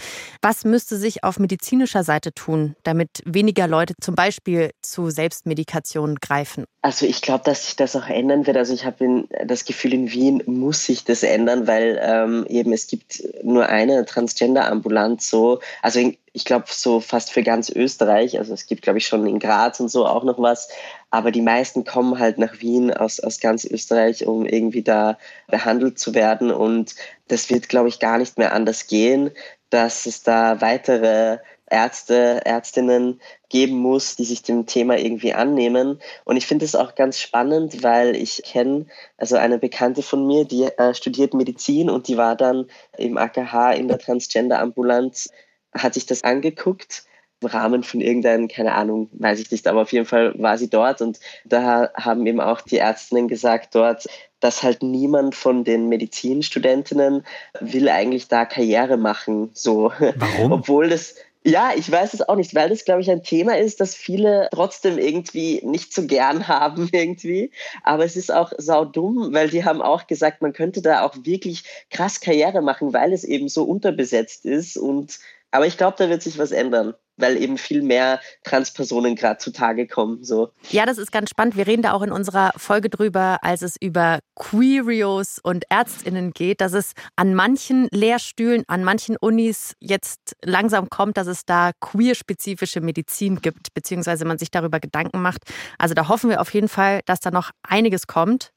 Was 0.40 0.64
müsste 0.64 0.96
sich 0.96 1.24
auf 1.24 1.40
medizinischer 1.40 2.04
Seite 2.04 2.32
tun, 2.32 2.76
damit 2.84 3.10
weniger 3.24 3.66
Leute 3.66 3.94
zum 4.00 4.14
Beispiel 4.14 4.70
zu 4.82 5.10
Selbstmedikation 5.10 6.16
greifen? 6.20 6.66
Also 6.82 7.06
ich 7.06 7.22
glaube, 7.22 7.44
dass 7.44 7.64
sich 7.64 7.76
das 7.76 7.96
auch 7.96 8.08
ändern 8.08 8.46
wird. 8.46 8.58
Also 8.58 8.74
ich 8.74 8.84
habe 8.84 9.24
das 9.46 9.64
Gefühl, 9.64 9.94
in 9.94 10.12
Wien 10.12 10.42
muss 10.44 10.84
sich 10.84 11.02
das 11.04 11.22
ändern, 11.22 11.66
weil 11.66 11.98
ähm, 12.02 12.44
eben 12.46 12.74
es 12.74 12.86
gibt 12.86 13.22
nur 13.42 13.70
eine 13.70 14.04
Transgender-Ambulanz 14.04 15.30
so. 15.30 15.60
Also 15.80 16.00
in, 16.00 16.18
ich 16.34 16.44
glaube, 16.44 16.66
so 16.68 17.00
fast 17.00 17.32
für 17.32 17.42
ganz 17.42 17.70
Österreich. 17.70 18.38
Also 18.38 18.52
es 18.52 18.66
gibt, 18.66 18.82
glaube 18.82 18.98
ich, 18.98 19.06
schon 19.06 19.26
in 19.26 19.38
Graz 19.38 19.80
und 19.80 19.88
so 19.88 20.06
auch 20.06 20.24
noch 20.24 20.38
was. 20.38 20.68
Aber 21.14 21.30
die 21.30 21.42
meisten 21.42 21.84
kommen 21.84 22.18
halt 22.18 22.38
nach 22.38 22.58
Wien 22.58 22.92
aus, 22.92 23.20
aus 23.20 23.38
ganz 23.38 23.64
Österreich, 23.64 24.26
um 24.26 24.44
irgendwie 24.44 24.82
da 24.82 25.16
behandelt 25.46 25.96
zu 25.96 26.12
werden. 26.12 26.50
Und 26.50 26.96
das 27.28 27.50
wird, 27.50 27.68
glaube 27.68 27.88
ich, 27.88 28.00
gar 28.00 28.18
nicht 28.18 28.36
mehr 28.36 28.52
anders 28.52 28.88
gehen, 28.88 29.30
dass 29.70 30.06
es 30.06 30.24
da 30.24 30.60
weitere 30.60 31.38
Ärzte, 31.70 32.40
Ärztinnen 32.44 33.20
geben 33.48 33.76
muss, 33.76 34.16
die 34.16 34.24
sich 34.24 34.42
dem 34.42 34.66
Thema 34.66 34.98
irgendwie 34.98 35.34
annehmen. 35.34 36.00
Und 36.24 36.36
ich 36.36 36.48
finde 36.48 36.64
es 36.64 36.74
auch 36.74 36.96
ganz 36.96 37.20
spannend, 37.20 37.84
weil 37.84 38.16
ich 38.16 38.42
kenne 38.44 38.86
also 39.16 39.36
eine 39.36 39.58
Bekannte 39.58 40.02
von 40.02 40.26
mir, 40.26 40.44
die 40.44 40.64
äh, 40.64 40.94
studiert 40.94 41.32
Medizin 41.32 41.90
und 41.90 42.08
die 42.08 42.16
war 42.16 42.34
dann 42.34 42.66
im 42.98 43.18
AKH 43.18 43.74
in 43.74 43.86
der 43.86 44.00
Transgender-Ambulanz 44.00 45.30
hat 45.76 45.94
sich 45.94 46.06
das 46.06 46.24
angeguckt 46.24 47.04
Rahmen 47.46 47.82
von 47.82 48.00
irgendeinem, 48.00 48.48
keine 48.48 48.74
Ahnung, 48.74 49.08
weiß 49.12 49.40
ich 49.40 49.50
nicht, 49.50 49.66
aber 49.66 49.82
auf 49.82 49.92
jeden 49.92 50.06
Fall 50.06 50.34
war 50.38 50.58
sie 50.58 50.70
dort 50.70 51.00
und 51.00 51.20
da 51.44 51.90
haben 51.94 52.26
eben 52.26 52.40
auch 52.40 52.60
die 52.60 52.78
Ärztinnen 52.78 53.28
gesagt 53.28 53.74
dort, 53.74 54.06
dass 54.40 54.62
halt 54.62 54.82
niemand 54.82 55.34
von 55.34 55.64
den 55.64 55.88
Medizinstudentinnen 55.88 57.24
will 57.60 57.88
eigentlich 57.88 58.28
da 58.28 58.44
Karriere 58.44 58.96
machen, 58.96 59.50
so. 59.54 59.90
Warum? 60.16 60.52
Obwohl 60.52 60.90
das, 60.90 61.14
ja, 61.46 61.72
ich 61.76 61.90
weiß 61.90 62.14
es 62.14 62.26
auch 62.26 62.36
nicht, 62.36 62.54
weil 62.54 62.68
das, 62.68 62.84
glaube 62.84 63.00
ich, 63.00 63.10
ein 63.10 63.22
Thema 63.22 63.58
ist, 63.58 63.80
das 63.80 63.94
viele 63.94 64.48
trotzdem 64.52 64.98
irgendwie 64.98 65.60
nicht 65.64 65.94
so 65.94 66.06
gern 66.06 66.48
haben 66.48 66.88
irgendwie. 66.92 67.52
Aber 67.82 68.04
es 68.04 68.16
ist 68.16 68.32
auch 68.32 68.52
saudumm, 68.58 69.32
weil 69.32 69.48
die 69.48 69.64
haben 69.64 69.82
auch 69.82 70.06
gesagt, 70.06 70.42
man 70.42 70.52
könnte 70.52 70.82
da 70.82 71.04
auch 71.04 71.14
wirklich 71.22 71.64
krass 71.90 72.20
Karriere 72.20 72.62
machen, 72.62 72.92
weil 72.92 73.12
es 73.12 73.24
eben 73.24 73.48
so 73.48 73.64
unterbesetzt 73.64 74.44
ist 74.44 74.76
und 74.76 75.18
aber 75.50 75.68
ich 75.68 75.76
glaube, 75.76 75.94
da 75.96 76.08
wird 76.08 76.20
sich 76.20 76.36
was 76.36 76.50
ändern, 76.50 76.94
weil 77.16 77.40
eben 77.40 77.58
viel 77.58 77.82
mehr 77.82 78.20
Transpersonen 78.42 79.16
gerade 79.16 79.38
zutage 79.38 79.86
kommen. 79.86 80.24
So. 80.24 80.50
Ja, 80.70 80.86
das 80.86 80.98
ist 80.98 81.12
ganz 81.12 81.30
spannend. 81.30 81.56
Wir 81.56 81.66
reden 81.66 81.82
da 81.82 81.92
auch 81.92 82.02
in 82.02 82.12
unserer 82.12 82.52
Folge 82.56 82.90
drüber, 82.90 83.38
als 83.42 83.62
es 83.62 83.76
über 83.80 84.20
Queerios 84.34 85.38
und 85.42 85.64
ÄrztInnen 85.70 86.32
geht, 86.32 86.60
dass 86.60 86.72
es 86.72 86.92
an 87.16 87.34
manchen 87.34 87.88
Lehrstühlen, 87.92 88.64
an 88.66 88.84
manchen 88.84 89.16
Unis 89.16 89.74
jetzt 89.80 90.36
langsam 90.42 90.88
kommt, 90.90 91.16
dass 91.16 91.26
es 91.26 91.44
da 91.44 91.72
queer-spezifische 91.80 92.80
Medizin 92.80 93.40
gibt, 93.40 93.74
beziehungsweise 93.74 94.24
man 94.24 94.38
sich 94.38 94.50
darüber 94.50 94.80
Gedanken 94.80 95.22
macht. 95.22 95.42
Also 95.78 95.94
da 95.94 96.08
hoffen 96.08 96.30
wir 96.30 96.40
auf 96.40 96.52
jeden 96.52 96.68
Fall, 96.68 97.00
dass 97.06 97.20
da 97.20 97.30
noch 97.30 97.50
einiges 97.62 98.06
kommt. 98.06 98.53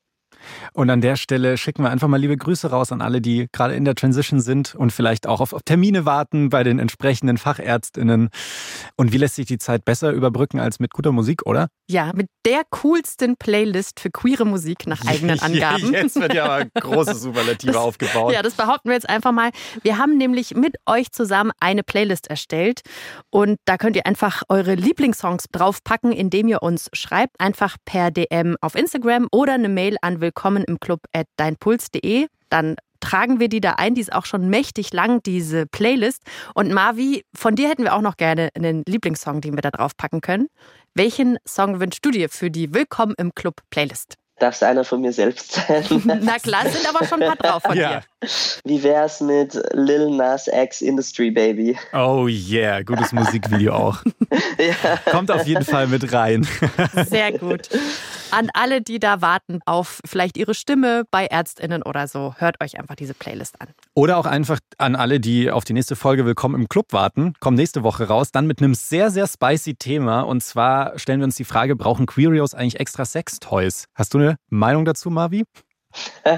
Und 0.73 0.89
an 0.89 1.01
der 1.01 1.15
Stelle 1.15 1.57
schicken 1.57 1.83
wir 1.83 1.89
einfach 1.89 2.07
mal 2.07 2.17
liebe 2.17 2.37
Grüße 2.37 2.69
raus 2.69 2.91
an 2.91 3.01
alle, 3.01 3.21
die 3.21 3.47
gerade 3.51 3.75
in 3.75 3.85
der 3.85 3.95
Transition 3.95 4.39
sind 4.39 4.75
und 4.75 4.91
vielleicht 4.91 5.27
auch 5.27 5.41
auf, 5.41 5.55
Termine 5.65 6.05
warten 6.05 6.49
bei 6.49 6.63
den 6.63 6.79
entsprechenden 6.79 7.37
Fachärztinnen. 7.37 8.29
Und 8.95 9.11
wie 9.11 9.17
lässt 9.17 9.35
sich 9.35 9.45
die 9.45 9.57
Zeit 9.57 9.85
besser 9.85 10.11
überbrücken 10.11 10.59
als 10.59 10.79
mit 10.79 10.93
guter 10.93 11.11
Musik, 11.11 11.45
oder? 11.45 11.67
Ja, 11.89 12.11
mit 12.13 12.27
der 12.45 12.61
coolsten 12.69 13.37
Playlist 13.37 13.99
für 13.99 14.09
queere 14.09 14.45
Musik 14.45 14.87
nach 14.87 15.05
eigenen 15.07 15.39
Angaben. 15.39 15.91
Jetzt 15.91 16.15
wird 16.15 16.33
ja 16.33 16.45
aber 16.45 16.65
große 16.65 17.15
Superlative 17.15 17.71
das, 17.73 17.81
aufgebaut. 17.81 18.33
Ja, 18.33 18.41
das 18.41 18.53
behaupten 18.53 18.89
wir 18.89 18.95
jetzt 18.95 19.09
einfach 19.09 19.31
mal. 19.31 19.51
Wir 19.83 19.97
haben 19.97 20.17
nämlich 20.17 20.55
mit 20.55 20.75
euch 20.85 21.11
zusammen 21.11 21.51
eine 21.59 21.83
Playlist 21.83 22.27
erstellt 22.27 22.81
und 23.29 23.57
da 23.65 23.77
könnt 23.77 23.95
ihr 23.95 24.05
einfach 24.05 24.43
eure 24.49 24.75
Lieblingssongs 24.75 25.45
draufpacken, 25.51 26.11
indem 26.11 26.47
ihr 26.47 26.63
uns 26.63 26.89
schreibt, 26.93 27.39
einfach 27.39 27.77
per 27.85 28.11
DM 28.11 28.55
auf 28.61 28.75
Instagram 28.75 29.27
oder 29.31 29.53
eine 29.53 29.69
Mail 29.69 29.97
an 30.01 30.21
willkommen 30.21 30.36
im 30.45 30.79
Club 30.79 31.01
at 31.13 31.27
deinpuls.de. 31.37 32.27
Dann 32.49 32.75
tragen 32.99 33.39
wir 33.39 33.49
die 33.49 33.61
da 33.61 33.73
ein. 33.73 33.95
Die 33.95 34.01
ist 34.01 34.13
auch 34.13 34.25
schon 34.25 34.49
mächtig 34.49 34.93
lang, 34.93 35.21
diese 35.23 35.65
Playlist. 35.65 36.23
Und 36.53 36.71
Mavi, 36.71 37.23
von 37.35 37.55
dir 37.55 37.69
hätten 37.69 37.83
wir 37.83 37.95
auch 37.95 38.01
noch 38.01 38.17
gerne 38.17 38.49
einen 38.55 38.83
Lieblingssong, 38.87 39.41
den 39.41 39.55
wir 39.55 39.61
da 39.61 39.71
drauf 39.71 39.95
packen 39.97 40.21
können. 40.21 40.47
Welchen 40.93 41.37
Song 41.45 41.79
wünschst 41.79 42.05
du 42.05 42.11
dir 42.11 42.29
für 42.29 42.49
die 42.49 42.73
Willkommen 42.73 43.13
im 43.17 43.33
Club 43.35 43.61
Playlist? 43.69 44.15
Darf 44.39 44.53
es 44.53 44.61
einer 44.61 44.83
von 44.83 45.01
mir 45.01 45.11
selbst 45.11 45.51
sein? 45.67 45.83
Na 46.21 46.37
klar, 46.37 46.69
sind 46.69 46.87
aber 46.87 47.05
schon 47.05 47.21
ein 47.21 47.35
paar 47.35 47.37
drauf 47.37 47.63
von 47.63 47.75
ja. 47.75 48.01
dir. 48.21 48.29
Wie 48.63 48.83
wär's 48.83 49.19
mit 49.19 49.59
Lil 49.73 50.11
Nas 50.11 50.47
X 50.47 50.81
Industry 50.81 51.31
Baby? 51.31 51.77
Oh 51.93 52.27
yeah, 52.27 52.81
gutes 52.83 53.11
Musikvideo 53.11 53.73
auch. 53.73 54.03
ja. 54.57 55.11
Kommt 55.11 55.31
auf 55.31 55.45
jeden 55.47 55.65
Fall 55.65 55.87
mit 55.87 56.11
rein. 56.13 56.47
Sehr 57.07 57.31
gut. 57.37 57.69
An 58.29 58.49
alle, 58.53 58.81
die 58.81 58.99
da 58.99 59.21
warten 59.21 59.59
auf 59.65 60.01
vielleicht 60.05 60.37
ihre 60.37 60.53
Stimme 60.53 61.03
bei 61.09 61.27
ÄrztInnen 61.27 61.81
oder 61.81 62.07
so, 62.07 62.35
hört 62.37 62.61
euch 62.61 62.77
einfach 62.77 62.95
diese 62.95 63.13
Playlist 63.13 63.61
an. 63.61 63.69
Oder 63.93 64.17
auch 64.17 64.25
einfach 64.25 64.59
an 64.77 64.95
alle, 64.95 65.21
die 65.21 65.49
auf 65.49 65.63
die 65.63 65.73
nächste 65.73 65.95
Folge 65.95 66.25
Willkommen 66.25 66.55
im 66.55 66.67
Club 66.67 66.91
warten. 66.91 67.33
Kommt 67.39 67.57
nächste 67.57 67.83
Woche 67.83 68.07
raus, 68.07 68.31
dann 68.31 68.45
mit 68.45 68.59
einem 68.59 68.73
sehr, 68.73 69.11
sehr 69.11 69.27
spicy 69.27 69.75
Thema. 69.75 70.21
Und 70.21 70.43
zwar 70.43 70.99
stellen 70.99 71.21
wir 71.21 71.25
uns 71.25 71.35
die 71.35 71.45
Frage, 71.45 71.75
brauchen 71.75 72.05
Queerios 72.05 72.53
eigentlich 72.53 72.79
extra 72.79 73.05
Sextoys? 73.05 73.85
Hast 73.95 74.13
du 74.13 74.17
eine 74.17 74.26
Meinung 74.49 74.85
dazu, 74.85 75.09
Marvi? 75.09 75.43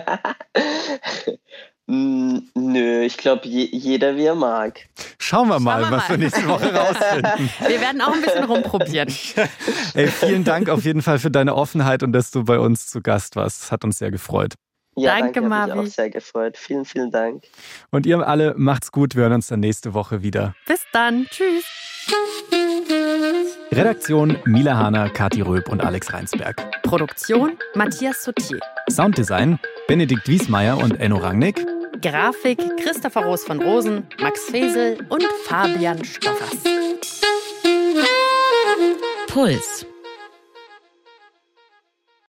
Nö, 1.91 3.01
ich 3.01 3.17
glaube, 3.17 3.47
je, 3.47 3.67
jeder 3.71 4.15
wie 4.15 4.25
er 4.25 4.35
mag. 4.35 4.87
Schauen 5.17 5.47
wir 5.47 5.59
mal, 5.59 5.81
Schauen 5.81 5.91
wir 5.91 5.97
was 5.97 6.03
mal. 6.07 6.09
wir 6.09 6.17
nächste 6.25 6.47
Woche 6.47 6.71
rausfinden. 6.75 7.49
Wir 7.67 7.81
werden 7.81 8.01
auch 8.01 8.13
ein 8.13 8.21
bisschen 8.21 8.43
rumprobieren. 8.43 9.11
Ey, 9.95 10.07
vielen 10.07 10.43
Dank 10.43 10.69
auf 10.69 10.85
jeden 10.85 11.01
Fall 11.01 11.17
für 11.17 11.31
deine 11.31 11.55
Offenheit 11.55 12.03
und 12.03 12.13
dass 12.13 12.29
du 12.29 12.43
bei 12.43 12.59
uns 12.59 12.85
zu 12.85 13.01
Gast 13.01 13.35
warst. 13.35 13.63
Das 13.63 13.71
hat 13.71 13.83
uns 13.83 13.97
sehr 13.97 14.11
gefreut. 14.11 14.53
Ja, 14.99 15.17
danke, 15.17 15.41
danke 15.41 15.49
Marvi. 15.49 15.75
Mich 15.77 15.89
auch 15.89 15.93
sehr 15.93 16.09
gefreut. 16.09 16.57
Vielen, 16.57 16.85
vielen 16.85 17.11
Dank. 17.11 17.43
Und 17.91 18.05
ihr 18.05 18.25
alle 18.27 18.53
macht's 18.57 18.91
gut. 18.91 19.15
Wir 19.15 19.23
hören 19.23 19.33
uns 19.33 19.47
dann 19.47 19.59
nächste 19.59 19.93
Woche 19.93 20.21
wieder. 20.23 20.55
Bis 20.67 20.83
dann. 20.91 21.25
Tschüss. 21.29 21.65
Redaktion 23.71 24.37
Mila 24.45 24.77
Hahner, 24.77 25.09
Kathi 25.09 25.41
Röb 25.41 25.69
und 25.69 25.81
Alex 25.81 26.11
Reinsberg. 26.11 26.81
Produktion 26.81 27.57
Matthias 27.75 28.23
Soutier. 28.23 28.59
Sounddesign 28.89 29.59
Benedikt 29.87 30.27
Wiesmeier 30.27 30.77
und 30.77 30.99
Enno 30.99 31.17
Rangnick. 31.17 31.65
Grafik 32.01 32.59
Christopher 32.77 33.25
Roos 33.25 33.43
von 33.43 33.61
Rosen, 33.61 34.07
Max 34.21 34.45
Fesel 34.45 34.97
und 35.09 35.23
Fabian 35.45 36.03
Stoffers. 36.03 36.57
Puls. 39.27 39.85